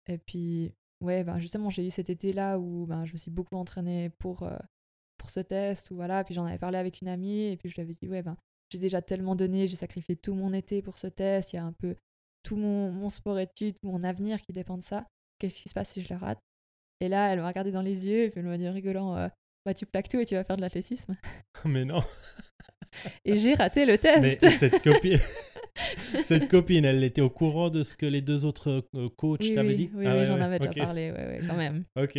Et 0.09 0.19
puis, 0.19 0.75
ouais, 1.01 1.25
ben, 1.25 1.39
justement, 1.39 1.71
j'ai 1.71 1.87
eu 1.87 1.91
cet 1.91 2.11
été-là 2.11 2.59
où 2.59 2.87
ben, 2.87 3.05
je 3.05 3.13
me 3.13 3.19
suis 3.19 3.31
beaucoup 3.31 3.57
entraînée 3.57 4.11
pour, 4.19 4.49
pour 5.19 5.31
ce 5.31 5.41
test. 5.41 5.91
Ou 5.91 5.97
voilà. 5.97 6.25
Puis 6.25 6.35
j'en 6.35 6.47
avais 6.47 6.59
parlé 6.59 6.79
avec 6.79 7.01
une 7.01 7.09
amie 7.09 7.47
et 7.47 7.57
puis 7.57 7.69
je 7.69 7.75
lui 7.75 7.83
avais 7.83 7.93
dit, 7.93 8.09
ouais, 8.09 8.23
ben, 8.23 8.37
j'ai 8.71 8.79
déjà 8.79 9.03
tellement 9.03 9.37
donné, 9.37 9.67
j'ai 9.67 9.77
sacrifié 9.77 10.17
tout 10.17 10.35
mon 10.35 10.53
été 10.53 10.83
pour 10.83 10.99
ce 10.99 11.07
test. 11.07 11.53
Il 11.53 11.57
y 11.57 11.59
a 11.59 11.65
un 11.65 11.73
peu 11.73 11.97
tout 12.43 12.57
mon, 12.57 12.93
mon 12.93 13.11
sport-études, 13.11 13.77
mon 13.83 14.05
avenir 14.05 14.41
qui 14.41 14.53
dépend 14.53 14.79
de 14.79 14.83
ça. 14.83 15.07
Qu'est-ce 15.39 15.61
qui 15.61 15.69
se 15.69 15.75
passe 15.75 15.91
si 15.91 16.01
je 16.01 16.13
le 16.13 16.19
rate? 16.19 16.41
Et 17.01 17.09
là, 17.09 17.33
elle 17.33 17.41
m'a 17.41 17.49
regardé 17.49 17.73
dans 17.73 17.83
les 17.83 18.09
yeux 18.09 18.25
et 18.25 18.31
puis 18.31 18.41
elle 18.41 18.47
m'a 18.47 18.57
dit 18.57 18.69
en 18.69 18.73
rigolant, 18.73 19.29
bah, 19.67 19.75
tu 19.75 19.85
plaques 19.85 20.09
tout 20.09 20.21
et 20.21 20.25
tu 20.25 20.37
vas 20.37 20.45
faire 20.45 20.57
de 20.57 20.63
l'athlétisme. 20.63 21.17
Mais 21.65 21.85
non. 21.85 21.99
et 23.25 23.37
j'ai 23.37 23.55
raté 23.55 23.85
le 23.85 23.99
test. 23.99 24.43
Mais 24.43 24.51
cette 24.51 24.83
copine, 24.83 25.19
cette 26.25 26.49
copine, 26.49 26.85
elle 26.85 27.05
était 27.05 27.21
au 27.21 27.31
courant 27.31 27.71
de 27.71 27.83
ce 27.83 27.97
que 27.97 28.07
les 28.07 28.21
deux 28.21 28.45
autres 28.45 28.85
euh, 28.95 29.09
coachs 29.17 29.53
t'avaient 29.55 29.75
dit? 29.75 29.91
Oui, 29.95 30.07
ah 30.07 30.25
j'en 30.25 30.41
avais 30.41 30.59
déjà 30.59 30.73
parlé, 30.73 31.13
ouais, 31.13 31.41
quand 31.47 31.57
même. 31.57 31.85
ok. 31.97 32.19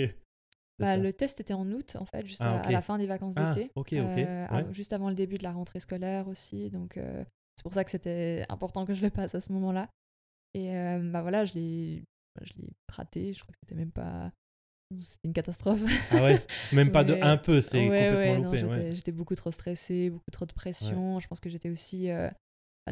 Bah, 0.80 0.96
le 0.96 1.12
test 1.12 1.39
était 1.39 1.56
en 1.56 1.70
août, 1.72 1.96
en 2.00 2.06
fait, 2.06 2.26
juste 2.28 2.41
ah, 2.43 2.62
à, 2.62 2.72
la 2.72 2.82
fin 2.82 3.00
des 3.00 3.08
vacances 3.08 3.34
ah, 3.36 3.54
d'été. 3.54 3.72
ok, 3.76 3.93
ok. 3.93 3.98
Euh, 3.98 4.74
juste 4.74 4.93
avant 4.93 5.10
le 5.10 5.15
début 5.15 5.39
de 5.39 5.43
la 5.43 5.52
rentrée 5.52 5.80
scolaire 5.80 6.28
aussi. 6.28 6.70
Donc, 6.70 6.98
euh, 6.98 7.24
c'est 7.56 7.63
pour 7.63 7.74
ça 7.74 7.84
que 7.84 7.89
c'était 7.89 8.46
important 8.50 8.86
que 8.86 8.93
je 8.93 9.02
le 9.02 9.10
passe 9.10 9.34
à 9.34 9.41
ce 9.41 9.52
moment-là. 9.54 9.89
Et 10.54 10.72
bah 11.12 11.22
voilà, 11.22 11.46
je 11.46 11.54
l'ai 11.54 12.04
raté. 12.91 13.34
Je 13.34 13.41
crois 13.41 13.52
que 13.52 13.58
c'était 13.62 13.76
même 13.76 13.91
pas 13.91 14.32
c'était 15.02 15.28
une 15.28 15.34
catastrophe. 15.34 15.82
Ah 16.12 16.24
ouais? 16.24 16.41
Même 16.72 16.91
pas 16.91 17.04
de 17.04 17.17
un 17.22 17.38
peu, 17.38 17.62
c'est 17.62 17.84
complètement 17.84 18.52
loupé. 18.52 18.91
J'étais 18.96 19.12
beaucoup 19.12 19.36
trop 19.36 19.52
stressée, 19.52 20.10
beaucoup 20.10 20.32
trop 20.32 20.46
de 20.46 20.54
pression. 20.54 21.20
Je 21.20 21.28
pense 21.28 21.39
que 21.39 21.50
j'étais 21.50 21.70
aussi, 21.70 22.10
euh, 22.10 22.30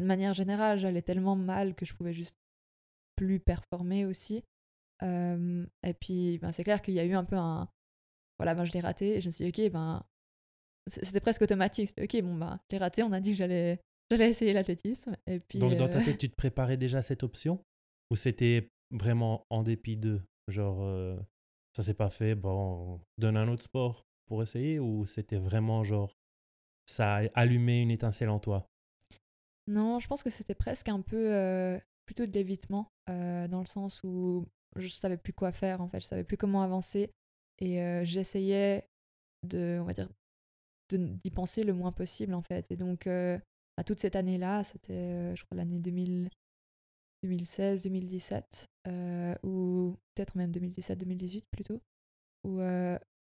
de 0.00 0.06
manière 0.06 0.34
générale, 0.34 0.78
j'allais 0.78 1.02
tellement 1.02 1.36
mal 1.36 1.74
que 1.74 1.84
je 1.84 1.94
pouvais 1.94 2.12
juste 2.12 2.36
plus 3.16 3.40
performer 3.40 4.06
aussi. 4.06 4.42
Euh, 5.02 5.66
et 5.82 5.94
puis, 5.94 6.38
ben, 6.38 6.52
c'est 6.52 6.64
clair 6.64 6.82
qu'il 6.82 6.94
y 6.94 7.00
a 7.00 7.04
eu 7.04 7.14
un 7.14 7.24
peu 7.24 7.36
un. 7.36 7.68
Voilà, 8.38 8.54
ben, 8.54 8.64
je 8.64 8.72
l'ai 8.72 8.80
raté 8.80 9.16
et 9.16 9.20
je 9.20 9.26
me 9.26 9.30
suis 9.30 9.50
dit, 9.50 9.64
ok, 9.66 9.72
ben. 9.72 10.04
C'était 10.88 11.20
presque 11.20 11.42
automatique. 11.42 11.92
Ok, 12.00 12.20
bon, 12.22 12.36
ben, 12.36 12.60
je 12.70 12.76
l'ai 12.76 12.78
raté, 12.78 13.02
on 13.02 13.12
a 13.12 13.20
dit 13.20 13.30
que 13.30 13.36
j'allais 13.36 13.80
j'allais 14.10 14.30
essayer 14.30 14.52
l'athlétisme. 14.52 15.16
Et 15.26 15.40
puis, 15.40 15.58
Donc, 15.58 15.76
dans 15.76 15.88
ta 15.88 15.98
euh, 15.98 16.04
tête, 16.04 16.18
tu 16.18 16.30
te 16.30 16.36
préparais 16.36 16.76
déjà 16.76 16.98
à 16.98 17.02
cette 17.02 17.24
option 17.24 17.64
Ou 18.10 18.16
c'était 18.16 18.68
vraiment 18.92 19.44
en 19.50 19.62
dépit 19.64 19.96
de 19.96 20.20
Genre, 20.48 21.18
ça 21.76 21.82
s'est 21.82 21.94
pas 21.94 22.08
fait, 22.08 22.36
bon, 22.36 23.00
donne 23.18 23.36
un 23.36 23.48
autre 23.48 23.64
sport 23.64 24.06
pour 24.26 24.42
essayer 24.42 24.78
ou 24.78 25.06
c'était 25.06 25.38
vraiment 25.38 25.84
genre 25.84 26.16
ça 26.86 27.16
a 27.16 27.26
allumé 27.34 27.80
une 27.80 27.90
étincelle 27.90 28.28
en 28.28 28.38
toi? 28.38 28.68
Non, 29.66 29.98
je 29.98 30.06
pense 30.06 30.22
que 30.22 30.30
c'était 30.30 30.54
presque 30.54 30.88
un 30.88 31.00
peu 31.00 31.34
euh, 31.34 31.78
plutôt 32.04 32.26
de 32.26 32.32
l'évitement 32.32 32.92
euh, 33.08 33.48
dans 33.48 33.60
le 33.60 33.66
sens 33.66 34.02
où 34.04 34.46
je 34.76 34.86
savais 34.88 35.16
plus 35.16 35.32
quoi 35.32 35.52
faire 35.52 35.80
en 35.80 35.88
fait, 35.88 36.00
je 36.00 36.06
savais 36.06 36.24
plus 36.24 36.36
comment 36.36 36.62
avancer 36.62 37.10
et 37.58 37.82
euh, 37.82 38.04
j'essayais 38.04 38.88
de, 39.42 39.78
on 39.80 39.84
va 39.84 39.92
dire, 39.92 40.08
d'y 40.90 41.30
penser 41.30 41.64
le 41.64 41.72
moins 41.72 41.92
possible 41.92 42.34
en 42.34 42.42
fait. 42.42 42.70
Et 42.70 42.76
donc 42.76 43.06
à 43.06 43.84
toute 43.84 44.00
cette 44.00 44.16
année-là, 44.16 44.62
c'était 44.64 45.34
je 45.34 45.44
crois 45.44 45.56
l'année 45.56 45.78
2000 45.78 46.30
2016-2017, 47.24 48.66
euh, 48.88 49.34
ou 49.42 49.96
peut-être 50.14 50.36
même 50.36 50.52
2017-2018 50.52 51.44
plutôt, 51.50 51.80
où 52.44 52.60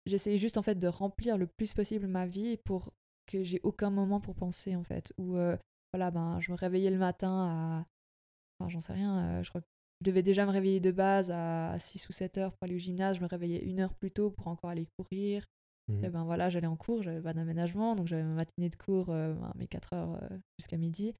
j'essayais 0.06 0.38
juste 0.38 0.58
en 0.58 0.64
fait 0.64 0.76
de 0.76 0.88
remplir 0.88 1.38
le 1.38 1.48
plus 1.48 1.74
possible 1.74 2.08
ma 2.08 2.26
vie 2.26 2.58
pour 2.58 2.94
que 3.26 3.44
j'ai 3.44 3.60
aucun 3.64 3.90
moment 3.90 4.20
pour 4.20 4.36
penser 4.36 4.76
en 4.76 4.84
fait. 4.84 5.14
Où 5.18 5.38
euh, 5.38 5.58
voilà, 5.94 6.12
ben, 6.12 6.40
je 6.40 6.52
me 6.52 6.58
réveillais 6.58 6.92
le 6.92 6.98
matin 6.98 7.30
à. 7.30 7.86
Enfin, 8.60 8.70
j'en 8.70 8.82
sais 8.82 8.94
rien, 8.94 9.42
je 9.42 9.50
crois 9.50 9.62
que 9.62 9.68
je 10.02 10.06
devais 10.06 10.22
déjà 10.22 10.46
me 10.46 10.52
réveiller 10.52 10.80
de 10.80 10.92
base 10.92 11.32
à 11.32 11.78
6 11.80 12.10
ou 12.10 12.14
7 12.14 12.38
heures 12.38 12.52
pour 12.52 12.66
aller 12.66 12.76
au 12.76 12.80
gymnase. 12.80 13.18
Je 13.18 13.22
me 13.22 13.28
réveillais 13.28 13.64
une 13.64 13.80
heure 13.80 13.94
plus 13.94 14.12
tôt 14.12 14.32
pour 14.32 14.48
encore 14.48 14.70
aller 14.70 14.88
courir. 14.98 15.46
Mmh. 15.88 16.06
Et 16.06 16.10
ben 16.10 16.24
voilà, 16.24 16.50
j'allais 16.50 16.68
en 16.68 16.78
cours, 16.78 17.04
j'avais 17.04 17.22
pas 17.22 17.34
d'aménagement, 17.34 17.96
donc 17.96 18.08
j'avais 18.08 18.24
ma 18.24 18.36
matinée 18.36 18.70
de 18.70 18.76
cours, 18.76 19.08
ben, 19.08 19.54
mes 19.56 19.68
4 19.68 19.94
heures 19.94 20.20
jusqu'à 20.58 20.78
midi. 20.78 21.14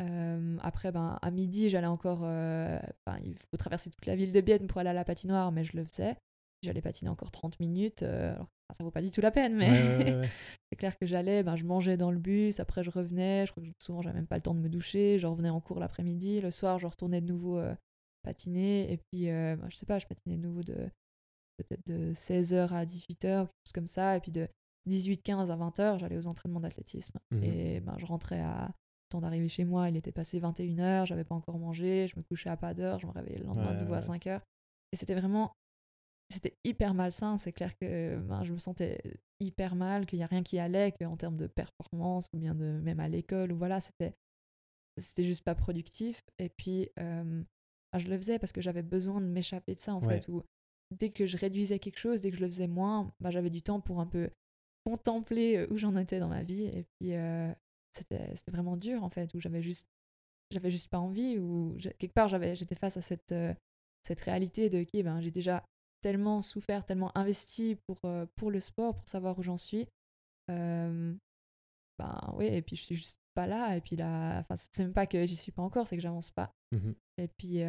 Euh, 0.00 0.56
après, 0.62 0.92
ben, 0.92 1.18
à 1.20 1.30
midi, 1.30 1.68
j'allais 1.68 1.86
encore. 1.86 2.20
Euh, 2.22 2.78
il 3.22 3.36
faut 3.50 3.56
traverser 3.56 3.90
toute 3.90 4.06
la 4.06 4.16
ville 4.16 4.32
de 4.32 4.40
Bienne 4.40 4.66
pour 4.66 4.78
aller 4.78 4.90
à 4.90 4.94
la 4.94 5.04
patinoire, 5.04 5.52
mais 5.52 5.64
je 5.64 5.76
le 5.76 5.84
faisais. 5.84 6.16
J'allais 6.62 6.82
patiner 6.82 7.10
encore 7.10 7.30
30 7.30 7.58
minutes. 7.60 8.02
Euh, 8.02 8.34
alors, 8.34 8.48
ça 8.76 8.84
vaut 8.84 8.90
pas 8.90 9.02
du 9.02 9.10
tout 9.10 9.20
la 9.20 9.30
peine, 9.30 9.56
mais 9.56 9.68
c'est 10.70 10.76
clair 10.76 10.96
que 10.98 11.06
j'allais. 11.06 11.42
Ben, 11.42 11.56
je 11.56 11.64
mangeais 11.64 11.96
dans 11.96 12.10
le 12.10 12.18
bus. 12.18 12.60
Après, 12.60 12.84
je 12.84 12.90
revenais. 12.90 13.46
Je 13.46 13.52
crois 13.52 13.62
que 13.62 13.68
souvent, 13.82 14.02
j'avais 14.02 14.16
même 14.16 14.26
pas 14.26 14.36
le 14.36 14.42
temps 14.42 14.54
de 14.54 14.60
me 14.60 14.68
doucher. 14.68 15.18
Je 15.18 15.26
revenais 15.26 15.50
en 15.50 15.60
cours 15.60 15.80
l'après-midi. 15.80 16.40
Le 16.40 16.50
soir, 16.50 16.78
je 16.78 16.86
retournais 16.86 17.20
de 17.20 17.26
nouveau 17.26 17.60
patiner. 18.22 18.92
Et 18.92 18.98
puis, 18.98 19.26
ben, 19.26 19.66
je 19.68 19.76
sais 19.76 19.86
pas, 19.86 19.98
je 19.98 20.06
patinais 20.06 20.36
de 20.36 20.42
nouveau 20.42 20.62
de 20.62 20.88
peut-être 21.62 21.86
de 21.86 22.12
16h 22.14 22.72
à 22.72 22.84
18h, 22.84 23.18
quelque 23.18 23.48
chose 23.64 23.72
comme 23.74 23.86
ça. 23.86 24.16
Et 24.16 24.20
puis 24.20 24.30
de 24.30 24.48
18-15 24.88 25.50
à 25.50 25.56
20h, 25.56 25.98
j'allais 25.98 26.16
aux 26.16 26.26
entraînements 26.26 26.60
d'athlétisme. 26.60 27.18
Mmh 27.30 27.42
et 27.42 27.80
ben, 27.80 27.96
je 27.98 28.06
rentrais 28.06 28.40
à 28.40 28.70
temps 29.10 29.20
d'arriver 29.20 29.48
chez 29.48 29.64
moi, 29.64 29.88
il 29.88 29.96
était 29.96 30.12
passé 30.12 30.40
21h, 30.40 31.04
j'avais 31.04 31.24
pas 31.24 31.34
encore 31.34 31.58
mangé, 31.58 32.06
je 32.06 32.16
me 32.16 32.22
couchais 32.22 32.48
à 32.48 32.56
pas 32.56 32.74
d'heure, 32.74 33.00
je 33.00 33.06
me 33.06 33.12
réveillais 33.12 33.38
le 33.38 33.44
lendemain 33.44 33.74
de 33.74 33.80
nouveau 33.80 33.94
à 33.94 34.00
5h. 34.00 34.40
Et 34.92 34.96
c'était 34.96 35.14
vraiment. 35.14 35.52
C'était 36.32 36.56
hyper 36.64 36.94
malsain, 36.94 37.36
c'est 37.38 37.52
clair 37.52 37.76
que 37.76 38.18
ben, 38.18 38.44
je 38.44 38.52
me 38.52 38.58
sentais 38.58 39.00
hyper 39.40 39.74
mal, 39.74 40.06
qu'il 40.06 40.18
n'y 40.18 40.22
a 40.22 40.28
rien 40.28 40.42
qui 40.42 40.58
allait, 40.58 40.92
qu'en 40.92 41.16
termes 41.16 41.36
de 41.36 41.48
performance, 41.48 42.28
ou 42.32 42.38
bien 42.38 42.54
de 42.54 42.64
même 42.64 43.00
à 43.00 43.08
l'école, 43.08 43.52
ou 43.52 43.56
voilà, 43.56 43.80
c'était 43.80 44.14
c'était 44.96 45.24
juste 45.24 45.42
pas 45.42 45.54
productif. 45.54 46.22
Et 46.38 46.48
puis, 46.48 46.90
euh, 46.98 47.42
je 47.96 48.08
le 48.08 48.16
faisais 48.16 48.38
parce 48.38 48.52
que 48.52 48.60
j'avais 48.60 48.82
besoin 48.82 49.20
de 49.20 49.26
m'échapper 49.26 49.74
de 49.74 49.80
ça, 49.80 49.94
en 49.94 50.00
fait. 50.00 50.28
Où 50.28 50.42
dès 50.90 51.10
que 51.10 51.26
je 51.26 51.36
réduisais 51.36 51.78
quelque 51.78 51.98
chose, 51.98 52.20
dès 52.20 52.30
que 52.30 52.36
je 52.36 52.42
le 52.42 52.48
faisais 52.48 52.68
moins, 52.68 53.12
ben, 53.20 53.30
j'avais 53.30 53.50
du 53.50 53.62
temps 53.62 53.80
pour 53.80 54.00
un 54.00 54.06
peu 54.06 54.30
contempler 54.84 55.66
où 55.70 55.76
j'en 55.76 55.96
étais 55.96 56.20
dans 56.20 56.28
ma 56.28 56.42
vie. 56.42 56.64
Et 56.64 56.84
puis, 56.84 57.14
euh, 57.14 57.52
c'était 57.92 58.50
vraiment 58.50 58.76
dur 58.76 59.02
en 59.02 59.10
fait 59.10 59.34
où 59.34 59.40
j'avais 59.40 59.62
juste 59.62 59.88
j'avais 60.50 60.70
juste 60.70 60.88
pas 60.88 60.98
envie 60.98 61.38
ou 61.38 61.76
quelque 61.98 62.12
part 62.12 62.28
j'avais 62.28 62.54
j'étais 62.56 62.74
face 62.74 62.96
à 62.96 63.02
cette 63.02 63.32
euh, 63.32 63.54
cette 64.06 64.20
réalité 64.20 64.68
de 64.68 64.82
qui 64.82 65.02
ben 65.02 65.20
j'ai 65.20 65.30
déjà 65.30 65.64
tellement 66.00 66.42
souffert 66.42 66.84
tellement 66.84 67.16
investi 67.16 67.76
pour 67.86 67.98
euh, 68.04 68.26
pour 68.36 68.50
le 68.50 68.60
sport 68.60 68.96
pour 68.96 69.08
savoir 69.08 69.38
où 69.38 69.42
j'en 69.42 69.56
suis 69.56 69.86
euh, 70.50 71.14
ben 71.98 72.34
oui 72.34 72.46
et 72.46 72.62
puis 72.62 72.76
je 72.76 72.82
suis 72.82 72.96
juste 72.96 73.18
pas 73.34 73.46
là 73.46 73.76
et 73.76 73.80
puis 73.80 73.96
là 73.96 74.40
enfin 74.40 74.56
c'est 74.56 74.82
même 74.82 74.92
pas 74.92 75.06
que 75.06 75.26
j'y 75.26 75.36
suis 75.36 75.52
pas 75.52 75.62
encore 75.62 75.86
c'est 75.86 75.96
que 75.96 76.02
j'avance 76.02 76.30
pas 76.30 76.52
mmh 76.72 76.92
et 77.18 77.28
puis 77.28 77.60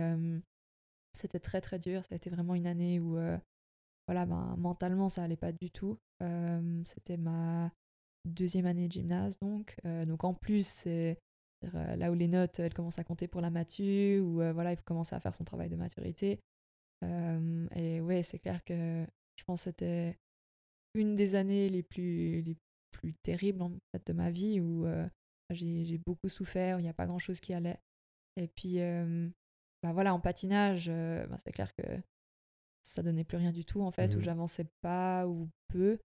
c'était 1.13 1.41
très 1.41 1.59
très 1.59 1.77
dur 1.77 2.05
ça 2.05 2.13
a 2.13 2.15
été 2.15 2.29
vraiment 2.29 2.55
une 2.55 2.67
année 2.67 3.01
où 3.01 3.17
voilà 4.07 4.25
ben 4.25 4.55
mentalement 4.57 5.09
ça 5.09 5.23
allait 5.23 5.35
pas 5.35 5.51
du 5.51 5.69
tout 5.69 5.97
c'était 6.85 7.17
ma 7.17 7.69
deuxième 8.25 8.65
année 8.65 8.87
de 8.87 8.93
gymnase 8.93 9.37
donc. 9.39 9.75
Euh, 9.85 10.05
donc 10.05 10.23
en 10.23 10.33
plus, 10.33 10.67
c'est 10.67 11.17
euh, 11.63 11.95
là 11.95 12.11
où 12.11 12.13
les 12.13 12.27
notes, 12.27 12.59
elles 12.59 12.73
commencent 12.73 12.99
à 12.99 13.03
compter 13.03 13.27
pour 13.27 13.41
la 13.41 13.49
matu, 13.49 14.19
ou 14.19 14.41
euh, 14.41 14.53
voilà, 14.53 14.71
il 14.71 14.77
faut 14.77 14.83
commencer 14.83 15.15
à 15.15 15.19
faire 15.19 15.35
son 15.35 15.43
travail 15.43 15.69
de 15.69 15.75
maturité. 15.75 16.39
Et 17.03 18.01
ouais, 18.01 18.23
c'est 18.23 18.39
clair 18.39 18.63
que 18.63 19.05
je 19.35 19.43
pense 19.43 19.61
que 19.61 19.63
c'était 19.65 20.17
une 20.93 21.15
des 21.15 21.35
années 21.35 21.69
les 21.69 21.83
plus, 21.83 22.41
les 22.41 22.57
plus 22.91 23.13
terribles 23.23 23.61
en 23.63 23.71
fait, 23.91 24.05
de 24.07 24.13
ma 24.13 24.29
vie 24.29 24.59
où 24.59 24.85
j'ai 25.49 25.97
beaucoup 25.97 26.29
souffert, 26.29 26.79
il 26.79 26.83
n'y 26.83 26.89
a 26.89 26.93
pas 26.93 27.07
grand-chose 27.07 27.39
qui 27.39 27.53
allait. 27.53 27.79
Et 28.37 28.47
puis, 28.47 28.77
bah 29.83 29.93
voilà, 29.93 30.13
en 30.13 30.19
patinage, 30.19 30.89
bah, 30.89 31.37
c'est 31.43 31.51
clair 31.51 31.73
que 31.73 31.83
ça 32.83 33.03
donnait 33.03 33.23
plus 33.23 33.37
rien 33.37 33.51
du 33.51 33.65
tout 33.65 33.81
en 33.81 33.91
fait, 33.91 34.15
où 34.15 34.19
mmh 34.19 34.23
j'avançais 34.23 34.67
pas 34.81 35.27
ou 35.27 35.49
peu. 35.67 35.99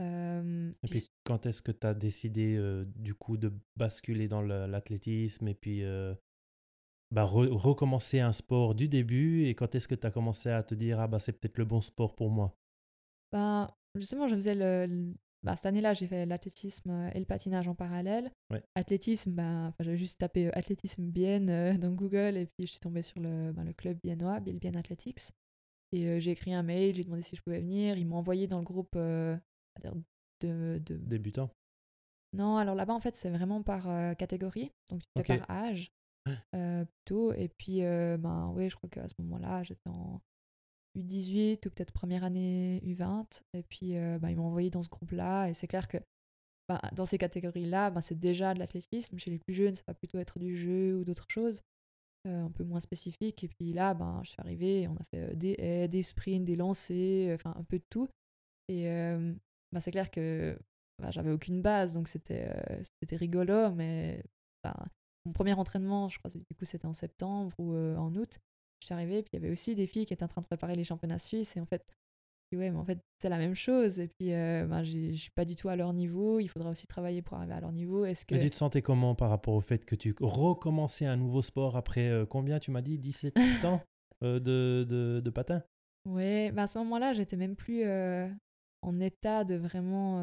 et 0.00 0.88
puis, 0.88 1.10
quand 1.24 1.46
est-ce 1.46 1.62
que 1.62 1.72
tu 1.72 1.86
as 1.86 1.94
décidé 1.94 2.84
du 2.94 3.14
coup 3.14 3.36
de 3.36 3.52
basculer 3.76 4.28
dans 4.28 4.42
l'athlétisme 4.42 5.48
et 5.48 5.54
puis 5.54 5.82
bah, 7.10 7.24
recommencer 7.24 8.20
un 8.20 8.32
sport 8.32 8.74
du 8.74 8.88
début 8.88 9.46
Et 9.46 9.54
quand 9.54 9.74
est-ce 9.74 9.88
que 9.88 9.94
tu 9.94 10.06
as 10.06 10.10
commencé 10.10 10.50
à 10.50 10.62
te 10.62 10.74
dire 10.74 11.00
ah 11.00 11.06
bah 11.06 11.18
c'est 11.18 11.32
peut-être 11.32 11.58
le 11.58 11.64
bon 11.64 11.80
sport 11.80 12.14
pour 12.14 12.30
moi? 12.30 12.54
Bah, 13.32 13.74
Justement, 13.94 14.28
je 14.28 14.34
faisais 14.34 14.54
le. 14.54 15.12
Bah, 15.42 15.54
cette 15.54 15.66
année-là, 15.66 15.94
j'ai 15.94 16.06
fait 16.06 16.26
l'athlétisme 16.26 17.10
et 17.14 17.18
le 17.18 17.24
patinage 17.24 17.68
en 17.68 17.74
parallèle. 17.74 18.30
Athlétisme, 18.74 19.32
bah, 19.32 19.72
j'avais 19.80 19.96
juste 19.96 20.18
tapé 20.18 20.52
athlétisme 20.52 21.04
Bienne 21.04 21.78
dans 21.78 21.92
Google 21.92 22.36
et 22.36 22.46
puis 22.46 22.66
je 22.66 22.72
suis 22.72 22.80
tombée 22.80 23.02
sur 23.02 23.20
le, 23.20 23.52
bah, 23.52 23.62
le 23.64 23.72
club 23.72 23.98
biennois, 24.02 24.40
Bill 24.40 24.58
Bien 24.58 24.74
Athletics. 24.74 25.30
Et 25.92 26.20
j'ai 26.20 26.32
écrit 26.32 26.52
un 26.52 26.62
mail, 26.62 26.94
j'ai 26.94 27.04
demandé 27.04 27.22
si 27.22 27.36
je 27.36 27.42
pouvais 27.42 27.60
venir. 27.60 27.96
Ils 27.96 28.06
m'ont 28.06 28.16
envoyé 28.16 28.46
dans 28.46 28.58
le 28.58 28.64
groupe 28.64 28.96
de, 28.96 29.38
de... 30.84 30.96
Débutant 30.96 31.50
Non, 32.32 32.56
alors 32.56 32.74
là-bas, 32.74 32.94
en 32.94 33.00
fait, 33.00 33.14
c'est 33.14 33.30
vraiment 33.30 33.62
par 33.62 33.88
euh, 33.88 34.12
catégorie. 34.14 34.70
Donc, 34.90 35.00
tu 35.00 35.22
fais 35.24 35.38
par 35.38 35.50
âge, 35.50 35.92
euh, 36.54 36.84
plutôt. 36.84 37.32
Et 37.32 37.48
puis, 37.48 37.84
euh, 37.84 38.16
ben, 38.18 38.52
oui, 38.54 38.68
je 38.68 38.76
crois 38.76 38.88
qu'à 38.88 39.08
ce 39.08 39.14
moment-là, 39.20 39.62
j'étais 39.62 39.88
en 39.88 40.20
U18 40.96 41.66
ou 41.66 41.70
peut-être 41.70 41.92
première 41.92 42.24
année 42.24 42.80
U20. 42.84 43.42
Et 43.54 43.62
puis, 43.62 43.92
ben, 43.94 44.30
ils 44.30 44.36
m'ont 44.36 44.46
envoyé 44.46 44.70
dans 44.70 44.82
ce 44.82 44.88
groupe-là. 44.88 45.48
Et 45.48 45.54
c'est 45.54 45.66
clair 45.66 45.88
que 45.88 45.98
ben, 46.68 46.80
dans 46.92 47.06
ces 47.06 47.18
catégories-là, 47.18 47.90
ben, 47.90 48.00
c'est 48.00 48.18
déjà 48.18 48.54
de 48.54 48.58
l'athlétisme. 48.58 49.18
Chez 49.18 49.30
les 49.30 49.38
plus 49.38 49.54
jeunes, 49.54 49.74
ça 49.74 49.82
va 49.86 49.94
plutôt 49.94 50.18
être 50.18 50.38
du 50.38 50.56
jeu 50.56 50.96
ou 50.96 51.04
d'autres 51.04 51.28
choses. 51.28 51.62
un 52.24 52.50
peu 52.50 52.64
moins 52.64 52.80
spécifiques. 52.80 53.44
Et 53.44 53.48
puis 53.48 53.72
là, 53.72 53.94
ben, 53.94 54.20
je 54.24 54.30
suis 54.30 54.40
arrivée, 54.40 54.88
on 54.88 54.96
a 54.96 55.04
fait 55.12 55.36
des 55.36 55.56
haies, 55.58 55.88
des 55.88 56.02
sprints, 56.02 56.44
des 56.44 56.56
lancers, 56.56 57.34
enfin 57.34 57.54
un 57.56 57.64
peu 57.64 57.78
de 57.78 57.84
tout. 57.90 58.08
Et 58.68 58.84
ben, 58.84 59.80
c'est 59.80 59.90
clair 59.90 60.10
que 60.10 60.58
ben, 61.00 61.10
j'avais 61.10 61.30
aucune 61.30 61.62
base, 61.62 61.92
donc 61.94 62.08
c'était 62.08 62.52
rigolo, 63.12 63.70
mais 63.72 64.22
mon 65.28 65.32
premier 65.32 65.54
entraînement, 65.54 66.08
je 66.08 66.18
crois 66.18 66.30
du 66.30 66.54
coup 66.56 66.64
c'était 66.64 66.86
en 66.86 66.92
septembre 66.92 67.54
ou 67.58 67.74
en 67.74 68.14
août, 68.14 68.38
je 68.80 68.86
suis 68.86 68.94
arrivée, 68.94 69.22
puis 69.22 69.30
il 69.32 69.40
y 69.40 69.44
avait 69.44 69.52
aussi 69.52 69.74
des 69.74 69.86
filles 69.86 70.06
qui 70.06 70.12
étaient 70.12 70.24
en 70.24 70.28
train 70.28 70.40
de 70.40 70.46
préparer 70.46 70.74
les 70.74 70.84
championnats 70.84 71.18
suisses, 71.18 71.56
et 71.56 71.60
en 71.60 71.66
fait, 71.66 71.84
ouais, 72.56 72.70
mais 72.70 72.78
en 72.78 72.84
fait, 72.84 72.98
c'est 73.20 73.28
la 73.28 73.38
même 73.38 73.54
chose. 73.54 73.98
Et 73.98 74.08
puis, 74.08 74.32
euh, 74.32 74.66
ben, 74.66 74.82
je 74.82 75.12
suis 75.12 75.30
pas 75.30 75.44
du 75.44 75.56
tout 75.56 75.68
à 75.68 75.76
leur 75.76 75.92
niveau. 75.92 76.40
Il 76.40 76.48
faudra 76.48 76.70
aussi 76.70 76.86
travailler 76.86 77.22
pour 77.22 77.36
arriver 77.36 77.54
à 77.54 77.60
leur 77.60 77.72
niveau. 77.72 78.04
Est-ce 78.04 78.24
que... 78.24 78.34
Mais 78.34 78.40
tu 78.40 78.50
te 78.50 78.56
sentais 78.56 78.82
comment 78.82 79.14
par 79.14 79.30
rapport 79.30 79.54
au 79.54 79.60
fait 79.60 79.84
que 79.84 79.94
tu 79.94 80.14
recommençais 80.20 81.06
un 81.06 81.16
nouveau 81.16 81.42
sport 81.42 81.76
après 81.76 82.08
euh, 82.08 82.26
combien, 82.26 82.58
tu 82.58 82.70
m'as 82.70 82.82
dit 82.82 82.98
17 82.98 83.34
ans 83.64 83.82
de, 84.22 84.38
de, 84.38 85.20
de, 85.20 85.30
patin? 85.30 85.62
Ouais, 86.08 86.50
ben, 86.52 86.62
à 86.62 86.66
ce 86.66 86.78
moment-là, 86.78 87.12
j'étais 87.12 87.36
même 87.36 87.56
plus 87.56 87.84
en 88.82 89.00
état 89.00 89.44
de 89.44 89.56
vraiment, 89.56 90.18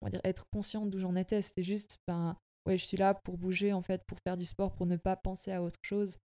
on 0.00 0.06
va 0.06 0.10
dire, 0.10 0.20
être 0.24 0.44
consciente 0.52 0.90
d'où 0.90 0.98
j'en 0.98 1.16
étais. 1.16 1.40
C'était 1.42 1.62
juste, 1.62 1.98
ben, 2.06 2.36
ouais, 2.66 2.76
je 2.76 2.84
suis 2.84 2.96
là 2.96 3.14
pour 3.14 3.38
bouger, 3.38 3.72
en 3.72 3.82
fait, 3.82 4.02
pour 4.06 4.18
faire 4.20 4.36
du 4.36 4.44
sport, 4.44 4.74
pour 4.74 4.86
ne 4.86 4.96
pas 4.96 5.16
penser 5.16 5.52
à 5.52 5.62
autre 5.62 5.78
chose. 5.82 6.18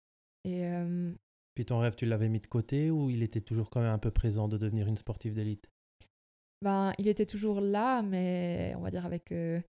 Et, 0.45 0.63
puis 1.55 1.65
ton 1.65 1.79
rêve, 1.79 1.95
tu 1.95 2.05
l'avais 2.05 2.29
mis 2.29 2.39
de 2.39 2.47
côté 2.47 2.89
ou 2.89 3.09
il 3.09 3.21
était 3.21 3.41
toujours 3.41 3.69
quand 3.69 3.81
même 3.81 3.93
un 3.93 3.99
peu 3.99 4.11
présent 4.11 4.47
de 4.47 4.57
devenir 4.57 4.87
une 4.87 4.97
sportive 4.97 5.33
d'élite? 5.33 5.69
Ben, 6.61 6.93
Il 6.97 7.07
était 7.07 7.25
toujours 7.25 7.61
là, 7.61 8.01
mais 8.01 8.73
on 8.77 8.81
va 8.81 8.89
dire 8.89 9.05
avec 9.05 9.31
euh, 9.31 9.61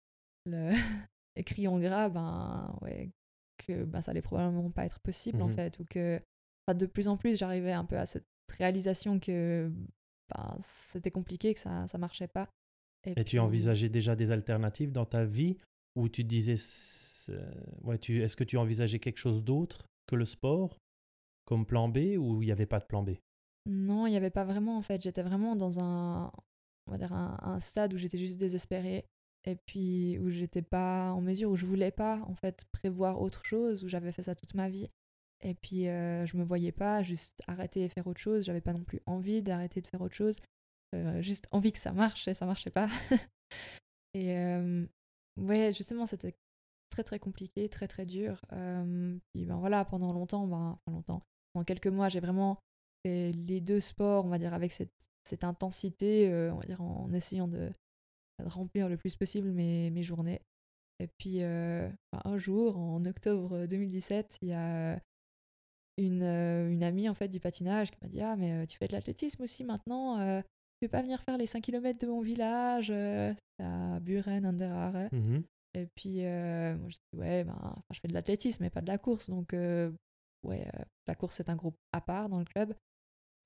le 0.46 0.70
écrit 1.36 1.66
en 1.66 1.78
gras, 1.80 2.08
ben, 2.08 2.76
ouais, 2.82 3.10
que 3.58 3.84
ben, 3.84 4.00
ça 4.00 4.12
allait 4.12 4.22
probablement 4.22 4.70
pas 4.70 4.84
être 4.84 5.00
possible 5.00 5.42
en 5.42 5.48
mmh 5.48 5.54
fait. 5.54 5.78
Ou 5.80 5.84
que 5.84 6.20
de 6.72 6.86
plus 6.86 7.08
en 7.08 7.16
plus, 7.16 7.38
j'arrivais 7.38 7.72
un 7.72 7.84
peu 7.84 7.98
à 7.98 8.06
cette 8.06 8.26
réalisation 8.56 9.18
que 9.18 9.72
ben, 10.30 10.46
c'était 10.60 11.10
compliqué, 11.10 11.52
que 11.54 11.60
ça 11.60 11.86
ne 11.92 11.98
marchait 11.98 12.28
pas. 12.28 12.48
Et, 13.04 13.24
tu 13.24 13.40
envisageais 13.40 13.88
déjà 13.88 14.14
des 14.14 14.30
alternatives 14.30 14.92
dans 14.92 15.06
ta 15.06 15.24
vie 15.24 15.56
ou 15.96 16.08
tu 16.08 16.24
disais, 16.24 16.56
ouais, 17.82 17.98
tu, 17.98 18.22
est-ce 18.22 18.36
que 18.36 18.44
tu 18.44 18.56
envisageais 18.56 18.98
quelque 18.98 19.18
chose 19.18 19.44
d'autre 19.44 19.86
que 20.06 20.16
le 20.16 20.24
sport 20.24 20.78
comme 21.44 21.66
plan 21.66 21.88
B 21.88 22.16
ou 22.18 22.42
il 22.42 22.46
n'y 22.46 22.52
avait 22.52 22.66
pas 22.66 22.78
de 22.78 22.84
plan 22.84 23.02
B? 23.02 23.10
Non, 23.66 24.06
il 24.06 24.10
n'y 24.10 24.16
avait 24.16 24.30
pas 24.30 24.44
vraiment 24.44 24.76
en 24.76 24.82
fait. 24.82 25.02
J'étais 25.02 25.22
vraiment 25.22 25.54
dans 25.56 25.78
un, 25.80 26.32
on 26.86 26.90
va 26.90 26.98
dire 26.98 27.12
un, 27.12 27.60
stade 27.60 27.94
où 27.94 27.96
j'étais 27.96 28.18
juste 28.18 28.38
désespérée 28.38 29.04
et 29.44 29.56
puis 29.66 30.18
où 30.18 30.30
j'étais 30.30 30.62
pas 30.62 31.12
en 31.12 31.20
mesure, 31.20 31.50
où 31.50 31.56
je 31.56 31.66
voulais 31.66 31.90
pas 31.90 32.20
en 32.26 32.34
fait 32.34 32.64
prévoir 32.72 33.20
autre 33.20 33.44
chose, 33.44 33.84
où 33.84 33.88
j'avais 33.88 34.12
fait 34.12 34.22
ça 34.22 34.34
toute 34.34 34.54
ma 34.54 34.68
vie. 34.68 34.88
Et 35.44 35.54
puis 35.54 35.88
euh, 35.88 36.24
je 36.26 36.36
me 36.36 36.44
voyais 36.44 36.72
pas 36.72 37.02
juste 37.02 37.42
arrêter 37.46 37.82
et 37.82 37.88
faire 37.88 38.06
autre 38.06 38.20
chose. 38.20 38.44
J'avais 38.44 38.60
pas 38.60 38.72
non 38.72 38.84
plus 38.84 39.00
envie 39.06 39.42
d'arrêter 39.42 39.80
de 39.80 39.86
faire 39.86 40.00
autre 40.00 40.14
chose. 40.14 40.40
Euh, 40.94 41.22
juste 41.22 41.48
envie 41.50 41.72
que 41.72 41.78
ça 41.78 41.92
marche 41.92 42.28
et 42.28 42.34
ça 42.34 42.46
marchait 42.46 42.70
pas. 42.70 42.88
et 44.14 44.36
euh, 44.36 44.86
ouais, 45.36 45.72
justement, 45.72 46.06
c'était 46.06 46.34
très 46.90 47.04
très 47.04 47.18
compliqué, 47.18 47.68
très 47.68 47.88
très 47.88 48.06
dur. 48.06 48.40
Euh, 48.52 49.18
puis 49.32 49.46
ben 49.46 49.56
voilà, 49.56 49.84
pendant 49.84 50.12
longtemps, 50.12 50.46
ben, 50.46 50.78
enfin 50.86 50.96
longtemps, 50.96 51.22
en 51.54 51.64
quelques 51.64 51.88
mois, 51.88 52.08
j'ai 52.08 52.20
vraiment 52.20 52.58
fait 53.04 53.32
les 53.32 53.60
deux 53.60 53.80
sports, 53.80 54.24
on 54.24 54.28
va 54.28 54.38
dire, 54.38 54.54
avec 54.54 54.72
cette, 54.72 54.90
intensité, 55.42 56.28
euh, 56.30 56.52
on 56.52 56.56
va 56.56 56.66
dire, 56.66 56.80
en 56.80 57.12
essayant 57.12 57.48
de, 57.48 57.72
remplir 58.44 58.88
le 58.88 58.96
plus 58.96 59.14
possible 59.16 59.50
mes, 59.50 60.02
journées. 60.02 60.40
Et 60.98 61.08
puis, 61.18 61.42
euh, 61.42 61.88
un 62.12 62.38
jour, 62.38 62.76
en 62.78 63.04
octobre 63.04 63.66
2017, 63.66 64.38
il 64.42 64.48
y 64.48 64.52
a 64.52 65.00
une, 65.96 66.22
euh, 66.22 66.70
une, 66.70 66.82
amie 66.82 67.08
en 67.08 67.14
fait 67.14 67.28
du 67.28 67.40
patinage 67.40 67.90
qui 67.90 67.98
m'a 68.02 68.08
dit 68.08 68.20
Ah, 68.20 68.36
mais 68.36 68.66
tu 68.66 68.78
fais 68.78 68.88
de 68.88 68.92
l'athlétisme 68.92 69.42
aussi 69.42 69.64
maintenant 69.64 70.42
Tu 70.82 70.86
veux 70.86 70.90
pas 70.90 71.02
venir 71.02 71.22
faire 71.22 71.38
les 71.38 71.46
5 71.46 71.60
km 71.60 71.96
de 72.00 72.08
mon 72.08 72.22
village 72.22 72.90
à 72.90 74.00
Buren, 74.00 74.44
Anderare 74.44 75.08
mmh 75.12 75.42
Et 75.74 75.86
puis, 75.94 76.22
moi, 76.22 76.88
je 76.88 76.96
dis 76.96 77.20
Ouais, 77.20 77.44
ben, 77.44 77.72
je 77.92 78.00
fais 78.00 78.08
de 78.08 78.14
l'athlétisme, 78.14 78.64
mais 78.64 78.68
pas 78.68 78.80
de 78.80 78.88
la 78.88 78.98
course. 78.98 79.30
Donc, 79.30 79.52
ouais, 79.52 80.66
euh, 80.74 80.84
la 81.06 81.14
course 81.14 81.36
c'est 81.36 81.48
un 81.48 81.54
groupe 81.54 81.76
à 81.92 82.00
part 82.00 82.28
dans 82.28 82.40
le 82.40 82.44
club. 82.44 82.74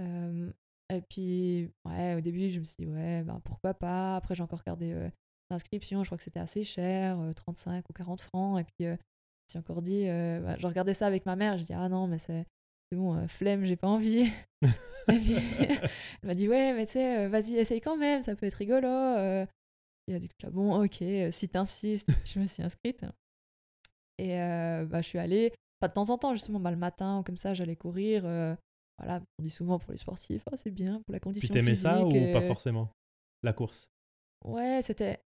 et 0.00 1.02
puis, 1.10 1.70
ouais, 1.84 2.14
au 2.14 2.22
début, 2.22 2.48
je 2.48 2.60
me 2.60 2.64
suis 2.64 2.86
dit, 2.86 2.90
ouais, 2.90 3.22
ben, 3.22 3.38
pourquoi 3.44 3.74
pas? 3.74 4.16
Après, 4.16 4.34
j'ai 4.34 4.42
encore 4.42 4.60
regardé 4.60 4.92
euh, 4.92 5.10
l'inscription, 5.50 6.04
je 6.04 6.08
crois 6.08 6.16
que 6.16 6.24
c'était 6.24 6.40
assez 6.40 6.64
cher, 6.64 7.18
35 7.36 7.76
euh, 7.76 7.82
ou 7.90 7.92
40 7.92 8.22
francs. 8.22 8.60
Et 8.60 8.64
puis, 8.64 8.88
j'ai 9.52 9.58
encore 9.58 9.82
dit, 9.82 10.06
bah, 10.06 10.56
je 10.56 10.66
regardais 10.66 10.94
ça 10.94 11.06
avec 11.06 11.26
ma 11.26 11.36
mère, 11.36 11.58
je 11.58 11.64
dis, 11.64 11.74
ah 11.74 11.90
non, 11.90 12.06
mais 12.06 12.18
c'est 12.18 12.46
bon, 12.92 13.26
flemme, 13.28 13.64
j'ai 13.64 13.76
pas 13.76 13.88
envie. 13.88 14.30
puis, 15.08 15.36
elle 15.60 15.90
m'a 16.22 16.34
dit, 16.34 16.48
ouais, 16.48 16.74
mais 16.74 16.86
tu 16.86 16.92
sais, 16.92 17.28
vas-y, 17.28 17.56
essaye 17.56 17.80
quand 17.80 17.96
même, 17.96 18.22
ça 18.22 18.36
peut 18.36 18.46
être 18.46 18.54
rigolo. 18.54 18.88
Et 20.08 20.14
a 20.14 20.18
dit, 20.18 20.28
bon, 20.50 20.84
ok, 20.84 21.02
si 21.32 21.48
t'insistes, 21.48 22.08
je 22.24 22.38
me 22.38 22.46
suis 22.46 22.62
inscrite. 22.62 23.04
Et 24.18 24.36
bah, 24.36 25.00
je 25.00 25.08
suis 25.08 25.18
allée 25.18 25.52
de 25.88 25.92
temps 25.92 26.10
en 26.10 26.18
temps, 26.18 26.34
justement, 26.34 26.60
bah, 26.60 26.70
le 26.70 26.76
matin, 26.76 27.22
comme 27.24 27.36
ça, 27.36 27.54
j'allais 27.54 27.76
courir. 27.76 28.22
Euh, 28.24 28.54
voilà, 28.98 29.20
on 29.38 29.42
dit 29.42 29.50
souvent 29.50 29.78
pour 29.78 29.92
les 29.92 29.98
sportifs, 29.98 30.42
oh, 30.50 30.56
c'est 30.56 30.70
bien 30.70 31.02
pour 31.02 31.12
la 31.12 31.20
condition 31.20 31.46
Puis 31.46 31.52
t'aimais 31.52 31.74
ça 31.74 32.04
ou 32.04 32.32
pas 32.32 32.42
forcément 32.42 32.90
La 33.42 33.52
course? 33.52 33.90
Ouais, 34.44 34.80
c'était 34.82 35.20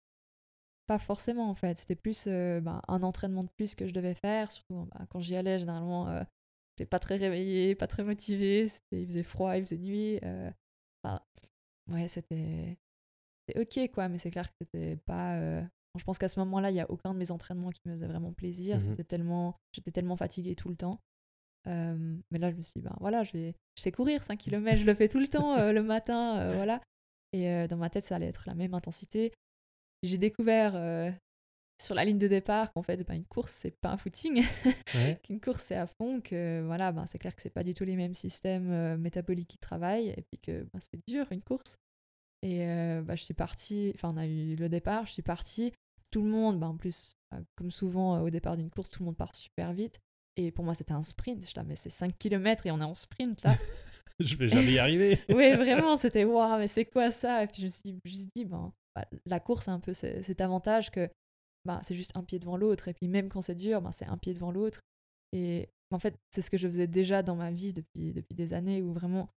pas 0.87 0.99
forcément 0.99 1.49
en 1.49 1.55
fait. 1.55 1.77
C'était 1.77 1.95
plus 1.95 2.25
euh, 2.27 2.59
bah, 2.59 2.81
un 2.87 3.03
entraînement 3.03 3.43
de 3.43 3.49
plus 3.55 3.75
que 3.75 3.87
je 3.87 3.93
devais 3.93 4.15
faire. 4.15 4.51
Surtout 4.51 4.87
bah, 4.93 5.05
quand 5.09 5.21
j'y 5.21 5.35
allais, 5.35 5.59
généralement, 5.59 6.09
euh, 6.09 6.23
j'étais 6.81 6.89
pas 6.89 6.99
très 6.99 7.15
réveillée, 7.15 7.75
pas 7.75 7.87
très 7.87 8.03
motivée. 8.03 8.67
Il 8.91 9.05
faisait 9.05 9.23
froid, 9.23 9.55
il 9.57 9.65
faisait 9.65 9.77
nuit. 9.77 10.19
ouais, 11.91 12.07
c'était 12.07 12.77
ok 13.55 13.91
quoi, 13.93 14.07
mais 14.07 14.17
c'est 14.17 14.31
clair 14.31 14.47
que 14.49 14.55
c'était 14.61 14.97
pas 15.05 15.63
je 15.97 16.03
pense 16.03 16.17
qu'à 16.17 16.29
ce 16.29 16.39
moment-là, 16.39 16.71
il 16.71 16.73
n'y 16.73 16.81
a 16.81 16.89
aucun 16.89 17.13
de 17.13 17.19
mes 17.19 17.31
entraînements 17.31 17.69
qui 17.69 17.81
me 17.85 17.93
faisait 17.93 18.07
vraiment 18.07 18.31
plaisir. 18.31 18.77
Mmh 18.77 19.03
tellement, 19.03 19.55
j'étais 19.73 19.91
tellement 19.91 20.15
fatiguée 20.15 20.55
tout 20.55 20.69
le 20.69 20.75
temps. 20.75 20.99
mais 21.65 22.39
là, 22.39 22.51
je 22.51 22.55
me 22.55 22.63
suis 22.63 22.79
dit, 22.79 22.81
ben 22.81 22.95
voilà, 22.99 23.23
je, 23.23 23.33
vais, 23.33 23.55
je 23.75 23.81
sais 23.81 23.91
courir 23.91 24.23
5 24.23 24.37
km, 24.37 24.77
je 24.77 24.85
le 24.85 24.93
fais 24.93 25.09
tout 25.09 25.19
le 25.19 25.27
temps 25.27 25.57
euh, 25.57 25.71
le 25.71 25.83
matin, 25.83 26.37
euh, 26.37 26.53
voilà. 26.55 26.81
Et 27.33 27.49
euh, 27.49 27.67
dans 27.67 27.77
ma 27.77 27.89
tête, 27.89 28.05
ça 28.05 28.15
allait 28.15 28.27
être 28.27 28.43
la 28.45 28.55
même 28.55 28.73
intensité. 28.73 29.33
J'ai 30.03 30.17
découvert 30.17 30.73
sur 31.81 31.95
la 31.95 32.05
ligne 32.05 32.17
de 32.17 32.27
départ 32.27 32.71
qu'en 32.73 32.83
fait, 32.83 33.05
ben, 33.07 33.15
une 33.15 33.25
course, 33.25 33.51
c'est 33.51 33.79
pas 33.79 33.89
un 33.89 33.97
footing, 33.97 34.43
qu'une 35.23 35.39
course, 35.39 35.63
c'est 35.63 35.75
à 35.75 35.87
fond, 35.87 36.21
que 36.21 36.63
voilà, 36.65 36.91
ben, 36.91 37.05
c'est 37.05 37.17
clair 37.17 37.35
que 37.35 37.41
c'est 37.41 37.49
pas 37.49 37.63
du 37.63 37.73
tout 37.73 37.83
les 37.83 37.95
mêmes 37.95 38.13
systèmes 38.13 38.97
métaboliques 38.97 39.49
qui 39.49 39.57
travaillent, 39.57 40.09
et 40.09 40.23
puis 40.29 40.39
que 40.39 40.63
ben, 40.73 40.79
c'est 40.79 40.99
dur 41.07 41.27
une 41.31 41.41
course. 41.41 41.77
Et 42.43 42.65
bah, 43.03 43.15
je 43.15 43.23
suis 43.23 43.33
partie, 43.33 43.91
enfin, 43.95 44.11
on 44.13 44.17
a 44.17 44.25
eu 44.25 44.55
le 44.55 44.69
départ, 44.69 45.05
je 45.05 45.13
suis 45.13 45.21
partie 45.21 45.71
tout 46.11 46.21
le 46.21 46.29
monde, 46.29 46.59
bah, 46.59 46.67
en 46.67 46.75
plus, 46.75 47.15
bah, 47.31 47.39
comme 47.55 47.71
souvent 47.71 48.17
euh, 48.17 48.19
au 48.19 48.29
départ 48.29 48.57
d'une 48.57 48.69
course, 48.69 48.89
tout 48.89 48.99
le 48.99 49.05
monde 49.05 49.17
part 49.17 49.33
super 49.33 49.73
vite. 49.73 49.99
Et 50.37 50.51
pour 50.51 50.63
moi, 50.63 50.73
c'était 50.73 50.93
un 50.93 51.03
sprint. 51.03 51.43
Je 51.43 51.61
mais 51.61 51.75
c'est 51.75 51.89
5 51.89 52.17
km 52.17 52.67
et 52.67 52.71
on 52.71 52.79
est 52.79 52.85
en 52.85 52.93
sprint 52.95 53.43
là. 53.43 53.55
je 54.19 54.35
vais 54.35 54.47
jamais 54.47 54.73
y 54.73 54.79
arriver. 54.79 55.19
oui, 55.29 55.53
vraiment, 55.53 55.97
c'était 55.97 56.25
waouh, 56.25 56.59
mais 56.59 56.67
c'est 56.67 56.85
quoi 56.85 57.11
ça? 57.11 57.43
Et 57.43 57.47
puis 57.47 57.61
je 57.61 57.65
me 57.65 57.71
suis 57.71 57.99
juste 58.05 58.29
dit, 58.35 58.45
ben, 58.45 58.71
bah, 58.95 59.05
la 59.25 59.39
course 59.39 59.67
a 59.67 59.71
un 59.71 59.79
peu 59.79 59.93
cet 59.93 60.41
avantage 60.41 60.91
que 60.91 61.09
bah, 61.65 61.79
c'est 61.83 61.95
juste 61.95 62.11
un 62.15 62.23
pied 62.23 62.39
devant 62.39 62.57
l'autre. 62.57 62.87
Et 62.87 62.93
puis 62.93 63.07
même 63.07 63.29
quand 63.29 63.41
c'est 63.41 63.55
dur, 63.55 63.81
bah, 63.81 63.91
c'est 63.91 64.05
un 64.05 64.17
pied 64.17 64.33
devant 64.33 64.51
l'autre. 64.51 64.81
Et 65.33 65.69
en 65.91 65.99
fait, 65.99 66.15
c'est 66.31 66.41
ce 66.41 66.49
que 66.49 66.57
je 66.57 66.67
faisais 66.67 66.87
déjà 66.87 67.23
dans 67.23 67.35
ma 67.35 67.51
vie 67.51 67.73
depuis, 67.73 68.13
depuis 68.13 68.35
des 68.35 68.53
années 68.53 68.81
où 68.81 68.93
vraiment, 68.93 69.29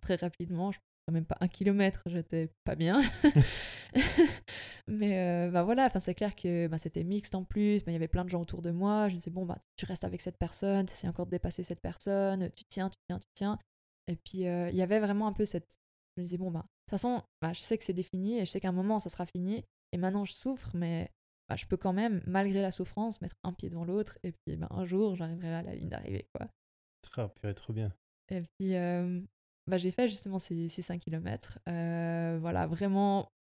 très 0.00 0.16
rapidement, 0.16 0.72
je 0.72 0.78
même 1.10 1.26
pas 1.26 1.36
un 1.40 1.48
kilomètre, 1.48 2.02
j'étais 2.06 2.50
pas 2.64 2.74
bien. 2.74 3.02
mais 4.86 5.18
euh, 5.18 5.50
bah 5.50 5.64
voilà, 5.64 5.90
c'est 5.98 6.14
clair 6.14 6.34
que 6.34 6.68
bah, 6.68 6.78
c'était 6.78 7.04
mixte 7.04 7.34
en 7.34 7.44
plus, 7.44 7.82
il 7.86 7.92
y 7.92 7.96
avait 7.96 8.08
plein 8.08 8.24
de 8.24 8.30
gens 8.30 8.40
autour 8.40 8.62
de 8.62 8.70
moi. 8.70 9.08
Je 9.08 9.14
me 9.14 9.18
disais, 9.18 9.30
bon, 9.30 9.44
bah, 9.44 9.58
tu 9.76 9.84
restes 9.84 10.04
avec 10.04 10.20
cette 10.20 10.38
personne, 10.38 10.86
tu 10.86 10.92
essaies 10.92 11.08
encore 11.08 11.26
de 11.26 11.30
dépasser 11.30 11.62
cette 11.62 11.80
personne, 11.80 12.50
tu 12.54 12.64
tiens, 12.64 12.88
tu 12.88 12.98
tiens, 13.06 13.18
tu 13.18 13.28
tiens. 13.34 13.58
Et 14.06 14.16
puis 14.16 14.46
euh, 14.46 14.70
il 14.70 14.76
y 14.76 14.82
avait 14.82 15.00
vraiment 15.00 15.26
un 15.26 15.32
peu 15.32 15.44
cette. 15.44 15.68
Je 16.16 16.22
me 16.22 16.26
disais, 16.26 16.38
bon, 16.38 16.50
bah, 16.50 16.60
de 16.60 16.64
toute 16.64 16.90
façon, 16.90 17.22
bah, 17.40 17.52
je 17.52 17.60
sais 17.60 17.78
que 17.78 17.84
c'est 17.84 17.92
défini 17.92 18.38
et 18.38 18.46
je 18.46 18.50
sais 18.50 18.60
qu'à 18.60 18.68
un 18.68 18.72
moment 18.72 18.98
ça 18.98 19.10
sera 19.10 19.26
fini. 19.26 19.64
Et 19.92 19.98
maintenant 19.98 20.24
je 20.24 20.32
souffre, 20.32 20.70
mais 20.74 21.10
bah, 21.50 21.56
je 21.56 21.66
peux 21.66 21.76
quand 21.76 21.92
même, 21.92 22.22
malgré 22.28 22.62
la 22.62 22.70
souffrance, 22.70 23.20
mettre 23.20 23.34
un 23.42 23.52
pied 23.52 23.68
devant 23.68 23.84
l'autre. 23.84 24.18
Et 24.22 24.30
puis 24.30 24.56
bah, 24.56 24.68
un 24.70 24.84
jour, 24.84 25.16
j'arriverai 25.16 25.52
à 25.52 25.62
la 25.62 25.74
ligne 25.74 25.88
d'arrivée. 25.88 26.28
quoi. 26.32 26.46
Très, 27.02 27.28
purée, 27.28 27.54
trop 27.54 27.72
bien. 27.72 27.92
Et 28.28 28.42
puis, 28.42 28.76
euh, 28.76 29.20
bah, 29.66 29.76
j'ai 29.76 29.90
fait 29.90 30.08
justement 30.08 30.38
ces, 30.38 30.68
ces 30.68 30.80
5 30.80 31.00
km. 31.00 31.58
Euh, 31.68 32.38
voilà, 32.40 32.68
vraiment 32.68 33.32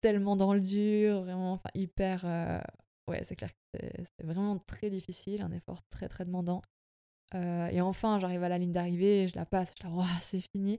tellement 0.00 0.36
dans 0.36 0.54
le 0.54 0.60
dur, 0.60 1.22
vraiment 1.22 1.54
enfin, 1.54 1.70
hyper. 1.74 2.24
Euh, 2.24 2.60
ouais, 3.08 3.24
c'est 3.24 3.34
clair 3.34 3.50
que 3.50 3.80
c'était 3.98 4.22
vraiment 4.24 4.58
très 4.60 4.88
difficile, 4.88 5.42
un 5.42 5.50
effort 5.50 5.82
très 5.90 6.08
très 6.08 6.24
demandant. 6.24 6.62
Et 7.34 7.80
enfin, 7.80 8.20
j'arrive 8.20 8.44
à 8.44 8.48
la 8.48 8.56
ligne 8.56 8.72
d'arrivée, 8.72 9.26
je 9.26 9.34
la 9.34 9.44
passe, 9.44 9.74
je 9.76 9.86
la 9.86 9.92
c'est 10.22 10.40
fini. 10.54 10.78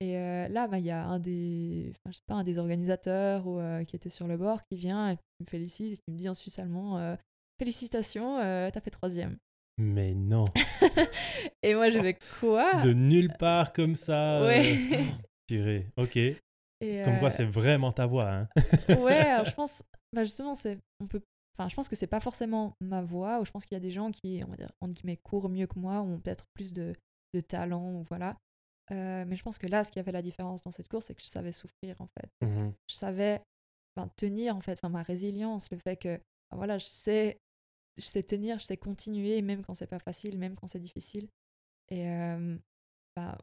Et 0.00 0.14
là, 0.14 0.66
bah, 0.66 0.78
il 0.78 0.86
y 0.86 0.90
a 0.90 1.04
un 1.04 1.18
des, 1.18 1.92
je 2.06 2.12
sais 2.12 2.22
pas, 2.26 2.34
un 2.34 2.44
des 2.44 2.58
organisateurs 2.58 3.46
ou, 3.46 3.60
qui 3.84 3.96
était 3.96 4.08
sur 4.08 4.26
le 4.26 4.38
bord 4.38 4.62
qui 4.64 4.78
vient 4.78 5.10
et 5.10 5.16
qui 5.16 5.22
me 5.40 5.46
félicite 5.46 5.92
et 5.92 5.96
qui 5.96 6.10
me 6.10 6.16
dit 6.16 6.28
en 6.28 6.34
suisse 6.34 6.58
allemand 6.58 7.16
Félicitations, 7.58 8.38
t'as 8.38 8.80
fait 8.80 8.90
troisième. 8.90 9.36
Mais 9.80 10.14
non. 10.14 10.44
et 11.62 11.74
moi, 11.74 11.90
je 11.90 11.98
vais 11.98 12.18
quoi? 12.38 12.80
De 12.82 12.92
nulle 12.92 13.32
part 13.38 13.72
comme 13.72 13.96
ça. 13.96 14.42
Ouais. 14.42 14.76
euh, 14.92 15.04
Purée, 15.46 15.86
ok. 15.96 16.16
Et, 16.16 17.02
Comme 17.02 17.18
quoi, 17.18 17.28
euh, 17.28 17.30
c'est 17.30 17.44
vraiment 17.44 17.90
ta 17.90 18.06
voix. 18.06 18.30
Hein. 18.30 18.48
ouais, 19.00 19.20
alors 19.20 19.46
je 19.46 19.54
pense, 19.54 19.82
bah 20.14 20.24
justement, 20.24 20.54
c'est, 20.54 20.78
on 21.00 21.06
peut, 21.06 21.22
enfin, 21.58 21.68
je 21.68 21.74
pense 21.74 21.88
que 21.88 21.96
c'est 21.96 22.06
pas 22.06 22.20
forcément 22.20 22.74
ma 22.82 23.02
voix, 23.02 23.40
ou 23.40 23.46
je 23.46 23.50
pense 23.50 23.64
qu'il 23.64 23.74
y 23.74 23.76
a 23.76 23.80
des 23.80 23.90
gens 23.90 24.10
qui, 24.10 24.42
on 24.46 24.50
va 24.50 24.56
dire, 24.56 24.70
entre 24.82 24.92
guillemets, 24.92 25.16
courent 25.16 25.48
mieux 25.48 25.66
que 25.66 25.78
moi, 25.78 26.02
ou 26.02 26.12
ont 26.12 26.18
peut-être 26.18 26.44
plus 26.54 26.74
de, 26.74 26.94
de 27.34 27.40
talent, 27.40 27.90
ou 27.94 28.04
voilà. 28.08 28.36
Euh, 28.92 29.24
mais 29.26 29.36
je 29.36 29.42
pense 29.42 29.58
que 29.58 29.66
là, 29.66 29.84
ce 29.84 29.92
qui 29.92 29.98
a 29.98 30.04
fait 30.04 30.12
la 30.12 30.22
différence 30.22 30.62
dans 30.62 30.70
cette 30.70 30.88
course, 30.88 31.06
c'est 31.06 31.14
que 31.14 31.22
je 31.22 31.28
savais 31.28 31.52
souffrir, 31.52 32.00
en 32.00 32.08
fait. 32.08 32.30
Mhm. 32.46 32.74
Je 32.88 32.94
savais 32.94 33.42
ben, 33.96 34.08
tenir, 34.16 34.56
en 34.56 34.60
fait, 34.60 34.72
enfin, 34.72 34.88
ma 34.88 35.02
résilience, 35.02 35.70
le 35.70 35.78
fait 35.78 35.96
que, 35.96 36.16
ben, 36.16 36.56
voilà, 36.56 36.78
je 36.78 36.86
sais, 36.86 37.40
je 37.96 38.04
sais 38.04 38.22
tenir, 38.22 38.58
je 38.58 38.64
sais 38.64 38.76
continuer, 38.76 39.42
même 39.42 39.64
quand 39.64 39.74
c'est 39.74 39.86
pas 39.86 39.98
facile, 39.98 40.38
même 40.38 40.56
quand 40.56 40.66
c'est 40.66 40.80
difficile. 40.80 41.28
Et 41.88 42.08
euh, 42.08 42.56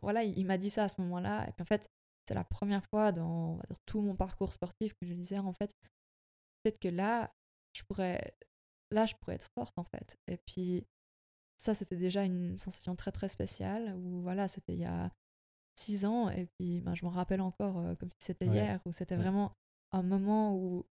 voilà, 0.01 0.23
il, 0.23 0.37
il 0.37 0.45
m'a 0.45 0.57
dit 0.57 0.69
ça 0.69 0.85
à 0.85 0.89
ce 0.89 0.99
moment-là. 1.01 1.47
Et 1.47 1.51
puis 1.51 1.61
en 1.61 1.65
fait, 1.65 1.89
c'est 2.27 2.33
la 2.33 2.43
première 2.43 2.85
fois 2.85 3.11
dans 3.11 3.55
dire, 3.69 3.77
tout 3.85 4.01
mon 4.01 4.15
parcours 4.15 4.51
sportif 4.51 4.93
que 4.95 5.07
je 5.07 5.13
disais, 5.13 5.39
en 5.39 5.53
fait, 5.53 5.71
peut-être 6.63 6.79
que 6.79 6.89
là, 6.89 7.31
je 7.73 7.83
pourrais, 7.83 8.33
là, 8.91 9.05
je 9.05 9.15
pourrais 9.15 9.35
être 9.35 9.49
forte, 9.57 9.77
en 9.77 9.85
fait. 9.85 10.17
Et 10.27 10.37
puis, 10.45 10.85
ça, 11.57 11.73
c'était 11.73 11.95
déjà 11.95 12.23
une 12.23 12.57
sensation 12.57 12.95
très, 12.95 13.11
très 13.11 13.29
spéciale, 13.29 13.95
où 13.95 14.21
voilà, 14.21 14.47
c'était 14.47 14.73
il 14.73 14.79
y 14.79 14.85
a 14.85 15.11
six 15.79 16.05
ans, 16.05 16.29
et 16.29 16.47
puis 16.57 16.81
ben, 16.81 16.95
je 16.95 17.05
m'en 17.05 17.11
rappelle 17.11 17.41
encore 17.41 17.77
euh, 17.79 17.95
comme 17.95 18.09
si 18.19 18.25
c'était 18.27 18.47
Ouais. 18.47 18.53
hier, 18.53 18.81
où 18.85 18.91
c'était 18.91 19.15
Ouais. 19.15 19.21
vraiment 19.23 19.53
un 19.91 20.03
moment 20.03 20.55
où, 20.55 20.85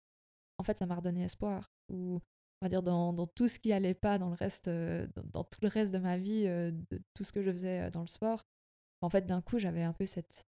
en 0.59 0.65
fait, 0.65 0.79
ça 0.79 0.87
m'a 0.87 0.97
redonné 0.97 1.23
espoir, 1.25 1.71
où, 1.91 2.21
on 2.61 2.67
va 2.67 2.69
dire, 2.69 2.83
dans, 2.83 3.13
dans 3.13 3.27
tout 3.27 3.49
ce 3.49 3.59
qui 3.59 3.73
allait 3.73 3.95
pas, 3.95 4.19
dans 4.19 4.29
le 4.29 4.35
reste, 4.35 4.69
euh, 4.69 5.07
dans, 5.17 5.23
dans 5.25 5.45
tout 5.45 5.59
le 5.63 5.69
reste 5.69 5.93
de 5.93 5.99
ma 5.99 6.19
vie, 6.19 6.45
euh, 6.47 6.71
de 6.91 7.01
tout 7.15 7.25
ce 7.25 7.33
que 7.33 7.43
je 7.43 7.51
faisais 7.51 7.91
dans 7.91 8.03
le 8.03 8.07
sport, 8.07 8.43
en 9.03 9.09
fait, 9.11 9.27
d'un 9.27 9.41
coup, 9.43 9.59
j'avais 9.59 9.83
un 9.83 9.93
peu 9.93 10.07
cette, 10.07 10.45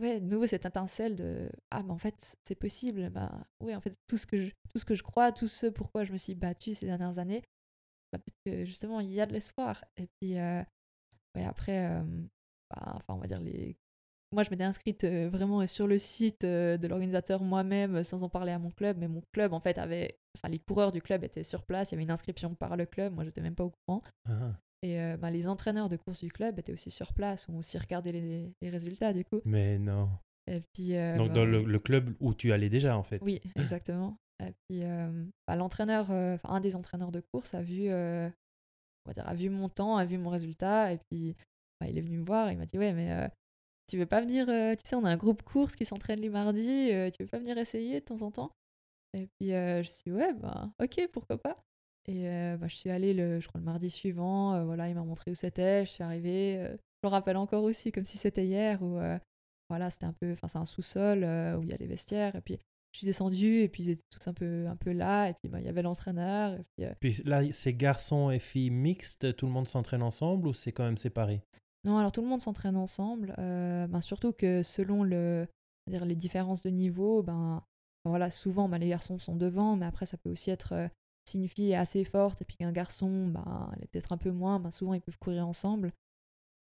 ouais, 0.00 0.20
de 0.20 0.26
nouveau 0.26 0.46
cette 0.46 0.66
étincelle 0.66 1.16
de, 1.16 1.50
ah, 1.70 1.82
mais 1.82 1.92
en 1.92 1.98
fait, 1.98 2.36
c'est 2.46 2.54
possible, 2.54 3.10
bah, 3.10 3.46
ouais, 3.60 3.74
en 3.74 3.80
fait, 3.80 3.94
tout 4.06 4.16
ce 4.16 4.26
que 4.26 4.36
je, 4.38 4.50
tout 4.68 4.78
ce 4.78 4.84
que 4.84 4.94
je 4.94 5.02
crois, 5.02 5.32
tout 5.32 5.48
ce 5.48 5.66
pourquoi 5.66 6.04
je 6.04 6.12
me 6.12 6.18
suis 6.18 6.34
battue 6.34 6.74
ces 6.74 6.86
dernières 6.86 7.18
années, 7.18 7.42
bah, 8.12 8.18
peut-être 8.18 8.38
que 8.44 8.64
justement, 8.64 9.00
il 9.00 9.10
y 9.12 9.20
a 9.20 9.26
de 9.26 9.32
l'espoir. 9.32 9.84
Et 9.96 10.06
puis, 10.20 10.34
ouais, 10.34 10.64
après, 11.44 12.02
bah, 12.74 12.92
enfin, 12.96 13.14
on 13.14 13.18
va 13.18 13.26
dire 13.26 13.40
les. 13.40 13.76
Moi, 14.34 14.44
je 14.44 14.50
m'étais 14.50 14.64
inscrite 14.64 15.04
euh, 15.04 15.28
vraiment 15.30 15.66
sur 15.66 15.86
le 15.86 15.98
site 15.98 16.44
euh, 16.44 16.78
de 16.78 16.86
l'organisateur 16.88 17.42
moi-même, 17.42 17.96
euh, 17.96 18.02
sans 18.02 18.22
en 18.22 18.30
parler 18.30 18.52
à 18.52 18.58
mon 18.58 18.70
club. 18.70 18.96
Mais 18.98 19.06
mon 19.08 19.22
club, 19.32 19.52
en 19.52 19.60
fait, 19.60 19.76
avait. 19.78 20.16
Enfin, 20.38 20.48
les 20.50 20.58
coureurs 20.58 20.90
du 20.92 21.02
club 21.02 21.22
étaient 21.22 21.44
sur 21.44 21.64
place. 21.64 21.90
Il 21.90 21.94
y 21.94 21.96
avait 21.96 22.04
une 22.04 22.10
inscription 22.10 22.54
par 22.54 22.76
le 22.78 22.86
club. 22.86 23.12
Moi, 23.12 23.24
j'étais 23.24 23.42
même 23.42 23.54
pas 23.54 23.64
au 23.64 23.72
courant. 23.86 24.02
Ah, 24.26 24.52
Et 24.82 24.98
euh, 24.98 25.18
bah, 25.18 25.30
les 25.30 25.48
entraîneurs 25.48 25.90
de 25.90 25.96
course 25.98 26.20
du 26.20 26.30
club 26.32 26.58
étaient 26.58 26.72
aussi 26.72 26.90
sur 26.90 27.12
place, 27.12 27.46
ont 27.50 27.58
aussi 27.58 27.76
regardé 27.76 28.10
les, 28.12 28.52
les 28.62 28.70
résultats, 28.70 29.12
du 29.12 29.24
coup. 29.24 29.40
mais 29.44 29.78
non. 29.78 30.08
Et 30.50 30.62
puis. 30.72 30.96
euh, 30.96 31.18
Donc, 31.18 31.28
bah, 31.28 31.34
dans 31.34 31.44
le, 31.44 31.62
le 31.62 31.78
club 31.78 32.14
où 32.18 32.32
tu 32.32 32.52
allais 32.52 32.70
déjà, 32.70 32.96
en 32.96 33.02
fait. 33.02 33.18
oui, 33.22 33.38
exactement. 33.56 34.16
Et 34.42 34.52
puis, 34.66 34.82
euh, 34.82 35.24
bah, 35.46 35.56
l'entraîneur, 35.56 36.10
euh, 36.10 36.38
un 36.44 36.60
des 36.60 36.74
entraîneurs 36.74 37.12
de 37.12 37.20
course 37.32 37.52
a 37.52 37.60
vu, 37.60 37.90
euh, 37.90 38.28
on 39.04 39.10
va 39.10 39.12
dire, 39.14 39.28
a 39.28 39.34
vu 39.34 39.50
mon 39.50 39.68
temps, 39.68 39.98
a 39.98 40.04
vu 40.06 40.16
mon 40.16 40.30
résultat, 40.30 40.92
et 40.94 40.98
puis 41.10 41.36
il 41.88 41.98
est 41.98 42.02
venu 42.02 42.18
me 42.18 42.24
voir, 42.24 42.50
il 42.50 42.58
m'a 42.58 42.66
dit, 42.66 42.78
ouais, 42.78 42.92
mais 42.92 43.10
euh, 43.12 43.28
tu 43.88 43.98
veux 43.98 44.06
pas 44.06 44.20
venir, 44.20 44.48
euh, 44.48 44.74
tu 44.74 44.82
sais, 44.84 44.96
on 44.96 45.04
a 45.04 45.10
un 45.10 45.16
groupe 45.16 45.42
course 45.42 45.76
qui 45.76 45.84
s'entraîne 45.84 46.20
les 46.20 46.28
mardis, 46.28 46.92
euh, 46.92 47.10
tu 47.10 47.22
veux 47.22 47.28
pas 47.28 47.38
venir 47.38 47.58
essayer 47.58 48.00
de 48.00 48.04
temps 48.04 48.22
en 48.22 48.30
temps? 48.30 48.52
Et 49.14 49.26
puis, 49.38 49.50
je 49.50 49.88
suis, 49.88 50.10
ouais, 50.10 50.32
bah, 50.34 50.70
ok, 50.82 51.08
pourquoi 51.12 51.38
pas? 51.38 51.54
Et 52.06 52.24
bah, 52.56 52.66
je 52.66 52.74
suis 52.74 52.90
allée, 52.90 53.12
le, 53.12 53.40
je 53.40 53.48
crois, 53.48 53.60
le 53.60 53.66
mardi 53.66 53.90
suivant, 53.90 54.64
voilà, 54.64 54.88
il 54.88 54.94
m'a 54.94 55.04
montré 55.04 55.30
où 55.30 55.34
c'était, 55.34 55.84
je 55.84 55.90
suis 55.90 56.02
arrivée, 56.02 56.66
je 57.02 57.06
me 57.06 57.10
rappelle 57.10 57.36
encore 57.36 57.64
aussi, 57.64 57.92
comme 57.92 58.06
si 58.06 58.16
c'était 58.16 58.46
hier, 58.46 58.82
où, 58.82 58.98
voilà, 59.68 59.90
c'était 59.90 60.06
un 60.06 60.14
peu, 60.14 60.32
enfin, 60.32 60.48
c'est 60.48 60.58
un 60.58 60.64
sous-sol 60.64 61.18
où 61.58 61.62
il 61.62 61.68
y 61.68 61.74
a 61.74 61.76
les 61.76 61.86
vestiaires, 61.86 62.34
et 62.36 62.40
puis 62.40 62.58
je 62.92 62.98
suis 62.98 63.06
descendue 63.06 63.60
et 63.60 63.68
puis 63.68 63.84
ils 63.84 63.90
étaient 63.90 64.02
tous 64.10 64.28
un 64.28 64.34
peu, 64.34 64.66
un 64.66 64.76
peu 64.76 64.92
là 64.92 65.28
et 65.28 65.34
puis 65.34 65.48
bah, 65.48 65.60
il 65.60 65.64
y 65.64 65.68
avait 65.68 65.82
l'entraîneur 65.82 66.58
puis 66.76 66.86
Puis 67.00 67.22
là, 67.24 67.40
c'est 67.52 67.72
garçons 67.72 68.30
et 68.30 68.38
filles 68.38 68.70
mixtes, 68.70 69.34
tout 69.36 69.46
le 69.46 69.52
monde 69.52 69.66
s'entraîne 69.66 70.02
ensemble 70.02 70.46
ou 70.48 70.52
c'est 70.52 70.72
quand 70.72 70.84
même 70.84 70.98
séparé? 70.98 71.42
Non 71.84 71.98
alors 71.98 72.12
tout 72.12 72.22
le 72.22 72.28
monde 72.28 72.40
s'entraîne 72.40 72.76
ensemble 72.76 73.34
euh, 73.38 73.86
ben, 73.86 74.00
surtout 74.00 74.32
que 74.32 74.62
selon 74.62 75.02
les 75.04 75.48
différences 76.14 76.62
de 76.62 76.70
niveau 76.70 77.22
ben 77.22 77.62
voilà 78.04 78.30
souvent 78.30 78.68
ben, 78.68 78.78
les 78.78 78.88
garçons 78.88 79.18
sont 79.18 79.36
devant 79.36 79.76
mais 79.76 79.86
après 79.86 80.06
ça 80.06 80.16
peut 80.16 80.30
aussi 80.30 80.50
être 80.50 80.72
euh, 80.72 80.88
est 81.34 81.74
assez 81.74 82.04
forte 82.04 82.42
et 82.42 82.44
puis 82.44 82.56
qu'un 82.56 82.72
garçon 82.72 83.28
ben 83.28 83.70
est 83.80 83.86
peut-être 83.86 84.12
un 84.12 84.18
peu 84.18 84.30
moins 84.30 84.60
ben, 84.60 84.70
souvent 84.70 84.94
ils 84.94 85.00
peuvent 85.00 85.18
courir 85.18 85.46
ensemble. 85.46 85.92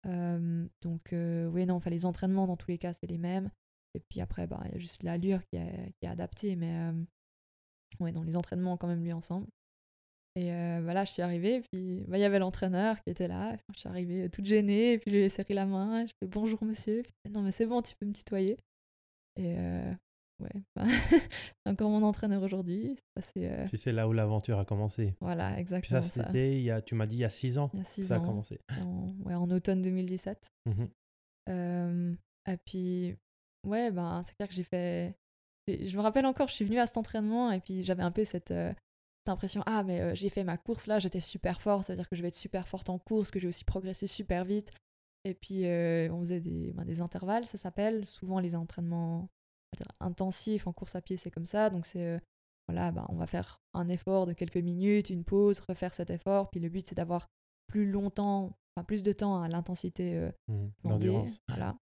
Donc 0.04 1.14
euh, 1.14 1.48
oui 1.48 1.66
non 1.66 1.76
enfin 1.76 1.92
les 1.92 2.06
entraînements 2.06 2.48
dans 2.48 2.58
tous 2.58 2.72
les 2.72 2.78
cas 2.78 2.94
c'est 2.94 3.08
les 3.08 3.18
mêmes. 3.18 3.50
Et 3.94 4.00
puis 4.00 4.22
après 4.22 4.48
ben, 4.48 4.62
il 4.66 4.72
y 4.74 4.76
a 4.76 4.80
juste 4.80 5.04
l'allure 5.04 5.44
qui 5.48 5.58
est, 5.58 6.08
adaptée 6.08 6.56
mais 6.56 6.92
ouais 8.00 8.12
dans 8.12 8.24
les 8.24 8.38
entraînements 8.38 8.78
quand 8.78 8.88
même 8.88 9.04
lui 9.04 9.14
ensemble 9.14 9.48
et 10.36 10.54
euh, 10.54 10.80
voilà, 10.84 11.04
je 11.04 11.12
suis 11.12 11.22
arrivée, 11.22 11.56
et 11.56 11.62
puis 11.62 12.04
bah, 12.08 12.18
il 12.18 12.22
y 12.22 12.24
avait 12.24 12.40
l'entraîneur 12.40 13.02
qui 13.02 13.10
était 13.10 13.28
là. 13.28 13.56
Je 13.74 13.80
suis 13.80 13.90
arrivée 13.90 14.30
toute 14.30 14.46
gênée, 14.46 14.94
et 14.94 14.98
puis 14.98 15.12
je 15.12 15.16
lui 15.18 15.24
ai 15.24 15.30
serré 15.30 15.54
la 15.54 15.66
main. 15.66 16.06
Je 16.06 16.12
fais 16.22 16.28
bonjour 16.28 16.64
monsieur. 16.64 17.04
Puis, 17.04 17.32
non, 17.34 17.42
mais 17.42 17.52
c'est 17.52 17.66
bon, 17.66 17.82
tu 17.82 17.94
peux 18.00 18.06
me 18.06 18.14
tutoyer. 18.14 18.58
Et 19.38 19.56
euh, 19.58 19.94
ouais, 20.42 20.62
bah, 20.76 20.84
c'est 21.66 21.70
encore 21.72 21.90
mon 21.90 22.04
entraîneur 22.04 22.42
aujourd'hui. 22.44 22.96
C'est 23.20 23.50
euh, 23.52 23.66
Puis 23.68 23.78
c'est 23.78 23.92
là 23.92 24.08
où 24.08 24.14
l'aventure 24.14 24.58
a 24.58 24.66
commencé. 24.66 25.14
voilà, 25.20 25.52
Puis 25.52 25.62
exactement 25.62 26.02
ça, 26.02 26.08
ça. 26.08 26.26
c'était, 26.28 26.54
il 26.54 26.62
y 26.64 26.72
a, 26.72 26.82
tu 26.82 26.96
m'as 26.96 27.08
dit, 27.08 27.18
il 27.18 27.22
y 27.22 27.26
a 27.26 27.30
six 27.30 27.58
ans 27.58 27.70
Il 27.74 27.80
y 27.80 27.82
a 27.82 27.84
que 27.84 27.90
six 27.90 28.06
ça 28.06 28.16
a 28.16 28.20
commencé. 28.20 28.60
en, 28.82 29.14
ouais, 29.26 29.36
en 29.36 29.50
automne 29.52 29.82
2017. 29.82 30.48
Mhm. 30.66 30.90
Euh, 31.50 32.14
et 32.50 32.58
puis, 32.66 33.16
ouais, 33.68 33.92
ben, 33.92 34.22
c'est 34.24 34.34
clair 34.36 34.48
que 34.48 34.54
j'ai 34.56 34.64
fait. 34.64 35.14
Je 35.68 35.96
me 35.96 36.02
rappelle 36.02 36.26
encore, 36.26 36.48
je 36.48 36.54
suis 36.54 36.66
venue 36.66 36.80
à 36.80 36.86
cet 36.86 36.98
entraînement 36.98 37.52
et 37.52 37.60
puis 37.60 37.84
j'avais 37.84 38.04
un 38.04 38.12
peu 38.12 38.24
cette, 38.24 38.54
euh, 39.22 39.28
cette 39.28 39.30
impression 39.30 39.64
ah, 39.66 39.84
mais 39.84 40.02
euh, 40.02 40.16
j'ai 40.16 40.30
fait 40.30 40.44
ma 40.44 40.58
course 40.58 40.88
là, 40.88 41.00
j'étais 41.00 41.20
super 41.20 41.62
forte, 41.62 41.86
c'est-à-dire 41.86 42.10
que 42.10 42.16
je 42.16 42.22
vais 42.22 42.30
être 42.30 42.36
super 42.36 42.68
forte 42.68 42.90
en 42.90 43.00
course, 43.00 43.32
que 43.32 43.40
j'ai 43.40 43.48
aussi 43.48 43.64
progressé 43.64 44.08
super 44.08 44.46
vite. 44.46 44.72
Et 45.24 45.36
puis, 45.36 45.68
euh, 45.68 46.12
on 46.12 46.20
faisait 46.22 46.40
des, 46.40 46.74
ben, 46.74 46.84
des 46.84 47.00
intervalles, 47.02 47.46
ça 47.46 47.58
s'appelle. 47.58 48.08
Souvent, 48.08 48.40
les 48.40 48.56
entraînements 48.56 49.30
dire, 49.78 49.86
intensifs 50.00 50.66
en 50.66 50.74
course 50.74 50.96
à 50.96 51.02
pied, 51.02 51.18
c'est 51.18 51.32
comme 51.32 51.46
ça. 51.46 51.70
Donc, 51.70 51.86
c'est. 51.86 52.04
euh, 52.04 52.20
voilà, 52.68 52.92
ben, 52.92 53.06
on 53.10 53.16
va 53.16 53.28
faire 53.28 53.62
un 53.74 53.90
effort 53.90 54.26
de 54.26 54.34
quelques 54.34 54.58
minutes, 54.58 55.10
une 55.10 55.24
pause, 55.24 55.60
refaire 55.60 55.94
cet 55.94 56.10
effort. 56.10 56.50
Puis 56.50 56.60
le 56.60 56.70
but, 56.70 56.88
c'est 56.88 56.96
d'avoir 56.96 57.28
plus 57.68 57.90
longtemps, 57.90 58.58
enfin 58.76 58.84
plus 58.84 59.04
de 59.04 59.12
temps 59.12 59.42
à 59.42 59.48
l'intensité 59.48 60.30
D'endurance. 60.84 61.40
Voilà. 61.48 61.78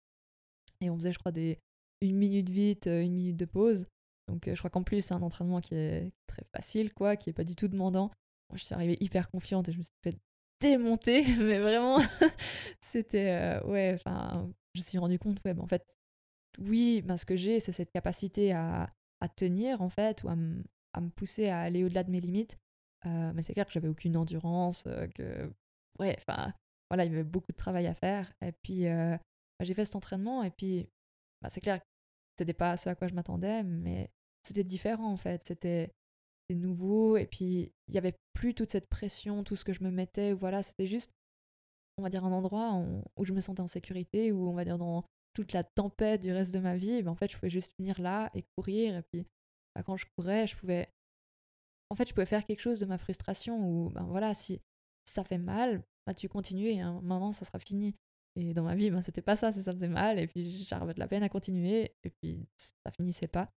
Et 0.80 0.88
on 0.90 0.96
faisait, 0.96 1.12
je 1.12 1.18
crois, 1.18 1.32
des 1.32 1.58
une 2.00 2.16
minute 2.16 2.48
vite, 2.48 2.86
une 2.86 3.12
minute 3.12 3.36
de 3.36 3.44
pause. 3.44 3.86
Donc, 4.28 4.46
euh, 4.48 4.54
je 4.54 4.58
crois 4.60 4.70
qu'en 4.70 4.82
plus, 4.82 5.02
c'est 5.02 5.14
un 5.14 5.22
entraînement 5.22 5.60
qui 5.60 5.74
est 5.74 6.12
très 6.26 6.44
facile, 6.54 6.92
quoi, 6.94 7.16
qui 7.16 7.30
est 7.30 7.32
pas 7.32 7.44
du 7.44 7.56
tout 7.56 7.68
demandant. 7.68 8.10
Moi, 8.50 8.56
je 8.56 8.64
suis 8.64 8.74
arrivée 8.74 8.96
hyper 9.00 9.30
confiante 9.30 9.68
et 9.68 9.72
je 9.72 9.78
me 9.78 9.82
suis 9.82 9.96
fait 10.02 10.18
démonter, 10.60 11.24
mais 11.38 11.58
vraiment, 11.58 11.98
c'était. 12.80 13.30
euh, 13.30 13.62
ouais, 13.64 13.94
enfin, 13.94 14.50
je 14.74 14.80
me 14.80 14.84
suis 14.84 14.98
rendu 14.98 15.18
compte, 15.18 15.38
ouais, 15.44 15.54
ben, 15.54 15.62
en 15.62 15.66
fait, 15.66 15.84
oui, 16.58 17.02
ben, 17.02 17.16
ce 17.16 17.24
que 17.24 17.36
j'ai, 17.36 17.60
c'est 17.60 17.72
cette 17.72 17.90
capacité 17.90 18.52
à, 18.52 18.88
à 19.20 19.28
tenir, 19.28 19.82
en 19.82 19.88
fait, 19.88 20.22
ou 20.24 20.28
à, 20.28 20.36
à 20.92 21.00
me 21.00 21.10
pousser 21.10 21.48
à 21.48 21.60
aller 21.60 21.84
au-delà 21.84 22.04
de 22.04 22.10
mes 22.10 22.20
limites. 22.20 22.58
Euh, 23.06 23.32
mais 23.34 23.42
c'est 23.42 23.54
clair 23.54 23.66
que 23.66 23.72
j'avais 23.72 23.88
aucune 23.88 24.16
endurance, 24.16 24.84
euh, 24.86 25.06
que. 25.08 25.50
Ouais, 25.98 26.16
enfin, 26.18 26.52
voilà, 26.90 27.04
il 27.04 27.12
y 27.12 27.14
avait 27.14 27.24
beaucoup 27.24 27.52
de 27.52 27.56
travail 27.56 27.86
à 27.86 27.94
faire. 27.94 28.32
Et 28.42 28.52
puis, 28.52 28.84
bah, 28.84 29.18
j'ai 29.62 29.74
fait 29.74 29.84
cet 29.84 29.96
entraînement, 29.96 30.42
et 30.42 30.50
puis, 30.50 30.88
bah, 31.42 31.48
c'est 31.50 31.60
clair 31.60 31.80
que 31.80 31.86
c'était 32.38 32.54
pas 32.54 32.76
ce 32.76 32.88
à 32.88 32.94
quoi 32.94 33.08
je 33.08 33.14
m'attendais, 33.14 33.62
mais 33.64 34.10
c'était 34.48 34.64
différent, 34.64 35.12
en 35.12 35.16
fait. 35.16 35.44
C'était 35.46 35.92
nouveau, 36.54 37.16
et 37.16 37.26
puis, 37.26 37.72
il 37.88 37.94
y 37.94 37.98
avait 37.98 38.16
plus 38.32 38.54
toute 38.54 38.70
cette 38.70 38.88
pression, 38.88 39.44
tout 39.44 39.56
ce 39.56 39.64
que 39.64 39.72
je 39.72 39.84
me 39.84 39.90
mettais. 39.90 40.32
Voilà, 40.32 40.62
c'était 40.62 40.86
juste, 40.86 41.12
on 41.98 42.02
va 42.02 42.08
dire, 42.08 42.24
un 42.24 42.32
endroit 42.32 42.82
où, 43.16 43.24
je 43.24 43.32
me 43.32 43.40
sentais 43.40 43.60
en 43.60 43.68
sécurité, 43.68 44.32
où, 44.32 44.48
on 44.48 44.54
va 44.54 44.64
dire, 44.64 44.78
dans 44.78 45.04
toute 45.34 45.52
la 45.52 45.62
tempête 45.62 46.22
du 46.22 46.32
reste 46.32 46.54
de 46.54 46.58
ma 46.58 46.76
vie, 46.76 47.02
ben, 47.02 47.10
en 47.10 47.14
fait, 47.14 47.30
je 47.30 47.36
pouvais 47.36 47.50
juste 47.50 47.72
venir 47.78 48.00
là 48.00 48.30
et 48.34 48.44
courir. 48.56 48.96
Et 48.96 49.02
puis, 49.12 49.26
bah, 49.74 49.82
quand 49.82 49.96
je 49.96 50.06
courais, 50.16 50.46
je 50.46 50.56
pouvais. 50.56 50.88
En 51.90 51.94
fait, 51.94 52.08
je 52.08 52.14
pouvais 52.14 52.26
faire 52.26 52.44
quelque 52.44 52.60
chose 52.60 52.80
de 52.80 52.86
ma 52.86 52.98
frustration 52.98 53.66
où, 53.66 53.90
ben 53.90 54.04
voilà, 54.04 54.34
si, 54.34 54.60
ça 55.06 55.24
fait 55.24 55.38
mal, 55.38 55.82
bah, 56.06 56.14
tu 56.14 56.28
continues 56.28 56.68
et 56.68 56.80
un 56.80 57.00
moment, 57.00 57.32
ça 57.32 57.44
sera 57.44 57.58
fini. 57.58 57.94
Et 58.36 58.54
dans 58.54 58.62
ma 58.62 58.74
vie, 58.74 58.90
ben, 58.90 59.02
c'était 59.02 59.22
pas 59.22 59.36
ça, 59.36 59.52
ça, 59.52 59.62
ça 59.62 59.72
faisait 59.72 59.88
mal. 59.88 60.18
Et 60.18 60.26
puis, 60.26 60.64
j'arrivais 60.64 60.94
de 60.94 61.00
la 61.00 61.08
peine 61.08 61.22
à 61.22 61.28
continuer. 61.28 61.92
Et 62.04 62.10
puis, 62.10 62.46
ça 62.56 62.90
finissait 62.92 63.28
pas. 63.28 63.50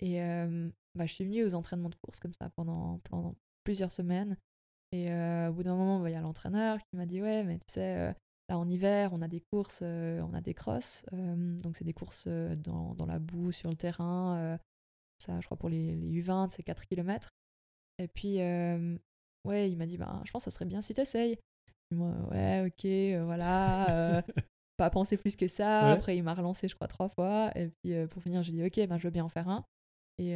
Et 0.00 0.22
euh, 0.22 0.68
bah, 0.94 1.06
je 1.06 1.12
suis 1.12 1.24
venue 1.24 1.44
aux 1.44 1.54
entraînements 1.54 1.88
de 1.88 1.96
course 1.96 2.20
comme 2.20 2.34
ça 2.34 2.50
pendant, 2.56 2.98
pendant 3.04 3.34
plusieurs 3.64 3.92
semaines. 3.92 4.36
Et 4.92 5.12
euh, 5.12 5.50
au 5.50 5.52
bout 5.52 5.62
d'un 5.62 5.76
moment, 5.76 6.00
bah, 6.00 6.10
il 6.10 6.14
y 6.14 6.16
a 6.16 6.20
l'entraîneur 6.20 6.78
qui 6.78 6.96
m'a 6.96 7.06
dit 7.06 7.22
Ouais, 7.22 7.44
mais 7.44 7.58
tu 7.58 7.66
sais, 7.68 8.14
là 8.48 8.58
en 8.58 8.68
hiver, 8.68 9.10
on 9.12 9.22
a 9.22 9.28
des 9.28 9.42
courses, 9.52 9.82
on 9.82 10.34
a 10.34 10.40
des 10.40 10.54
crosses. 10.54 11.04
donc, 11.12 11.76
c'est 11.76 11.84
des 11.84 11.92
courses 11.92 12.26
dans, 12.26 12.94
dans 12.94 13.06
la 13.06 13.18
boue, 13.18 13.52
sur 13.52 13.70
le 13.70 13.76
terrain. 13.76 14.58
ça, 15.18 15.40
je 15.40 15.46
crois, 15.46 15.56
pour 15.56 15.68
les, 15.68 15.94
les 15.96 16.22
U20, 16.22 16.48
c'est 16.48 16.62
4 16.62 16.86
km. 16.86 17.28
Et 17.98 18.08
puis, 18.08 18.38
ouais, 18.38 19.70
il 19.70 19.76
m'a 19.76 19.86
dit, 19.86 19.98
bah, 19.98 20.22
je 20.24 20.32
pense 20.32 20.44
que 20.44 20.50
ça 20.50 20.54
serait 20.54 20.66
bien 20.66 20.82
si 20.82 20.94
t'essayes. 20.94 21.38
Moi, 21.92 22.12
ouais, 22.30 22.66
ok, 22.66 23.24
voilà. 23.26 24.24
pas 24.76 24.88
penser 24.88 25.18
plus 25.18 25.36
que 25.36 25.46
ça. 25.46 25.90
Après, 25.90 26.16
il 26.16 26.22
m'a 26.22 26.34
relancé, 26.34 26.66
je 26.66 26.74
crois, 26.74 26.88
trois 26.88 27.10
fois. 27.10 27.52
Et 27.54 27.68
puis, 27.68 27.94
pour 28.08 28.22
finir, 28.22 28.42
j'ai 28.42 28.52
dit, 28.52 28.64
ok, 28.64 28.88
ben, 28.88 28.98
je 28.98 29.06
veux 29.06 29.12
bien 29.12 29.24
en 29.24 29.28
faire 29.28 29.48
un. 29.48 29.64
Et 30.20 30.34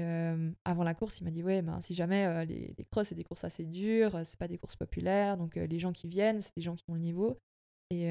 avant 0.64 0.82
la 0.82 0.94
course, 0.94 1.20
il 1.20 1.24
m'a 1.24 1.30
dit 1.30 1.42
ouais, 1.42 1.60
ben, 1.60 1.80
si 1.82 1.94
jamais 1.94 2.46
les, 2.46 2.74
les 2.76 2.84
crosses, 2.84 3.08
c'est 3.08 3.14
des 3.14 3.24
courses 3.24 3.44
assez 3.44 3.64
dures, 3.64 4.18
c'est 4.24 4.38
pas 4.38 4.48
des 4.48 4.56
courses 4.56 4.76
populaires, 4.76 5.36
donc 5.36 5.56
les 5.56 5.78
gens 5.78 5.92
qui 5.92 6.08
viennent, 6.08 6.40
c'est 6.40 6.56
des 6.56 6.62
gens 6.62 6.74
qui 6.74 6.84
ont 6.88 6.94
le 6.94 7.00
niveau. 7.00 7.38
Et 7.90 8.06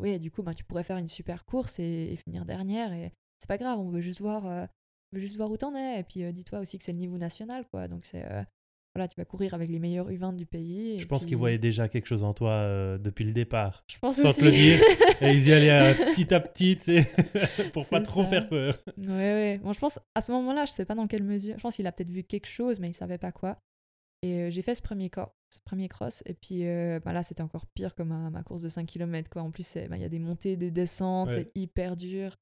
ouais, 0.00 0.18
du 0.18 0.32
coup, 0.32 0.42
ben, 0.42 0.52
tu 0.52 0.64
pourrais 0.64 0.82
faire 0.82 0.96
une 0.96 1.08
super 1.08 1.44
course 1.44 1.78
et, 1.78 2.16
finir 2.24 2.44
dernière. 2.44 2.92
Et 2.92 3.12
c'est 3.38 3.46
pas 3.46 3.58
grave, 3.58 3.78
on 3.78 3.88
veut 3.88 4.00
juste 4.00 4.20
voir, 4.20 4.42
veut 5.12 5.20
juste 5.20 5.36
voir 5.36 5.50
où 5.50 5.56
t'en 5.56 5.76
es. 5.76 6.00
Et 6.00 6.02
puis 6.02 6.32
dis-toi 6.32 6.58
aussi 6.58 6.76
que 6.76 6.82
c'est 6.82 6.92
le 6.92 6.98
niveau 6.98 7.18
national, 7.18 7.68
quoi. 7.68 7.86
Donc 7.86 8.04
c'est 8.04 8.24
voilà, 8.94 9.08
tu 9.08 9.16
vas 9.16 9.24
courir 9.24 9.54
avec 9.54 9.70
les 9.70 9.78
meilleurs 9.78 10.10
U20 10.10 10.36
du 10.36 10.44
pays. 10.44 11.00
Je 11.00 11.06
pense 11.06 11.24
qu'il 11.24 11.38
voyait 11.38 11.58
déjà 11.58 11.88
quelque 11.88 12.06
chose 12.06 12.24
en 12.24 12.34
toi 12.34 12.50
euh, 12.50 12.98
depuis 12.98 13.24
le 13.24 13.32
départ. 13.32 13.84
Je 13.88 13.98
pense 13.98 14.16
sans 14.16 14.30
aussi. 14.30 14.40
te 14.40 14.44
le 14.44 14.50
dire. 14.50 14.80
et 15.22 15.32
ils 15.32 15.48
y 15.48 15.52
allaient 15.52 15.94
petit 15.94 16.32
à 16.34 16.40
petit, 16.40 16.78
pour 17.72 17.88
pas 17.88 18.02
trop 18.02 18.26
faire 18.26 18.48
peur. 18.48 18.76
Ouais, 18.98 19.08
ouais. 19.08 19.60
Bon, 19.62 19.72
je 19.72 19.80
pense, 19.80 19.98
à 20.14 20.20
ce 20.20 20.30
moment-là, 20.32 20.66
je 20.66 20.72
sais 20.72 20.84
pas 20.84 20.94
dans 20.94 21.06
quelle 21.06 21.22
mesure. 21.22 21.54
Je 21.56 21.62
pense 21.62 21.76
qu'il 21.76 21.86
a 21.86 21.92
peut-être 21.92 22.10
vu 22.10 22.22
quelque 22.22 22.46
chose, 22.46 22.80
mais 22.80 22.90
il 22.90 22.94
savait 22.94 23.18
pas 23.18 23.32
quoi. 23.32 23.56
Et 24.20 24.42
euh, 24.42 24.50
j'ai 24.50 24.60
fait 24.60 24.74
ce 24.74 24.82
premier, 24.82 25.10
ce 25.16 25.58
premier 25.64 25.88
cross. 25.88 26.22
Et 26.26 26.34
puis 26.34 26.66
euh, 26.66 27.00
bah 27.02 27.14
là, 27.14 27.22
c'était 27.22 27.42
encore 27.42 27.66
pire 27.66 27.94
que 27.94 28.02
ma, 28.02 28.28
ma, 28.28 28.42
course 28.42 28.60
de 28.60 28.68
5 28.68 28.86
km. 28.86 29.30
Quoi. 29.30 29.40
En 29.40 29.50
plus, 29.50 29.74
bah, 29.88 29.96
il 29.96 30.02
y 30.02 30.04
a 30.04 30.10
des 30.10 30.18
montées, 30.18 30.56
des 30.56 30.70
descentes, 30.70 31.32
c'est 31.32 31.50
hyper 31.54 31.96
dur. 31.96 32.36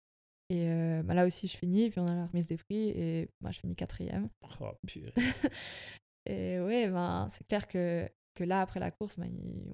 Et 0.53 0.67
bah, 1.05 1.15
là 1.15 1.27
aussi, 1.27 1.47
je 1.47 1.57
finis, 1.57 1.91
puis 1.91 2.01
on 2.01 2.07
a 2.07 2.15
la 2.17 2.27
remise 2.27 2.49
des 2.49 2.57
prix, 2.57 2.89
et 2.89 3.29
bah, 3.41 3.53
je 3.53 3.61
finis 3.61 3.77
quatrième. 3.77 4.29
Oh, 4.61 4.73
purée. 4.85 5.13
Et 6.31 6.61
ouais, 6.61 6.89
ben, 6.89 7.29
c'est 7.31 7.45
clair 7.47 7.67
que, 7.67 8.09
là, 8.39 8.61
après 8.61 8.79
la 8.79 8.91
course, 8.93 9.19
ben, 9.19 9.27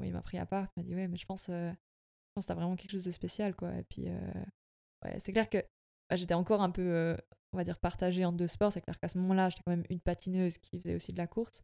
il 0.03 0.13
m'a 0.13 0.23
pris 0.23 0.39
à 0.39 0.47
part. 0.47 0.69
Il 0.77 0.81
m'a 0.81 0.89
dit, 0.89 0.95
ouais, 0.95 1.07
mais 1.07 1.19
je 1.19 1.27
pense, 1.27 1.49
euh, 1.51 1.71
je 1.71 2.33
pense 2.35 2.45
que 2.45 2.49
t'as 2.49 2.55
vraiment 2.55 2.77
quelque 2.77 2.93
chose 2.93 3.05
de 3.05 3.11
spécial, 3.11 3.55
quoi. 3.55 3.75
Et 3.77 3.83
puis, 3.83 4.09
euh, 4.09 4.33
ouais, 5.05 5.19
c'est 5.21 5.33
clair 5.33 5.51
que 5.51 5.59
bah, 6.09 6.17
j'étais 6.17 6.35
encore 6.35 6.63
un 6.63 6.71
peu, 6.71 6.83
euh, 6.83 7.17
on 7.53 7.59
va 7.59 7.65
dire, 7.65 7.79
partagée 7.79 8.25
en 8.25 8.33
deux 8.33 8.47
sports. 8.47 8.73
C'est 8.73 8.81
clair 8.81 8.99
qu'à 8.99 9.09
ce 9.09 9.19
moment-là, 9.19 9.51
j'étais 9.51 9.63
quand 9.67 9.73
même 9.73 9.85
une 9.91 10.01
patineuse 10.01 10.57
qui 10.57 10.79
faisait 10.79 10.95
aussi 10.95 11.13
de 11.13 11.19
la 11.19 11.27
course. 11.27 11.63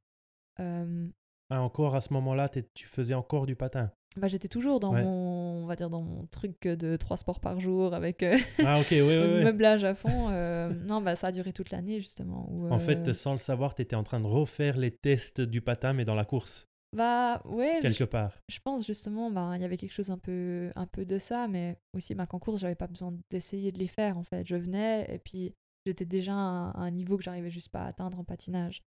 Ah, 1.52 1.60
encore 1.60 1.94
à 1.94 2.00
ce 2.00 2.14
moment-là, 2.14 2.48
tu 2.48 2.86
faisais 2.86 3.12
encore 3.12 3.44
du 3.44 3.56
patin. 3.56 3.90
Bah, 4.16 4.26
j'étais 4.26 4.48
toujours 4.48 4.80
dans 4.80 4.92
mon 4.92 5.62
on 5.62 5.66
va 5.66 5.76
dire 5.76 5.90
dans 5.90 6.00
mon 6.00 6.26
truc 6.26 6.62
de 6.62 6.96
trois 6.96 7.18
sports 7.18 7.40
par 7.40 7.60
jour 7.60 7.94
avec 7.94 8.22
euh, 8.22 8.38
ah, 8.64 8.80
meublage 8.90 9.84
à 9.84 9.94
fond 9.94 10.28
euh, 10.30 10.70
non 10.84 11.00
bah 11.00 11.16
ça 11.16 11.28
a 11.28 11.32
duré 11.32 11.54
toute 11.54 11.70
l'année 11.70 11.98
justement 11.98 12.46
en 12.70 12.78
fait 12.78 13.08
euh, 13.08 13.12
sans 13.14 13.32
le 13.32 13.38
savoir 13.38 13.74
tu 13.74 13.80
étais 13.80 13.96
en 13.96 14.02
train 14.02 14.20
de 14.20 14.26
refaire 14.26 14.76
les 14.76 14.90
tests 14.90 15.40
du 15.40 15.62
patin 15.62 15.94
mais 15.94 16.04
dans 16.04 16.14
la 16.14 16.26
course. 16.26 16.68
Bah 16.94 17.40
ouais 17.46 17.78
quelque 17.80 18.04
part. 18.04 18.38
je 18.50 18.58
pense 18.60 18.86
justement 18.86 19.30
bah 19.30 19.52
il 19.54 19.62
y 19.62 19.64
avait 19.64 19.78
quelque 19.78 19.94
chose 19.94 20.10
un 20.10 20.18
peu 20.18 20.72
un 20.76 20.86
peu 20.86 21.06
de 21.06 21.18
ça 21.18 21.48
mais 21.48 21.78
aussi 21.94 22.14
bah, 22.14 22.26
qu'en 22.26 22.38
course 22.38 22.60
j'avais 22.60 22.74
pas 22.74 22.88
besoin 22.88 23.14
d'essayer 23.30 23.72
de 23.72 23.78
les 23.78 23.88
faire 23.88 24.18
en 24.18 24.24
fait. 24.24 24.46
Je 24.46 24.56
venais 24.56 25.06
et 25.08 25.18
puis 25.18 25.54
j'étais 25.86 26.04
déjà 26.04 26.34
à 26.34 26.78
un 26.78 26.90
niveau 26.90 27.16
que 27.16 27.22
j'arrivais 27.22 27.50
juste 27.50 27.70
pas 27.70 27.84
à 27.84 27.86
atteindre 27.86 28.18
en 28.18 28.24
patinage. 28.24 28.82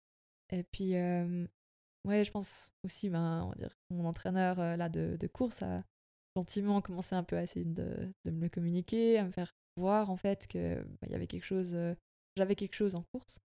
Et 0.52 0.64
puis 0.64 0.96
Ouais, 2.06 2.26
je 2.26 2.32
pense 2.32 2.72
aussi, 2.84 3.10
ben, 3.10 3.44
on 3.46 3.50
va 3.50 3.56
dire, 3.56 3.74
mon 3.90 4.06
entraîneur 4.06 4.60
euh, 4.60 4.76
là 4.76 4.90
de, 4.90 5.16
de, 5.18 5.28
course 5.28 5.64
a 5.64 5.84
gentiment 6.36 6.82
commencé 6.82 7.16
un 7.16 7.24
peu 7.24 7.38
à 7.38 7.44
essayer 7.44 7.64
de, 7.66 8.12
de, 8.26 8.32
me 8.32 8.42
le 8.42 8.50
communiquer, 8.50 9.18
à 9.20 9.24
me 9.24 9.32
faire 9.32 9.54
voir 9.78 10.10
en 10.10 10.18
fait 10.18 10.48
que 10.48 10.82
ben, 10.84 11.08
il 11.08 11.12
y 11.12 11.16
avait 11.16 11.28
quelque 11.28 11.46
chose, 11.46 11.76
euh, 11.76 11.96
j'avais 12.36 12.56
quelque 12.56 12.76
chose 12.76 12.96
en 12.96 13.04
course. 13.04 13.40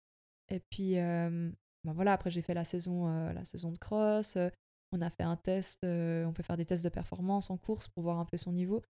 Et 0.51 0.61
puis, 0.71 0.95
ben 0.95 1.93
voilà, 1.95 2.13
après 2.13 2.31
j'ai 2.31 2.43
fait 2.43 2.55
la 2.55 2.65
saison, 2.65 3.09
euh, 3.09 3.33
la 3.33 3.45
saison 3.45 3.73
de 3.73 3.79
cross. 3.79 4.37
on 4.93 5.01
a 5.01 5.11
fait 5.11 5.23
un 5.23 5.37
test, 5.37 5.81
on 5.83 6.33
peut 6.33 6.43
faire 6.43 6.57
des 6.57 6.67
tests 6.67 6.85
de 6.85 6.91
performance 6.91 7.51
en 7.51 7.57
course 7.57 7.89
pour 7.89 8.05
voir 8.05 8.19
un 8.19 8.25
peu 8.25 8.37
son 8.37 8.53
niveau. 8.53 8.83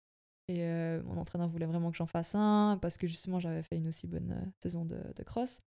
Et 0.49 0.63
mon 1.05 1.17
entraîneur 1.17 1.49
voulait 1.49 1.65
vraiment 1.67 1.91
que 1.91 1.97
j'en 1.97 2.07
fasse 2.07 2.35
un 2.35 2.79
parce 2.83 2.99
que 2.99 3.07
justement 3.07 3.39
j'avais 3.39 3.63
fait 3.63 3.77
une 3.77 3.89
aussi 3.89 4.07
bonne 4.09 4.53
saison 4.61 4.85
de, 4.85 4.99
de 5.15 5.23
cross. 5.23 5.63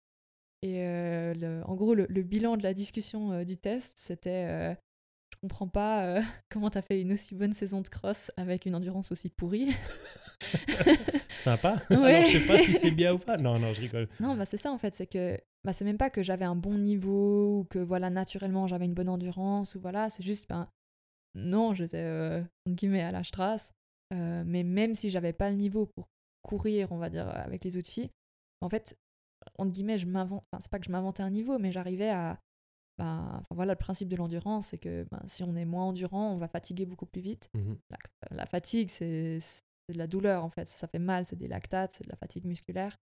Et 0.64 0.78
euh, 0.78 1.34
le, 1.34 1.61
en 1.66 1.76
gros, 1.76 1.93
le, 1.93 2.05
bilan 2.22 2.55
de 2.55 2.64
la 2.64 2.74
discussion 2.74 3.34
euh, 3.34 3.43
du 3.43 3.57
test, 3.57 3.97
c'était 3.97 4.47
euh, 4.47 4.74
Je 5.34 5.38
comprends 5.41 5.68
pas 5.68 6.22
comment 6.49 6.70
tu 6.70 6.78
as 6.78 6.82
fait 6.82 7.01
une 7.01 7.11
aussi 7.11 7.36
bonne 7.36 7.51
saison 7.51 7.82
de 7.82 7.89
cross 7.89 8.32
avec 8.38 8.66
une 8.66 8.74
endurance 8.74 9.11
aussi 9.11 9.28
pourrie. 9.28 9.74
Sympa. 11.36 11.82
Alors, 11.89 12.26
je 12.26 12.38
sais 12.38 12.47
pas 12.47 12.57
si 12.59 12.72
c'est 12.72 12.91
bien 12.91 13.14
ou 13.14 13.20
pas. 13.20 13.36
Non, 13.36 13.59
non, 13.59 13.74
je 13.74 13.82
rigole. 13.82 14.07
Non, 14.22 14.38
bah, 14.38 14.45
c'est 14.45 14.55
ça 14.55 14.72
en 14.72 14.78
fait. 14.78 14.95
C'est 14.95 15.05
que 15.05 15.38
bah, 15.66 15.74
c'est 15.74 15.84
même 15.84 15.97
pas 15.97 16.09
que 16.09 16.24
j'avais 16.24 16.45
un 16.45 16.55
bon 16.55 16.78
niveau 16.78 17.59
ou 17.59 17.64
que 17.66 17.80
voilà, 17.80 18.09
naturellement 18.09 18.66
j'avais 18.66 18.86
une 18.86 18.93
bonne 18.93 19.09
endurance 19.09 19.76
ou 19.76 19.82
voilà. 19.82 20.09
C'est 20.09 20.24
juste, 20.24 20.47
ben, 20.47 20.70
non, 21.36 21.74
j'étais 21.74 22.05
entre 22.66 22.76
guillemets 22.76 23.03
à 23.03 23.11
la 23.11 23.26
strasse. 23.26 23.74
mais 24.11 24.64
même 24.64 24.95
si 24.95 25.09
j'avais 25.09 25.34
pas 25.34 25.49
le 25.49 25.57
niveau 25.57 25.88
pour 25.88 26.07
courir, 26.41 26.93
on 26.93 26.99
va 26.99 27.09
dire, 27.09 27.28
avec 27.28 27.66
les 27.66 27.76
autres 27.76 27.89
filles, 27.89 28.11
en 28.61 28.70
fait, 28.70 28.95
on 29.58 29.66
guillemets, 29.66 29.98
je 29.98 30.08
m'invente, 30.08 30.44
enfin, 30.52 30.60
c'est 30.62 30.72
pas 30.72 30.80
que 30.80 30.86
je 30.86 30.91
m'inventais 30.91 31.24
un 31.24 31.30
niveau, 31.30 31.58
mais 31.60 31.72
j'arrivais 31.72 32.10
à. 32.10 32.39
Ben, 33.00 33.39
enfin, 33.39 33.56
voilà, 33.56 33.74
le 33.74 33.80
principe 33.80 34.08
de 34.08 34.16
l'endurance, 34.16 34.68
c'est 34.68 34.78
que 34.78 35.08
ben, 35.10 35.22
si 35.26 35.44
on 35.44 35.56
est 35.56 35.66
moins 35.66 35.86
endurant, 35.86 36.32
on 36.32 36.38
va 36.38 36.48
fatiguer 36.48 36.86
beaucoup 36.86 37.08
plus 37.08 37.22
vite. 37.22 37.50
Mmh 37.54 37.74
la, 38.32 38.46
fatigue, 38.46 38.89
c'est 38.89 39.39
de 39.89 39.98
la 39.98 40.08
douleur 40.08 40.44
en 40.44 40.50
fait, 40.50 40.68
ça 40.68 40.88
fait 40.88 41.00
mal, 41.00 41.26
c'est 41.26 41.36
des 41.36 41.48
lactates, 41.48 41.94
c'est 41.94 42.04
de 42.04 42.10
la 42.10 42.16
fatigue 42.16 42.46
musculaire. 42.46 42.98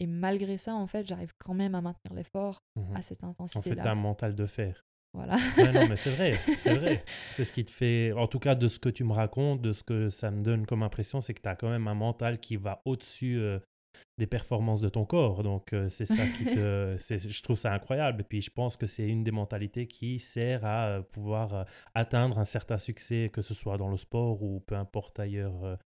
Et 0.00 0.06
malgré 0.06 0.58
ça, 0.58 0.74
en 0.74 0.86
fait, 0.86 1.06
j'arrive 1.06 1.32
quand 1.38 1.54
même 1.54 1.74
à 1.74 1.80
maintenir 1.80 2.14
l'effort 2.14 2.60
mmh 2.74 2.96
à 2.96 3.02
cette 3.02 3.24
intensité-là. 3.24 3.74
En 3.74 3.76
fait, 3.76 3.82
t'as 3.82 3.92
un 3.92 3.94
mental 3.94 4.34
de 4.34 4.46
fer. 4.46 4.82
Voilà. 5.16 5.36
non, 5.72 5.88
mais 5.88 5.96
c'est 5.96 6.10
vrai, 6.10 6.32
c'est 6.58 6.74
vrai. 6.74 7.04
C'est 7.32 7.44
ce 7.44 7.52
qui 7.52 7.64
te 7.64 7.70
fait, 7.70 8.12
en 8.12 8.26
tout 8.26 8.38
cas 8.38 8.54
de 8.54 8.68
ce 8.68 8.78
que 8.78 8.90
tu 8.90 9.02
me 9.02 9.12
racontes, 9.12 9.62
de 9.62 9.72
ce 9.72 9.82
que 9.82 10.10
ça 10.10 10.30
me 10.30 10.42
donne 10.42 10.66
comme 10.66 10.82
impression, 10.82 11.20
c'est 11.20 11.32
que 11.32 11.40
tu 11.40 11.48
as 11.48 11.56
quand 11.56 11.70
même 11.70 11.88
un 11.88 11.94
mental 11.94 12.38
qui 12.38 12.56
va 12.56 12.82
au-dessus 12.84 13.38
euh, 13.38 13.58
des 14.18 14.26
performances 14.26 14.80
de 14.80 14.88
ton 14.88 15.04
corps. 15.04 15.42
Donc, 15.42 15.72
euh, 15.72 15.88
c'est 15.88 16.06
ça 16.06 16.26
qui 16.26 16.44
te. 16.44 16.96
je 16.98 17.42
trouve 17.42 17.56
ça 17.56 17.72
incroyable. 17.72 18.22
Et 18.22 18.24
puis, 18.24 18.40
je 18.40 18.50
pense 18.50 18.76
que 18.76 18.86
c'est 18.86 19.06
une 19.06 19.22
des 19.24 19.30
mentalités 19.30 19.86
qui 19.86 20.18
sert 20.18 20.64
à 20.64 20.86
euh, 20.86 21.02
pouvoir 21.02 21.54
euh, 21.54 21.64
atteindre 21.94 22.38
un 22.38 22.44
certain 22.44 22.78
succès, 22.78 23.30
que 23.32 23.42
ce 23.42 23.54
soit 23.54 23.76
dans 23.78 23.90
le 23.90 23.96
sport 23.96 24.42
ou 24.42 24.60
peu 24.60 24.74
importe 24.74 25.20
ailleurs 25.20 25.78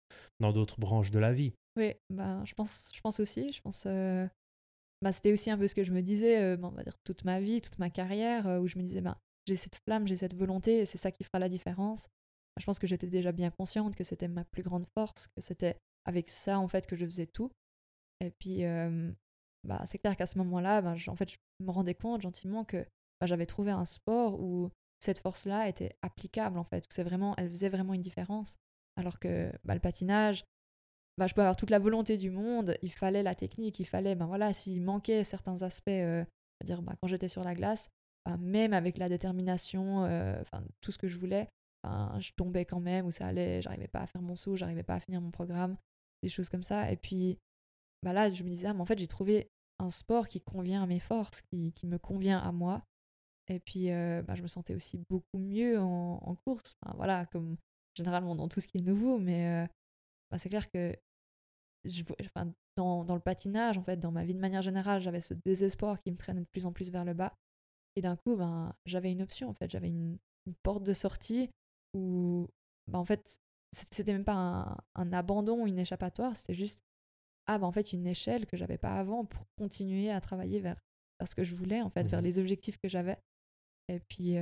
dans 0.40 0.52
d'autres 0.52 0.78
branches 0.78 1.10
de 1.10 1.18
la 1.18 1.32
vie. 1.32 1.54
Oui, 1.76 1.94
bah, 2.10 2.42
je, 2.44 2.54
pense, 2.54 2.90
je 2.94 3.00
pense 3.00 3.20
aussi. 3.20 3.52
Je 3.52 3.60
pense. 3.60 3.86
Bah, 5.00 5.12
C'était 5.12 5.32
aussi 5.32 5.50
un 5.50 5.56
peu 5.56 5.68
ce 5.68 5.74
que 5.74 5.84
je 5.84 5.92
me 5.92 6.02
disais, 6.02 6.56
on 6.60 6.70
va 6.70 6.82
dire 6.82 6.96
toute 7.04 7.24
ma 7.24 7.40
vie, 7.40 7.60
toute 7.60 7.78
ma 7.78 7.88
carrière, 7.88 8.46
où 8.60 8.66
je 8.66 8.78
me 8.78 8.82
disais, 8.82 9.00
bah, 9.00 9.18
j'ai 9.46 9.56
cette 9.56 9.76
flamme, 9.76 10.06
j'ai 10.06 10.16
cette 10.16 10.34
volonté, 10.34 10.80
et 10.80 10.86
c'est 10.86 10.98
ça 10.98 11.10
qui 11.10 11.24
fera 11.24 11.38
la 11.38 11.48
différence. 11.48 12.08
Je 12.58 12.64
pense 12.64 12.78
que 12.78 12.86
j'étais 12.86 13.06
déjà 13.06 13.32
bien 13.32 13.50
consciente 13.50 13.96
que 13.96 14.04
c'était 14.04 14.28
ma 14.28 14.44
plus 14.44 14.62
grande 14.62 14.86
force, 14.94 15.28
que 15.28 15.40
c'était 15.40 15.78
avec 16.04 16.28
ça 16.28 16.58
en 16.58 16.68
fait 16.68 16.86
que 16.86 16.96
je 16.96 17.04
faisais 17.04 17.26
tout. 17.26 17.50
Et 18.20 18.30
puis, 18.30 18.62
bah, 19.64 19.82
c'est 19.86 19.98
clair 19.98 20.16
qu'à 20.16 20.26
ce 20.26 20.38
moment-là, 20.38 20.82
bah, 20.82 20.94
en 21.06 21.16
fait, 21.16 21.30
je 21.30 21.36
me 21.60 21.70
rendais 21.70 21.94
compte 21.94 22.22
gentiment 22.22 22.64
que 22.64 22.86
bah, 23.20 23.26
j'avais 23.26 23.46
trouvé 23.46 23.70
un 23.70 23.84
sport 23.84 24.40
où 24.40 24.70
cette 25.00 25.18
force-là 25.18 25.68
était 25.68 25.96
applicable, 26.02 26.58
en 26.58 26.64
fait, 26.64 26.86
où 26.86 27.02
vraiment, 27.02 27.34
elle 27.36 27.48
faisait 27.48 27.68
vraiment 27.68 27.94
une 27.94 28.00
différence. 28.00 28.56
Alors 28.96 29.18
que 29.18 29.52
bah, 29.64 29.74
le 29.74 29.80
patinage, 29.80 30.44
bah, 31.18 31.26
je 31.26 31.34
peux 31.34 31.40
avoir 31.40 31.56
toute 31.56 31.70
la 31.70 31.78
volonté 31.78 32.16
du 32.16 32.30
monde, 32.30 32.76
il 32.82 32.92
fallait 32.92 33.22
la 33.22 33.34
technique, 33.34 33.78
il 33.80 33.86
fallait, 33.86 34.14
ben 34.14 34.26
voilà, 34.26 34.52
s'il 34.52 34.82
manquait 34.82 35.24
certains 35.24 35.62
aspects, 35.62 35.88
euh, 35.88 36.24
dire 36.64 36.82
bah, 36.82 36.94
quand 37.00 37.08
j'étais 37.08 37.28
sur 37.28 37.44
la 37.44 37.54
glace, 37.54 37.90
bah, 38.24 38.36
même 38.38 38.72
avec 38.72 38.98
la 38.98 39.08
détermination, 39.08 40.08
tout 40.80 40.92
ce 40.92 40.98
que 40.98 41.08
je 41.08 41.18
voulais, 41.18 41.48
je 41.84 42.32
tombais 42.36 42.64
quand 42.64 42.80
même, 42.80 43.06
ou 43.06 43.10
ça 43.10 43.26
allait, 43.26 43.62
j'arrivais 43.62 43.88
pas 43.88 44.00
à 44.00 44.06
faire 44.06 44.22
mon 44.22 44.36
saut, 44.36 44.56
j'arrivais 44.56 44.82
pas 44.82 44.94
à 44.94 45.00
finir 45.00 45.20
mon 45.20 45.30
programme, 45.30 45.76
des 46.22 46.28
choses 46.28 46.48
comme 46.48 46.64
ça. 46.64 46.90
Et 46.90 46.96
puis, 46.96 47.38
bah 48.02 48.12
là, 48.12 48.30
je 48.30 48.42
me 48.44 48.48
disais, 48.48 48.68
ah, 48.68 48.74
mais 48.74 48.80
en 48.80 48.86
fait, 48.86 48.98
j'ai 48.98 49.08
trouvé 49.08 49.50
un 49.78 49.90
sport 49.90 50.28
qui 50.28 50.40
convient 50.40 50.82
à 50.82 50.86
mes 50.86 51.00
forces, 51.00 51.42
qui, 51.42 51.72
qui 51.72 51.86
me 51.86 51.98
convient 51.98 52.38
à 52.38 52.52
moi. 52.52 52.82
Et 53.48 53.60
puis, 53.60 53.90
euh, 53.90 54.22
bah, 54.22 54.34
je 54.34 54.42
me 54.42 54.48
sentais 54.48 54.74
aussi 54.74 54.98
beaucoup 55.08 55.38
mieux 55.38 55.80
en, 55.80 56.36
course. 56.44 56.76
voilà, 56.96 57.26
comme 57.26 57.56
généralement 57.94 58.36
dans 58.36 58.48
tout 58.48 58.60
ce 58.60 58.68
qui 58.68 58.78
est 58.78 58.82
nouveau, 58.82 59.18
mais 59.18 59.64
euh, 59.64 59.66
bah, 60.30 60.38
c'est 60.38 60.48
clair 60.48 60.70
que 60.70 60.94
je, 61.84 62.02
enfin, 62.20 62.52
dans, 62.76 63.04
dans, 63.04 63.14
le 63.14 63.20
patinage, 63.20 63.78
en 63.78 63.82
fait, 63.82 63.96
dans 63.96 64.12
ma 64.12 64.24
vie 64.24 64.34
de 64.34 64.40
manière 64.40 64.62
générale, 64.62 65.00
j'avais 65.00 65.20
ce 65.20 65.34
désespoir 65.34 66.00
qui 66.00 66.12
me 66.12 66.16
traînait 66.16 66.42
de 66.42 66.48
plus 66.52 66.66
en 66.66 66.72
plus 66.72 66.90
vers 66.90 67.04
le 67.04 67.14
bas. 67.14 67.34
Et 67.96 68.02
d'un 68.02 68.16
coup, 68.16 68.36
ben, 68.36 68.74
j'avais 68.84 69.10
une 69.10 69.22
option, 69.22 69.48
en 69.48 69.54
fait, 69.54 69.70
j'avais 69.70 69.88
une, 69.88 70.18
une, 70.46 70.54
porte 70.62 70.84
de 70.84 70.92
sortie 70.92 71.50
où, 71.94 72.48
ben, 72.86 72.98
en 72.98 73.04
fait, 73.04 73.40
c'était 73.72 74.12
même 74.12 74.24
pas 74.24 74.34
un, 74.34 74.76
un 74.94 75.12
abandon, 75.12 75.66
une 75.66 75.78
échappatoire, 75.78 76.36
c'était 76.36 76.54
juste 76.54 76.84
ah 77.48 77.58
bah 77.58 77.66
en 77.66 77.72
fait 77.72 77.92
une 77.92 78.06
échelle 78.06 78.46
que 78.46 78.56
j'avais 78.56 78.78
pas 78.78 78.92
avant 78.92 79.24
pour 79.24 79.44
continuer 79.56 80.10
à 80.10 80.20
travailler 80.20 80.60
vers, 80.60 80.80
vers 81.18 81.28
ce 81.28 81.34
que 81.34 81.44
je 81.44 81.54
voulais 81.54 81.80
en 81.80 81.90
fait 81.90 82.06
vers 82.06 82.20
mmh 82.20 82.24
les 82.24 82.38
objectifs 82.38 82.78
que 82.78 82.88
j'avais. 82.88 83.18
Et 83.88 84.00
puis 84.00 84.36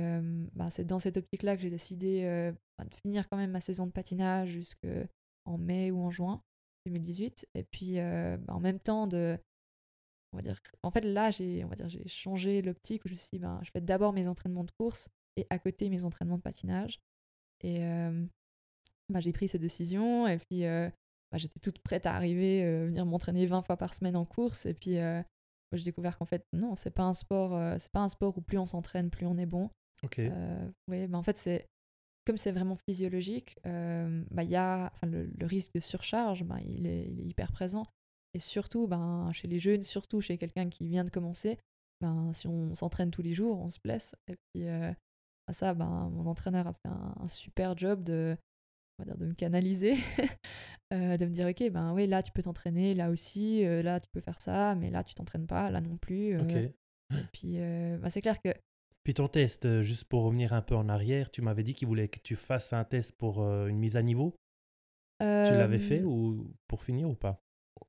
bah, 0.53 0.69
c'est 0.69 0.83
dans 0.83 0.99
cette 0.99 1.15
optique 1.15 1.43
là 1.43 1.55
que 1.55 1.61
j'ai 1.61 1.69
décidé 1.69 2.51
bah, 2.77 2.83
de 2.83 2.93
finir 2.93 3.29
quand 3.29 3.37
même 3.37 3.51
ma 3.51 3.61
saison 3.61 3.87
de 3.87 3.91
patinage 3.91 4.49
jusqu'en 4.49 5.57
mai 5.57 5.89
ou 5.89 6.01
en 6.01 6.11
juin 6.11 6.43
2018 6.85 7.47
et 7.55 7.63
puis 7.63 7.95
bah, 7.95 8.53
en 8.53 8.59
même 8.59 8.79
temps 8.79 9.07
de 9.07 9.39
on 10.33 10.37
va 10.37 10.43
dire 10.43 10.59
en 10.83 10.91
fait 10.91 11.01
là 11.01 11.31
j'ai 11.31 11.63
on 11.63 11.69
va 11.69 11.75
dire 11.75 11.87
j'ai 11.87 12.05
changé 12.09 12.61
l'optique 12.61 13.05
où 13.05 13.07
je 13.07 13.13
me 13.13 13.17
suis 13.17 13.29
dit, 13.31 13.39
ben, 13.39 13.61
je 13.63 13.71
fais 13.71 13.79
d'abord 13.79 14.11
mes 14.11 14.27
entraînements 14.27 14.65
de 14.65 14.71
course 14.77 15.07
et 15.37 15.47
à 15.49 15.59
côté 15.59 15.89
mes 15.89 16.03
entraînements 16.03 16.37
de 16.37 16.41
patinage. 16.41 16.99
Et 17.63 17.81
j'ai 19.19 19.31
pris 19.31 19.47
cette 19.47 19.61
décision 19.61 20.27
et 20.27 20.37
puis 20.37 20.63
bah, 21.37 21.41
j'étais 21.41 21.59
toute 21.59 21.79
prête 21.79 22.05
à 22.05 22.15
arriver, 22.15 22.63
venir 22.85 23.05
m'entraîner 23.05 23.45
20 23.45 23.61
fois 23.61 23.77
par 23.77 23.93
semaine 23.93 24.17
en 24.17 24.25
course. 24.25 24.65
Et 24.65 24.73
puis 24.73 24.97
j'ai 25.73 25.83
découvert 25.83 26.17
qu'en 26.17 26.25
fait, 26.25 26.43
non, 26.53 26.75
c'est 26.75 26.91
pas 26.91 27.03
un 27.03 27.13
sport, 27.13 27.79
c'est 27.79 27.91
pas 27.91 27.99
un 27.99 28.09
sport 28.09 28.37
où 28.37 28.41
plus 28.41 28.57
on 28.57 28.65
s'entraîne, 28.65 29.09
plus 29.09 29.25
on 29.25 29.37
est 29.37 29.45
bon. 29.45 29.69
Ok. 30.03 30.21
oui, 30.87 31.07
bah, 31.07 31.17
en 31.17 31.23
fait, 31.23 31.37
c'est 31.37 31.67
comme 32.25 32.37
c'est 32.37 32.51
vraiment 32.51 32.75
physiologique, 32.75 33.57
bah, 33.63 34.43
y 34.43 34.55
a, 34.55 34.91
le, 35.03 35.29
le, 35.37 35.45
risque 35.45 35.73
de 35.75 35.79
surcharge, 35.79 36.43
bah, 36.43 36.57
il, 36.65 36.85
est, 36.85 37.05
il, 37.07 37.21
est, 37.21 37.25
hyper 37.25 37.51
présent. 37.51 37.83
Et 38.33 38.39
surtout, 38.39 38.87
ben, 38.87 39.31
chez 39.31 39.47
les 39.47 39.59
jeunes, 39.59 39.83
surtout 39.83 40.19
chez 40.19 40.37
quelqu'un 40.37 40.69
qui 40.69 40.87
vient 40.87 41.05
de 41.05 41.09
commencer, 41.09 41.57
ben, 42.01 42.33
si 42.33 42.47
on 42.47 42.75
s'entraîne 42.75 43.11
tous 43.11 43.21
les 43.21 43.33
jours, 43.33 43.59
on 43.59 43.69
se 43.69 43.79
blesse. 43.79 44.15
Et 44.27 44.35
puis, 44.35 44.67
à 44.67 45.53
ça, 45.53 45.73
ben, 45.73 46.09
mon 46.11 46.25
entraîneur 46.27 46.67
a 46.67 46.73
fait 46.73 46.87
un, 46.87 47.27
super 47.27 47.77
job 47.77 48.03
de, 48.03 48.37
on 48.97 49.03
va 49.03 49.05
dire, 49.05 49.17
de 49.17 49.25
me 49.25 49.33
canaliser, 49.33 49.95
de 50.91 51.25
me 51.25 51.31
dire, 51.31 51.47
ok, 51.47 51.71
ben 51.71 51.93
oui, 51.93 52.07
là, 52.07 52.21
tu 52.21 52.31
peux 52.31 52.41
t'entraîner, 52.41 52.93
là 52.93 53.09
aussi, 53.09 53.63
là, 53.63 53.99
tu 53.99 54.09
peux 54.11 54.21
faire 54.21 54.41
ça, 54.41 54.75
mais 54.75 54.89
là, 54.89 55.03
tu 55.03 55.15
t'entraînes 55.15 55.47
pas, 55.47 55.69
là 55.69 55.81
non 55.81 55.97
plus. 55.97 56.37
Et 56.37 56.73
puis, 57.31 57.57
ben, 57.57 58.09
c'est 58.09 58.21
clair 58.21 58.41
que 58.41 58.53
puis 59.07 59.13
ton 59.13 59.29
test, 59.29 59.65
euh, 59.65 59.81
juste 59.81 60.03
pour 60.03 60.23
revenir 60.23 60.51
un 60.51 60.61
peu 60.61 60.75
en 60.75 60.89
arrière, 60.89 61.31
tu 61.31 61.41
m'avais 61.41 61.63
dit 61.63 61.73
qu'il 61.73 61.87
voulait 61.87 62.09
que 62.09 62.19
tu 62.19 62.35
fasses 62.35 62.73
un 62.73 62.83
test 62.83 63.13
pour 63.13 63.41
euh, 63.41 63.67
une 63.67 63.77
mise 63.77 63.95
à 63.95 64.01
niveau. 64.01 64.35
Tu 65.21 65.25
l'avais 65.25 65.79
fait 65.79 66.03
ou 66.03 66.53
pour 66.67 66.83
finir 66.83 67.09
ou 67.09 67.15
pas? 67.15 67.41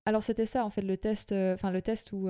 Alors 0.06 0.22
c'était 0.22 0.46
ça 0.46 0.64
en 0.64 0.70
fait 0.70 0.82
le 0.82 0.96
test, 0.96 1.32
euh, 1.32 1.54
enfin 1.54 1.72
le 1.72 1.82
test 1.82 2.12
où 2.12 2.28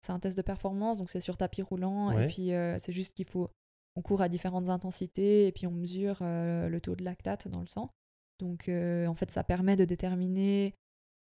c'est 0.00 0.12
un 0.12 0.20
test 0.20 0.36
de 0.36 0.42
performance, 0.42 0.98
donc 0.98 1.10
c'est 1.10 1.20
sur 1.20 1.36
tapis 1.36 1.62
roulant 1.62 2.16
et 2.16 2.28
puis 2.28 2.52
c'est 2.78 2.92
juste 2.92 3.14
qu'il 3.14 3.26
faut 3.26 3.50
on 3.96 4.02
court 4.02 4.22
à 4.22 4.28
différentes 4.28 4.68
intensités 4.68 5.46
et 5.46 5.52
puis 5.52 5.66
on 5.66 5.72
mesure 5.72 6.18
le 6.20 6.78
taux 6.80 6.96
de 6.96 7.04
lactate 7.04 7.48
dans 7.48 7.60
le 7.60 7.66
sang. 7.66 7.90
Donc 8.38 8.68
en 8.68 9.14
fait 9.14 9.30
ça 9.30 9.44
permet 9.44 9.76
de 9.76 9.84
déterminer 9.84 10.74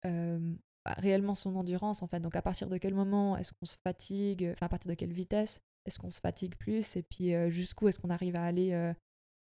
bah, 0.02 0.94
réellement 0.98 1.34
son 1.34 1.56
endurance 1.56 2.02
en 2.02 2.06
fait. 2.06 2.20
Donc 2.20 2.36
à 2.36 2.42
partir 2.42 2.68
de 2.68 2.76
quel 2.78 2.94
moment 2.94 3.36
est-ce 3.36 3.52
qu'on 3.52 3.66
se 3.66 3.76
fatigue, 3.82 4.50
enfin 4.52 4.66
à 4.66 4.68
partir 4.68 4.90
de 4.90 4.94
quelle 4.94 5.12
vitesse 5.12 5.60
est-ce 5.86 5.98
qu'on 5.98 6.10
se 6.10 6.20
fatigue 6.20 6.56
plus 6.56 6.96
et 6.96 7.02
puis 7.02 7.34
euh, 7.34 7.50
jusqu'où 7.50 7.88
est-ce 7.88 7.98
qu'on 7.98 8.10
arrive 8.10 8.36
à 8.36 8.44
aller 8.44 8.72
euh, 8.72 8.92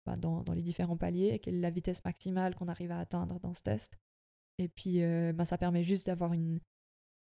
bah, 0.05 0.15
dans, 0.15 0.43
les 0.53 0.61
différents 0.61 0.97
paliers, 0.97 1.39
quelle 1.39 1.55
est 1.55 1.61
la 1.61 1.69
vitesse 1.69 2.03
maximale 2.05 2.55
qu'on 2.55 2.67
arrive 2.67 2.91
à 2.91 2.99
atteindre 2.99 3.39
dans 3.39 3.53
ce 3.53 3.61
test. 3.61 3.97
Et 4.57 4.67
puis 4.67 5.03
euh, 5.03 5.33
bah, 5.33 5.45
ça 5.45 5.57
permet 5.57 5.83
juste 5.83 6.07
d'avoir 6.07 6.33
une, 6.33 6.59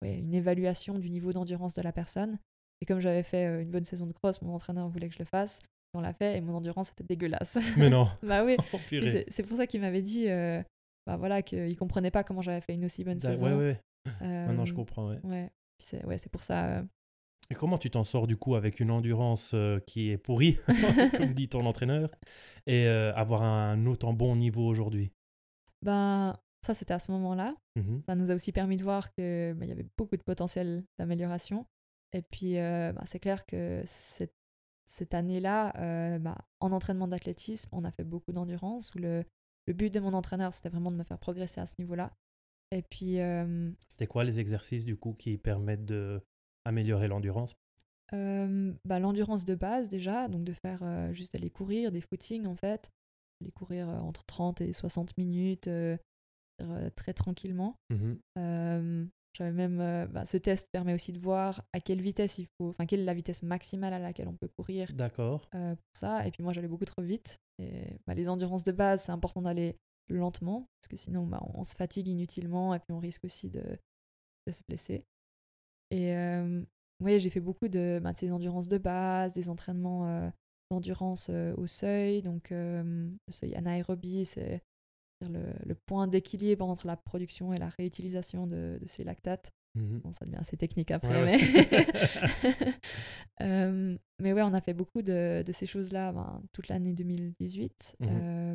une 0.02 0.34
évaluation 0.34 1.00
du 1.00 1.10
niveau 1.10 1.34
d'endurance 1.34 1.76
de 1.76 1.82
la 1.82 1.92
personne. 1.92 2.40
Et 2.82 2.86
comme 2.86 3.00
j'avais 3.00 3.24
fait 3.24 3.62
une 3.62 3.72
bonne 3.72 3.86
saison 3.86 4.06
de 4.06 4.12
cross, 4.12 4.42
mon 4.42 4.54
entraîneur 4.54 4.90
voulait 4.90 5.08
que 5.08 5.16
je 5.16 5.20
le 5.20 5.26
fasse. 5.26 5.60
On 5.96 6.02
l'a 6.02 6.14
fait 6.14 6.38
et 6.38 6.42
mon 6.42 6.56
endurance 6.56 6.92
était 6.92 7.04
dégueulasse. 7.04 7.58
Mais 7.78 7.90
non. 7.90 8.08
bah 8.22 8.44
oui. 8.44 8.56
Oh, 8.74 8.78
c'est 9.30 9.44
pour 9.44 9.58
ça 9.58 9.66
qu'il 9.66 9.82
m'avait 9.82 10.02
dit 10.02 10.28
bah 11.08 11.18
voilà, 11.18 11.42
qu'il 11.42 11.76
comprenait 11.78 12.12
pas 12.12 12.24
comment 12.24 12.42
j'avais 12.42 12.62
fait 12.62 12.74
une 12.74 12.86
aussi 12.86 13.04
bonne 13.04 13.20
saison. 13.20 13.48
Ouais, 13.48 13.56
ouais. 13.56 13.82
Maintenant 14.22 14.66
je 14.66 14.74
comprends, 14.74 15.10
ouais. 15.10 15.20
Ouais, 15.24 15.52
c'est 16.18 16.32
pour 16.32 16.44
ça. 16.44 16.84
Et 17.52 17.56
comment 17.56 17.78
tu 17.78 17.92
t'en 17.92 18.04
sors 18.04 18.28
du 18.28 18.38
coup 18.38 18.56
avec 18.56 18.80
une 18.80 18.90
endurance 18.90 19.52
euh, 19.54 19.80
qui 19.80 20.10
est 20.10 20.18
pourrie, 20.18 20.58
comme 21.18 21.34
dit 21.34 21.48
ton 21.48 21.66
entraîneur, 21.66 22.10
et 22.66 22.88
euh, 22.88 23.14
avoir 23.14 23.44
un 23.44 23.86
autant 23.86 24.14
bon 24.14 24.36
niveau 24.36 24.66
aujourd'hui? 24.66 25.12
Ben, 25.84 26.36
ça 26.66 26.74
c'était 26.74 26.96
à 26.96 27.00
ce 27.00 27.12
moment-là. 27.12 27.56
Mmh 27.76 28.00
ça 28.08 28.16
nous 28.16 28.32
a 28.32 28.36
aussi 28.36 28.52
permis 28.52 28.78
de 28.78 28.84
voir 28.84 29.14
qu'il 29.14 29.54
ben, 29.56 29.66
y 29.66 29.72
avait 29.72 29.86
beaucoup 29.98 30.18
de 30.18 30.24
potentiel 30.24 30.84
d'amélioration. 30.98 31.68
Et 32.14 32.22
puis, 32.22 32.58
euh, 32.58 32.94
ben, 32.94 33.04
c'est 33.06 33.20
clair 33.20 33.46
que 33.46 33.84
cette, 33.86 34.34
cette 34.86 35.14
année-là, 35.14 35.72
ben, 36.20 36.38
en 36.60 36.72
entraînement 36.72 37.08
d'athlétisme, 37.08 37.70
on 37.72 37.84
a 37.84 37.92
fait 37.92 38.04
beaucoup 38.04 38.32
d'endurance. 38.32 38.94
Où 38.96 39.00
le, 39.00 39.24
le 39.68 39.74
but 39.74 39.94
de 39.94 40.00
mon 40.00 40.14
entraîneur, 40.14 40.54
c'était 40.54 40.70
vraiment 40.70 40.92
de 40.92 40.98
me 40.98 41.04
faire 41.04 41.20
progresser 41.20 41.62
à 41.62 41.66
ce 41.66 41.76
niveau-là. 41.80 42.14
Et 42.72 42.82
puis. 42.82 43.18
C'était 43.90 44.08
quoi 44.08 44.24
les 44.24 44.40
exercices 44.40 44.86
du 44.86 44.98
coup 44.98 45.14
qui 45.14 45.38
permettent 45.38 45.86
de 45.86 46.22
améliorer 46.66 47.08
l'endurance? 47.08 47.56
Bah, 48.12 49.00
L'endurance 49.00 49.46
de 49.46 49.56
base 49.56 49.90
déjà, 49.90 50.28
donc 50.28 50.44
de 50.44 50.54
faire 50.54 51.14
juste 51.14 51.36
aller 51.36 51.50
courir, 51.50 51.92
des 51.92 52.02
footings 52.02 52.46
en 52.46 52.56
fait, 52.56 52.90
aller 53.42 53.52
courir 53.52 53.90
entre 53.90 54.24
30 54.26 54.62
et 54.62 54.74
60 54.74 55.18
minutes 55.18 55.70
très 56.96 57.14
tranquillement. 57.14 57.76
Mmh 57.90 59.06
j'avais 59.36 59.52
même, 59.52 60.08
bah, 60.12 60.26
ce 60.26 60.38
test 60.38 60.68
permet 60.72 60.94
aussi 60.94 61.12
de 61.12 61.20
voir 61.20 61.64
à 61.74 61.80
quelle 61.80 62.02
vitesse 62.02 62.38
il 62.38 62.48
faut, 62.58 62.70
enfin 62.70 62.86
quelle 62.86 63.02
est 63.02 63.06
la 63.06 63.14
vitesse 63.14 63.44
maximale 63.44 63.94
à 63.94 64.00
laquelle 64.00 64.28
on 64.28 64.36
peut 64.36 64.50
courir. 64.58 64.92
D'accord. 64.94 65.48
pour 65.52 65.78
ça, 65.94 66.26
et 66.26 66.32
puis 66.32 66.44
moi 66.44 66.54
j'allais 66.54 66.68
beaucoup 66.68 66.86
trop 66.86 67.02
vite. 67.02 67.40
Et 67.60 67.98
bah, 68.08 68.14
les 68.14 68.30
endurances 68.30 68.64
de 68.64 68.72
base, 68.72 69.04
c'est 69.04 69.12
important 69.12 69.42
d'aller 69.42 69.78
lentement 70.10 70.68
parce 70.80 70.88
que 70.90 70.98
sinon 70.98 71.26
bah, 71.26 71.42
on 71.54 71.64
se 71.64 71.76
fatigue 71.76 72.08
inutilement 72.08 72.74
et 72.74 72.80
puis 72.80 72.92
on 72.92 73.00
risque 73.00 73.24
aussi 73.24 73.50
de, 73.50 73.64
de 74.48 74.52
se 74.52 74.62
blesser. 74.68 75.04
Et 75.92 76.16
oui, 77.04 77.20
j'ai 77.20 77.30
fait 77.30 77.42
beaucoup 77.42 77.68
de, 77.68 78.00
bah, 78.02 78.14
de 78.14 78.18
ces 78.18 78.32
endurances 78.32 78.68
de 78.68 78.78
base, 78.78 79.34
des 79.34 79.50
entraînements 79.50 80.32
d'endurance 80.72 81.30
au 81.30 81.68
seuil. 81.68 82.22
Donc, 82.22 82.50
le 82.52 83.18
seuil 83.30 83.56
anaérobie, 83.56 84.26
c'est 84.26 84.62
le, 85.30 85.42
le, 85.66 85.76
point 85.76 86.08
d'équilibre 86.08 86.66
entre 86.66 86.88
la 86.88 86.96
production 86.98 87.54
et 87.54 87.58
la 87.58 87.70
réutilisation 87.70 88.48
de, 88.48 88.78
de 88.82 88.88
ces 88.88 89.04
lactates. 89.04 89.52
Mmh 89.76 89.98
bon, 89.98 90.14
ça 90.14 90.26
devient 90.26 90.38
assez 90.38 90.56
technique 90.56 90.92
après. 90.92 91.26
Mais... 91.26 91.38
mais 94.22 94.34
ouais, 94.34 94.42
on 94.42 94.54
a 94.54 94.62
fait 94.62 94.74
beaucoup 94.74 95.02
de, 95.02 95.44
de 95.46 95.52
ces 95.52 95.66
choses-là 95.66 96.14
ben, 96.14 96.42
toute 96.54 96.70
l'année 96.70 96.94
2018. 96.94 97.98
Mmh 98.00 98.06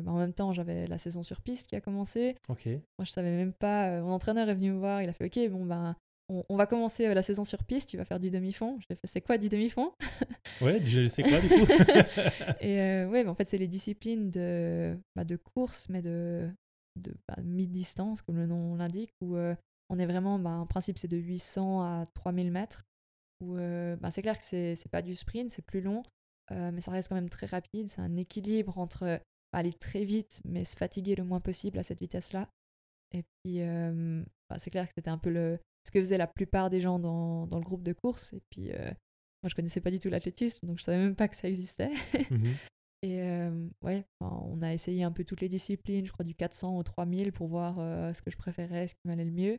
ben, 0.01 0.07
en 0.07 0.17
même 0.17 0.33
temps, 0.33 0.51
j'avais 0.51 0.87
la 0.87 0.97
saison 0.97 1.21
sur 1.23 1.41
piste 1.41 1.67
qui 1.67 1.75
a 1.75 1.81
commencé. 1.81 2.35
Ok. 2.49 2.65
Moi, 2.65 3.05
je 3.05 3.11
savais 3.11 3.31
même 3.31 3.53
pas. 3.53 4.01
mon 4.01 4.11
entraîneur 4.11 4.49
est 4.49 4.55
venu 4.55 4.71
me 4.71 4.79
voir. 4.79 5.01
Il 5.01 5.09
a 5.09 5.13
fait 5.13 5.25
Ok, 5.25 5.49
bon, 5.49 5.65
ben 5.65 5.95
on, 6.49 6.55
va 6.55 6.65
commencer 6.65 7.05
euh, 7.07 7.13
la 7.13 7.23
saison 7.23 7.43
sur 7.43 7.63
piste, 7.63 7.89
tu 7.89 7.97
vas 7.97 8.05
faire 8.05 8.19
du 8.19 8.29
demi-fond. 8.29 8.79
J'ai 8.79 8.95
fait, 8.95 9.07
c'est 9.07 9.21
quoi 9.21 9.37
du 9.37 9.49
demi-fond? 9.49 9.91
Ouais, 10.61 10.79
je 10.85 11.07
sais 11.07 11.23
quoi 11.23 11.39
du 11.39 11.47
coup? 11.49 11.65
Et 12.59 12.79
euh, 12.79 13.07
ouais, 13.07 13.25
en 13.25 13.33
fait, 13.33 13.45
c'est 13.45 13.57
les 13.57 13.67
disciplines 13.67 14.29
de, 14.29 14.95
bah, 15.15 15.23
de 15.23 15.35
course, 15.35 15.87
mais 15.89 16.03
de, 16.03 16.47
de 16.95 17.15
bah, 17.27 17.41
mi-distance, 17.41 18.21
comme 18.21 18.37
le 18.37 18.47
nom 18.47 18.75
l'indique, 18.75 19.13
où 19.21 19.37
on 19.37 19.99
est 19.99 20.05
vraiment, 20.05 20.39
bah, 20.39 20.51
en 20.51 20.65
principe, 20.65 20.97
c'est 20.97 21.07
de 21.07 21.17
800 21.17 21.81
à 21.81 22.05
3000 22.13 22.51
mètres. 22.51 22.83
Où 23.41 23.55
bah, 23.55 24.11
c'est 24.11 24.21
clair 24.21 24.37
que 24.37 24.43
c'est, 24.43 24.75
pas 24.91 25.01
du 25.01 25.15
sprint, 25.15 25.51
c'est 25.51 25.65
plus 25.65 25.81
long, 25.81 26.03
mais 26.49 26.81
ça 26.81 26.91
reste 26.91 27.09
quand 27.09 27.15
même 27.15 27.29
très 27.29 27.47
rapide. 27.47 27.89
C'est 27.89 28.01
un 28.01 28.15
équilibre 28.17 28.77
entre 28.77 29.21
aller 29.53 29.73
très 29.73 30.05
vite, 30.05 30.41
mais 30.45 30.63
se 30.63 30.77
fatiguer 30.77 31.15
le 31.15 31.23
moins 31.23 31.41
possible 31.41 31.79
à 31.79 31.83
cette 31.83 31.99
vitesse-là. 31.99 32.49
Et 33.13 33.23
puis, 33.23 33.61
c'est 34.57 34.69
clair 34.69 34.87
que 34.87 34.93
c'était 34.95 35.09
un 35.09 35.17
peu 35.17 35.29
le, 35.29 35.59
ce 35.85 35.91
que 35.91 35.99
faisaient 35.99 36.17
la 36.17 36.27
plupart 36.27 36.69
des 36.69 36.79
gens 36.79 36.99
dans, 36.99 37.47
dans 37.47 37.57
le 37.57 37.65
groupe 37.65 37.83
de 37.83 37.93
course. 37.93 38.33
Et 38.33 38.41
puis, 38.49 38.69
moi, 39.43 39.49
je 39.49 39.55
connaissais 39.55 39.81
pas 39.81 39.91
du 39.91 39.99
tout 39.99 40.09
l'athlétisme, 40.09 40.67
donc 40.67 40.77
je 40.77 40.83
savais 40.83 40.99
même 40.99 41.15
pas 41.15 41.27
que 41.27 41.35
ça 41.35 41.47
existait. 41.47 41.91
Mhm. 42.29 42.55
Et 43.03 43.19
euh, 43.21 43.49
ouais, 43.81 44.05
on 44.19 44.61
a 44.61 44.73
essayé 44.73 45.03
un 45.03 45.11
peu 45.11 45.23
toutes 45.23 45.41
les 45.41 45.49
disciplines, 45.49 46.05
je 46.05 46.11
crois 46.11 46.23
du 46.25 46.35
400 46.35 46.77
au 46.77 46.83
3000 46.83 47.31
pour 47.31 47.47
voir 47.47 47.77
euh, 47.79 48.13
ce 48.13 48.21
que 48.21 48.29
je 48.29 48.37
préférais, 48.37 48.87
ce 48.87 48.93
qui 48.93 49.01
m'allait 49.05 49.25
le 49.25 49.31
mieux. 49.31 49.57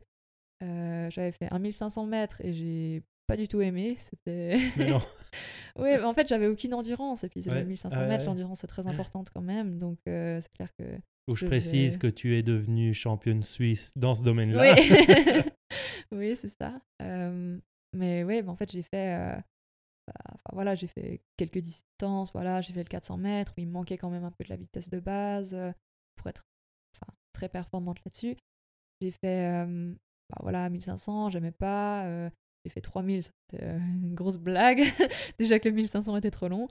j'avais 1.09 1.33
fait 1.33 1.51
1500 1.51 2.05
mètres 2.05 2.39
et 2.41 2.53
j'ai 2.53 3.03
pas 3.27 3.35
du 3.35 3.49
tout 3.49 3.61
aimé. 3.61 3.97
C'était. 3.99 4.59
Mais 4.77 4.85
non. 4.85 4.99
oui, 5.77 5.97
en 5.97 6.13
fait, 6.13 6.27
j'avais 6.27 6.47
aucune 6.47 6.73
endurance. 6.73 7.25
Et 7.25 7.29
puis, 7.29 7.41
c'est 7.41 7.51
1500 7.51 8.07
mètres, 8.07 8.25
l'endurance 8.25 8.63
est 8.63 8.67
très 8.67 8.87
importante 8.87 9.29
quand 9.29 9.41
même. 9.41 9.77
Donc, 9.77 9.99
c'est 10.05 10.51
clair 10.53 10.69
que. 10.79 10.85
Où 11.29 11.35
je, 11.35 11.45
précise 11.45 11.97
que 11.97 12.07
tu 12.07 12.37
es 12.37 12.43
devenue 12.43 12.93
championne 12.93 13.43
suisse 13.43 13.93
dans 13.95 14.13
ce 14.13 14.23
domaine-là. 14.23 14.75
Oui. 14.75 15.41
oui, 16.11 16.35
c'est 16.35 16.49
ça. 16.49 16.81
mais 17.93 18.23
oui, 18.23 18.41
en 18.45 18.55
fait, 18.55 18.71
j'ai 18.71 18.83
fait, 18.83 19.37
bah, 20.07 20.37
voilà, 20.51 20.75
j'ai 20.75 20.87
fait 20.87 21.21
quelques 21.37 21.59
distances. 21.59 22.31
Voilà, 22.33 22.61
j'ai 22.61 22.73
fait 22.73 22.83
le 22.83 22.89
400 22.89 23.17
mètres 23.17 23.53
où 23.57 23.61
il 23.61 23.67
me 23.67 23.73
manquait 23.73 23.97
quand 23.97 24.09
même 24.09 24.23
un 24.23 24.31
peu 24.31 24.43
de 24.43 24.49
la 24.49 24.55
vitesse 24.55 24.89
de 24.89 24.99
base 24.99 25.57
pour 26.15 26.27
être 26.27 26.43
très 27.33 27.49
performante 27.49 28.03
là-dessus. 28.05 28.37
J'ai 29.01 29.11
fait 29.11 29.65
bah, 30.29 30.37
voilà, 30.41 30.69
1500, 30.69 31.29
j'aimais 31.29 31.51
pas. 31.51 32.29
j'ai 32.65 32.69
fait 32.69 32.81
3000, 32.81 33.23
c'était 33.23 33.77
une 33.77 34.15
grosse 34.15 34.37
blague. 34.37 34.81
Déjà 35.39 35.59
que 35.59 35.69
le 35.69 35.75
1500 35.75 36.17
était 36.17 36.31
trop 36.31 36.47
long. 36.47 36.67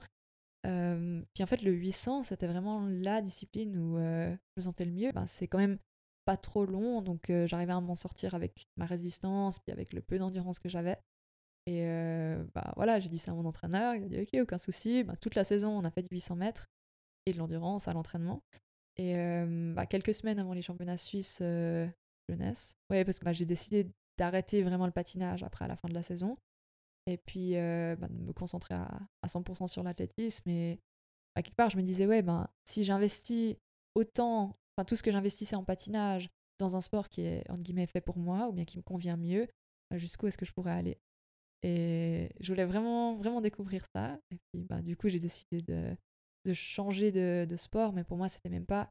puis 0.63 1.43
en 1.43 1.47
fait, 1.47 1.61
le 1.61 1.71
800, 1.71 2.23
c'était 2.23 2.47
vraiment 2.47 2.85
la 2.87 3.21
discipline 3.21 3.77
où 3.77 3.97
je 3.97 4.35
me 4.57 4.61
sentais 4.61 4.85
le 4.85 4.91
mieux. 4.91 5.11
C'est 5.27 5.47
quand 5.47 5.59
même 5.59 5.77
pas 6.25 6.37
trop 6.37 6.65
long, 6.65 7.01
donc 7.01 7.29
euh, 7.29 7.47
j'arrivais 7.47 7.73
à 7.73 7.81
m'en 7.81 7.95
sortir 7.95 8.33
avec 8.35 8.67
ma 8.77 8.85
résistance, 8.85 9.59
puis 9.59 9.71
avec 9.71 9.93
le 9.93 10.01
peu 10.01 10.17
d'endurance 10.17 10.59
que 10.59 10.69
j'avais. 10.69 10.97
Et 11.65 11.87
euh, 11.87 12.43
bah 12.53 12.73
voilà, 12.75 12.99
j'ai 12.99 13.09
dit 13.09 13.19
ça 13.19 13.31
à 13.31 13.35
mon 13.35 13.45
entraîneur, 13.45 13.95
il 13.95 14.03
a 14.03 14.07
dit 14.07 14.19
ok, 14.19 14.41
aucun 14.41 14.57
souci. 14.57 15.03
Bah, 15.03 15.15
toute 15.21 15.35
la 15.35 15.43
saison, 15.43 15.69
on 15.69 15.83
a 15.83 15.91
fait 15.91 16.01
du 16.01 16.09
800 16.11 16.35
mètres 16.35 16.67
et 17.25 17.33
de 17.33 17.37
l'endurance 17.37 17.87
à 17.87 17.93
l'entraînement. 17.93 18.43
Et 18.97 19.15
euh, 19.15 19.73
bah, 19.73 19.85
quelques 19.85 20.13
semaines 20.13 20.39
avant 20.39 20.53
les 20.53 20.61
championnats 20.61 20.97
suisses 20.97 21.41
jeunesse, 22.29 22.75
ouais, 22.89 23.05
parce 23.05 23.19
que 23.19 23.25
bah, 23.25 23.33
j'ai 23.33 23.45
décidé 23.45 23.87
d'arrêter 24.17 24.61
vraiment 24.63 24.85
le 24.85 24.91
patinage 24.91 25.43
après 25.43 25.65
à 25.65 25.67
la 25.67 25.75
fin 25.75 25.87
de 25.87 25.93
la 25.93 26.03
saison. 26.03 26.37
Et 27.05 27.17
puis 27.17 27.53
bah, 27.53 28.07
de 28.07 28.23
me 28.25 28.33
concentrer 28.33 28.75
à, 28.75 28.87
à 29.21 29.27
100% 29.27 29.67
sur 29.67 29.83
l'athlétisme 29.83 30.49
et 30.49 30.79
à 31.35 31.41
quelque 31.41 31.55
part, 31.55 31.69
je 31.69 31.77
me 31.77 31.81
disais, 31.81 32.05
ouais, 32.05 32.21
ben, 32.21 32.47
si 32.65 32.83
j'investis 32.83 33.55
autant, 33.95 34.53
enfin, 34.75 34.85
tout 34.85 34.95
ce 34.95 35.03
que 35.03 35.11
j'investissais 35.11 35.55
en 35.55 35.63
patinage 35.63 36.29
dans 36.59 36.75
un 36.75 36.81
sport 36.81 37.09
qui 37.09 37.21
est, 37.21 37.49
entre 37.49 37.61
guillemets, 37.61 37.87
fait 37.87 38.01
pour 38.01 38.17
moi, 38.17 38.47
ou 38.47 38.53
bien 38.53 38.65
qui 38.65 38.77
me 38.77 38.83
convient 38.83 39.17
mieux, 39.17 39.47
euh, 39.93 39.97
jusqu'où 39.97 40.27
est-ce 40.27 40.37
que 40.37 40.45
je 40.45 40.53
pourrais 40.53 40.71
aller? 40.71 40.99
Et 41.63 42.29
je 42.39 42.51
voulais 42.51 42.65
vraiment, 42.65 43.15
vraiment 43.15 43.41
découvrir 43.41 43.83
ça. 43.95 44.19
Et 44.31 44.37
puis, 44.37 44.63
ben, 44.63 44.81
du 44.81 44.97
coup, 44.97 45.09
j'ai 45.09 45.19
décidé 45.19 45.61
de, 45.61 45.95
de 46.45 46.53
changer 46.53 47.11
de, 47.11 47.55
sport, 47.55 47.93
mais 47.93 48.03
pour 48.03 48.17
moi, 48.17 48.29
c'était 48.29 48.49
même 48.49 48.65
pas. 48.65 48.89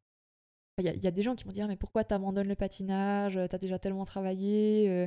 Il 0.79 0.87
y, 0.87 1.07
a 1.07 1.11
des 1.11 1.23
gens 1.23 1.35
qui 1.35 1.45
m'ont 1.47 1.53
dit, 1.53 1.61
ah, 1.61 1.67
mais 1.67 1.77
pourquoi 1.77 2.03
tu 2.03 2.15
abandonnes 2.15 2.49
le 2.49 2.57
patinage? 2.57 3.35
Tu 3.35 3.55
as 3.55 3.59
déjà 3.59 3.79
tellement 3.79 4.07
travaillé, 4.07 4.89
euh, 4.89 5.07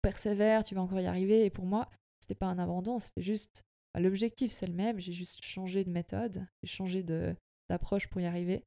persévère, 0.00 0.64
tu 0.64 0.74
vas 0.74 0.80
encore 0.80 1.00
y 1.00 1.06
arriver. 1.06 1.44
Et 1.44 1.50
pour 1.50 1.66
moi, 1.66 1.90
c'était 2.18 2.34
pas 2.34 2.46
un 2.46 2.58
abandon, 2.58 2.98
c'était 2.98 3.22
juste 3.22 3.62
L'objectif, 3.98 4.50
c'est 4.52 4.66
le 4.66 4.72
même, 4.72 4.98
j'ai 4.98 5.12
juste 5.12 5.44
changé 5.44 5.84
de 5.84 5.90
méthode, 5.90 6.46
j'ai 6.62 6.68
changé 6.68 7.02
d'approche 7.02 8.08
pour 8.08 8.20
y 8.20 8.26
arriver. 8.26 8.64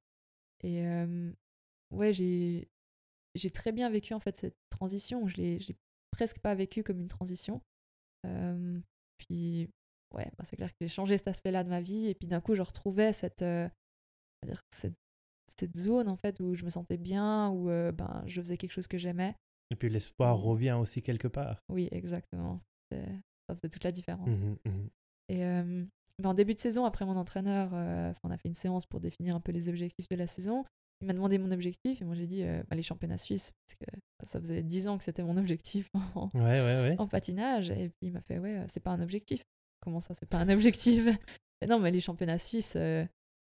Et 0.64 0.86
euh, 0.86 1.32
ouais, 1.91 2.14
j'ai 2.14 2.70
très 3.52 3.72
bien 3.72 3.89
vécu 3.89 4.14
en 4.14 4.20
fait 4.20 4.38
cette 4.38 4.58
transition. 4.70 5.28
Je 5.28 5.38
l'ai 5.38 5.60
presque 6.12 6.39
pas 6.39 6.54
vécu 6.54 6.84
comme 6.84 7.00
une 7.00 7.08
transition. 7.08 7.62
Euh, 8.26 8.80
puis 9.17 9.69
ouais, 10.13 10.30
bah, 10.38 10.43
c'est 10.45 10.55
clair 10.55 10.69
que 10.69 10.78
j'ai 10.82 10.88
changé 10.88 11.17
cet 11.17 11.28
aspect-là 11.28 11.63
de 11.63 11.69
ma 11.69 11.82
vie. 11.82 12.07
Et 12.07 12.15
puis 12.15 12.28
d'un 12.28 12.41
coup, 12.41 12.55
je 12.55 12.61
retrouvais 12.61 13.13
cette, 13.13 13.41
euh, 13.41 13.67
dire, 14.45 14.59
cette, 14.71 14.95
cette, 15.57 15.78
zone 15.78 16.09
en 16.09 16.15
fait 16.15 16.39
où 16.39 16.55
je 16.55 16.65
me 16.65 16.69
sentais 16.69 16.97
bien, 16.97 17.49
où 17.49 17.65
ben, 17.67 18.23
je 18.26 18.41
faisais 18.41 18.57
quelque 18.57 18.71
chose 18.71 18.88
que 18.88 18.97
j'aimais. 18.97 19.36
Et 19.71 19.76
puis 19.76 19.89
l'espoir 19.89 20.38
revient 20.38 20.78
aussi 20.80 21.01
quelque 21.01 21.28
part. 21.28 21.59
Oui, 21.69 21.88
exactement. 21.91 22.61
Ça 22.91 23.55
faisait 23.55 23.69
toute 23.69 23.84
la 23.84 23.91
différence. 23.91 24.28
Mmh 24.28 24.57
mmh 24.65 25.86
et 26.17 26.23
en 26.23 26.34
début 26.34 26.53
de 26.53 26.59
saison, 26.59 26.86
après 26.86 27.03
mon 27.03 27.17
entraîneur, 27.17 27.73
on 28.23 28.32
a 28.32 28.38
fait 28.38 28.47
une 28.47 28.55
séance 28.55 28.86
pour 28.86 29.01
définir 29.01 29.36
un 29.36 29.41
peu 29.41 29.51
les 29.51 29.67
objectifs 29.69 30.07
de 30.07 30.15
la 30.15 30.28
saison. 30.28 30.63
Il 31.02 31.08
m'a 31.08 31.14
demandé 31.14 31.38
mon 31.38 31.52
objectif 31.52 32.02
et 32.02 32.06
moi 32.06 32.16
j'ai 32.16 32.26
dit 32.26 32.43
bah, 32.70 32.76
les 32.76 32.82
championnats 32.82 33.18
suisses 33.18 33.52
parce 33.68 33.76
que 33.80 33.98
ça 34.26 34.39
faisait 34.39 34.64
10 34.64 34.88
ans 34.88 34.98
que 34.98 35.04
c'était 35.04 35.24
mon 35.24 35.38
objectif 35.38 35.89
en, 36.16 36.30
en, 36.34 37.08
patinage. 37.08 37.70
Et 37.70 37.89
puis 37.89 38.08
il 38.08 38.12
m'a 38.14 38.22
fait 38.22 38.39
ouais, 38.39 38.64
c'est 38.68 38.80
pas 38.80 38.91
un 38.91 39.02
objectif. 39.02 39.41
Comment 39.82 40.00
ça, 40.00 40.14
c'est 40.16 40.28
pas 40.28 40.38
un 40.38 40.50
objectif? 40.50 41.06
Non, 41.66 41.80
mais 41.80 41.89
les 41.89 42.02
championnats 42.02 42.38
suisses, 42.38 42.76
de 42.76 43.08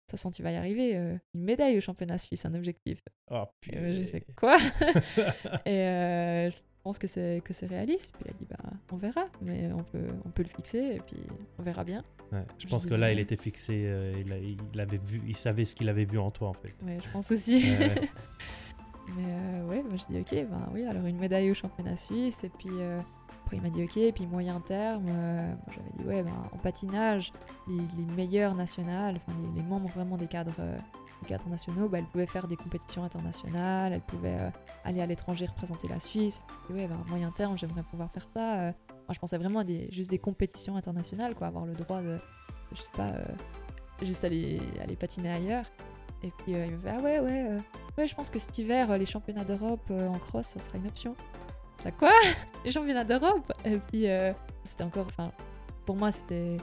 toute 0.08 0.12
façon 0.12 0.30
tu 0.30 0.44
vas 0.44 0.52
y 0.52 0.56
arriver. 0.56 0.94
une 0.94 1.42
médaille 1.42 1.78
aux 1.78 1.82
championnats 1.82 2.18
suisses, 2.18 2.46
un 2.46 2.54
objectif. 2.54 3.00
Oh, 3.32 3.46
j'ai 3.64 4.06
fait 4.06 4.26
quoi? 4.36 4.58
Et 5.66 6.52
pense 6.84 7.00
que 7.00 7.08
c'est 7.08 7.42
que 7.44 7.54
c'est 7.54 7.66
réaliste. 7.66 8.14
Puis 8.14 8.26
il 8.26 8.32
a 8.32 8.34
dit 8.34 8.46
bah 8.50 8.70
on 8.92 8.98
verra, 8.98 9.26
mais 9.42 9.72
on 9.74 9.84
peut 9.84 10.08
on 10.26 10.30
peut 10.30 10.44
le 10.44 10.50
fixer 10.50 10.96
et 10.96 11.02
puis 11.06 11.18
on 11.58 11.64
verra 11.64 11.84
bien. 11.84 12.04
je 12.58 12.68
pense 12.68 12.86
que 12.86 12.94
là 12.94 13.12
il 13.12 13.20
était 13.20 13.38
fixé, 13.38 13.84
euh, 13.86 14.22
il, 14.74 14.80
avait 14.80 14.98
vu, 14.98 15.22
il 15.28 15.38
savait 15.38 15.66
ce 15.66 15.76
qu'il 15.76 15.90
avait 15.90 16.06
vu 16.06 16.20
en 16.20 16.32
toi 16.32 16.50
en 16.50 16.54
fait. 16.54 16.76
Ouais, 16.86 16.98
je 17.04 17.10
pense 17.12 17.32
aussi. 17.32 17.64
mais 19.16 19.26
euh, 19.26 19.68
ouais, 19.68 19.84
moi 19.84 19.96
je 19.96 20.14
dis 20.14 20.20
ok, 20.20 20.50
ben 20.50 20.70
oui, 20.74 20.84
alors 20.86 21.06
une 21.06 21.20
médaille 21.20 21.52
au 21.52 21.56
championnat 21.56 21.98
suisse 21.98 22.44
et 22.44 22.50
puis 22.50 22.70
euh, 22.72 23.00
après 23.46 23.58
il 23.58 23.64
m'a 23.64 23.70
dit 23.70 23.84
ok, 23.84 23.98
et 23.98 24.12
puis 24.12 24.28
moyen 24.28 24.60
terme, 24.60 25.06
j'avais 25.08 25.92
dit 25.98 26.04
ouais, 26.06 26.24
ben, 26.24 26.34
en 26.52 26.58
patinage, 26.58 27.32
les, 27.68 27.76
les 27.76 28.16
meilleurs 28.16 28.56
nationales, 28.56 29.18
enfin 29.18 29.38
les, 29.42 29.62
les, 29.62 29.68
membres 29.68 29.90
vraiment 29.90 30.18
des 30.18 30.28
cadres 30.28 30.62
cadres 31.24 31.48
nationaux, 31.48 31.88
bah, 31.88 32.00
elle 32.00 32.06
pouvait 32.06 32.26
faire 32.26 32.48
des 32.48 32.56
compétitions 32.56 33.04
internationales, 33.04 33.94
elle 33.94 34.02
pouvait 34.02 34.38
euh, 34.40 34.50
aller 34.84 35.02
à 35.02 35.06
l'étranger 35.06 35.46
représenter 35.46 35.88
la 35.88 36.00
Suisse. 36.00 36.42
Et 36.70 36.74
ouais, 36.74 36.88
bah, 36.88 36.96
à 37.06 37.10
moyen 37.10 37.32
terme, 37.32 37.58
j'aimerais 37.58 37.84
pouvoir 37.84 38.12
faire 38.12 38.28
ça. 38.34 38.60
Euh. 38.60 38.72
moi, 38.90 39.14
je 39.14 39.20
pensais 39.20 39.38
vraiment 39.38 39.60
à 39.60 39.66
juste 39.90 40.10
des 40.10 40.20
compétitions 40.20 40.76
internationales, 40.76 41.36
quoi, 41.36 41.48
avoir 41.48 41.66
le 41.66 41.74
droit 41.74 42.02
de, 42.02 42.18
je 42.74 42.82
sais 42.82 42.92
pas, 42.96 43.10
euh, 43.10 43.26
juste 44.02 44.24
aller, 44.24 44.62
aller 44.82 44.96
patiner 44.96 45.32
ailleurs. 45.32 45.66
Et 46.24 46.32
puis 46.38 46.54
il 46.54 46.72
me 46.72 46.80
fait 46.80 46.90
Ah 46.90 47.02
ouais, 47.02 47.20
ouais, 47.20 47.58
ouais, 47.98 48.08
je 48.08 48.16
pense 48.16 48.30
que 48.30 48.40
cet 48.40 48.58
hiver, 48.58 48.98
les 48.98 49.06
championnats 49.06 49.44
d'Europe 49.44 49.92
en 49.92 50.18
cross, 50.20 50.48
ça 50.48 50.60
sera 50.62 50.78
une 50.78 50.88
option. 50.88 51.18
J'ai 51.84 51.92
quoi? 51.92 52.12
Les 52.64 52.72
championnats 52.72 53.04
d'Europe? 53.04 53.52
Et 53.66 53.78
puis 53.78 54.06
c'était 54.64 54.86
encore, 54.86 55.08
enfin, 55.08 55.34
pour 55.86 55.98
moi, 55.98 56.14
c'était 56.14 56.56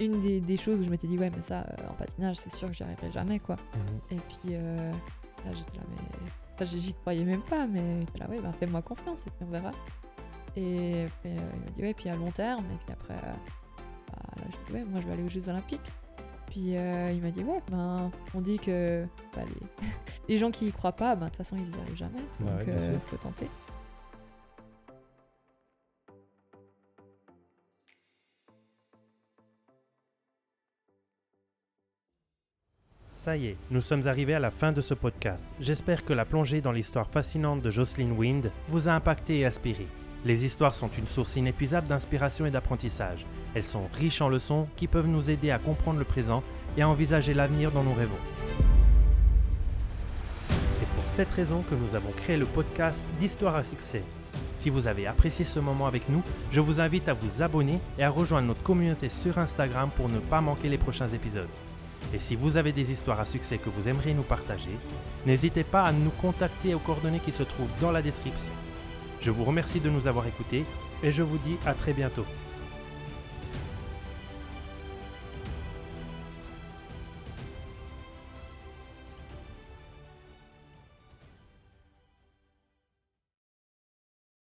une 0.00 0.40
des, 0.40 0.56
choses 0.56 0.80
où 0.80 0.84
je 0.84 0.90
m'étais 0.90 1.06
dit, 1.06 1.18
ouais, 1.18 1.30
mais 1.34 1.42
ça, 1.42 1.60
euh, 1.60 1.90
en 1.90 1.94
patinage, 1.94 2.36
c'est 2.36 2.52
sûr 2.52 2.68
que 2.68 2.74
j'y 2.74 2.82
arriverai 2.82 3.12
jamais, 3.12 3.38
quoi. 3.38 3.56
Mhm. 3.56 4.18
Et 4.18 4.20
puis 4.20 4.54
euh, 4.54 4.92
là, 5.44 5.52
j'étais 5.52 5.76
là, 5.76 5.84
mais. 5.88 6.30
Enfin, 6.54 6.64
j'y 6.64 6.92
croyais 6.94 7.24
même 7.24 7.42
pas, 7.42 7.66
mais 7.66 8.04
là, 8.18 8.28
ouais, 8.28 8.40
bah, 8.40 8.52
fais-moi 8.58 8.82
confiance 8.82 9.26
et 9.26 9.30
puis 9.30 9.46
on 9.48 9.50
verra. 9.50 9.70
Et 10.56 11.04
euh, 11.04 11.06
il 11.24 11.30
m'a 11.32 11.70
dit, 11.74 11.82
ouais, 11.82 11.94
puis 11.94 12.08
à 12.08 12.16
long 12.16 12.30
terme, 12.30 12.64
et 12.64 12.76
puis 12.84 12.92
après, 12.92 13.16
bah, 13.16 14.18
là, 14.36 14.44
je 14.50 14.66
dit, 14.66 14.78
ouais, 14.78 14.84
moi, 14.84 15.00
je 15.00 15.06
vais 15.06 15.12
aller 15.14 15.24
aux 15.24 15.30
Jeux 15.30 15.48
Olympiques. 15.48 15.92
Puis 16.46 16.72
il 16.74 17.22
m'a 17.22 17.30
dit, 17.30 17.42
ouais, 17.42 17.62
ben, 17.70 18.10
on 18.34 18.40
dit 18.42 18.58
que 18.58 19.06
bah, 19.34 19.42
les... 19.46 19.86
les, 20.28 20.38
gens 20.38 20.50
qui 20.50 20.66
y 20.66 20.72
croient 20.72 20.92
pas, 20.92 21.16
ben, 21.16 21.26
de 21.26 21.30
toute 21.30 21.38
façon, 21.38 21.56
ils 21.56 21.68
y 21.68 21.80
arrivent 21.80 21.96
jamais. 21.96 22.20
Donc, 22.40 22.66
il 22.66 23.00
faut 23.06 23.16
tenter. 23.16 23.48
Ça 33.24 33.36
y 33.36 33.46
est, 33.46 33.56
nous 33.70 33.80
sommes 33.80 34.08
arrivés 34.08 34.34
à 34.34 34.40
la 34.40 34.50
fin 34.50 34.72
de 34.72 34.80
ce 34.80 34.94
podcast. 34.94 35.54
J'espère 35.60 36.04
que 36.04 36.12
la 36.12 36.24
plongée 36.24 36.60
dans 36.60 36.72
l'histoire 36.72 37.08
fascinante 37.08 37.62
de 37.62 37.70
Jocelyn 37.70 38.10
Wind 38.10 38.50
vous 38.66 38.88
a 38.88 38.92
impacté 38.94 39.38
et 39.38 39.46
inspiré. 39.46 39.86
Les 40.24 40.44
histoires 40.44 40.74
sont 40.74 40.90
une 40.98 41.06
source 41.06 41.36
inépuisable 41.36 41.86
d'inspiration 41.86 42.46
et 42.46 42.50
d'apprentissage. 42.50 43.24
Elles 43.54 43.62
sont 43.62 43.88
riches 43.94 44.20
en 44.20 44.28
leçons 44.28 44.66
qui 44.74 44.88
peuvent 44.88 45.06
nous 45.06 45.30
aider 45.30 45.52
à 45.52 45.60
comprendre 45.60 46.00
le 46.00 46.04
présent 46.04 46.42
et 46.76 46.82
à 46.82 46.88
envisager 46.88 47.32
l'avenir 47.32 47.70
dont 47.70 47.84
nous 47.84 47.94
rêvons. 47.94 48.18
C'est 50.70 50.88
pour 50.88 51.06
cette 51.06 51.30
raison 51.30 51.62
que 51.62 51.76
nous 51.76 51.94
avons 51.94 52.10
créé 52.10 52.36
le 52.36 52.46
podcast 52.46 53.06
d'Histoire 53.20 53.54
à 53.54 53.62
succès. 53.62 54.02
Si 54.56 54.68
vous 54.68 54.88
avez 54.88 55.06
apprécié 55.06 55.44
ce 55.44 55.60
moment 55.60 55.86
avec 55.86 56.08
nous, 56.08 56.24
je 56.50 56.58
vous 56.58 56.80
invite 56.80 57.08
à 57.08 57.14
vous 57.14 57.40
abonner 57.40 57.78
et 58.00 58.02
à 58.02 58.10
rejoindre 58.10 58.48
notre 58.48 58.64
communauté 58.64 59.08
sur 59.08 59.38
Instagram 59.38 59.90
pour 59.94 60.08
ne 60.08 60.18
pas 60.18 60.40
manquer 60.40 60.68
les 60.68 60.78
prochains 60.78 61.06
épisodes. 61.06 61.46
Et 62.14 62.18
si 62.18 62.36
vous 62.36 62.56
avez 62.56 62.72
des 62.72 62.92
histoires 62.92 63.20
à 63.20 63.24
succès 63.24 63.58
que 63.58 63.70
vous 63.70 63.88
aimeriez 63.88 64.14
nous 64.14 64.22
partager, 64.22 64.76
n'hésitez 65.24 65.64
pas 65.64 65.84
à 65.84 65.92
nous 65.92 66.10
contacter 66.10 66.74
aux 66.74 66.78
coordonnées 66.78 67.20
qui 67.20 67.32
se 67.32 67.42
trouvent 67.42 67.70
dans 67.80 67.90
la 67.90 68.02
description. 68.02 68.52
Je 69.20 69.30
vous 69.30 69.44
remercie 69.44 69.80
de 69.80 69.88
nous 69.88 70.08
avoir 70.08 70.26
écoutés 70.26 70.64
et 71.02 71.10
je 71.10 71.22
vous 71.22 71.38
dis 71.38 71.56
à 71.64 71.74
très 71.74 71.92
bientôt. 71.92 72.26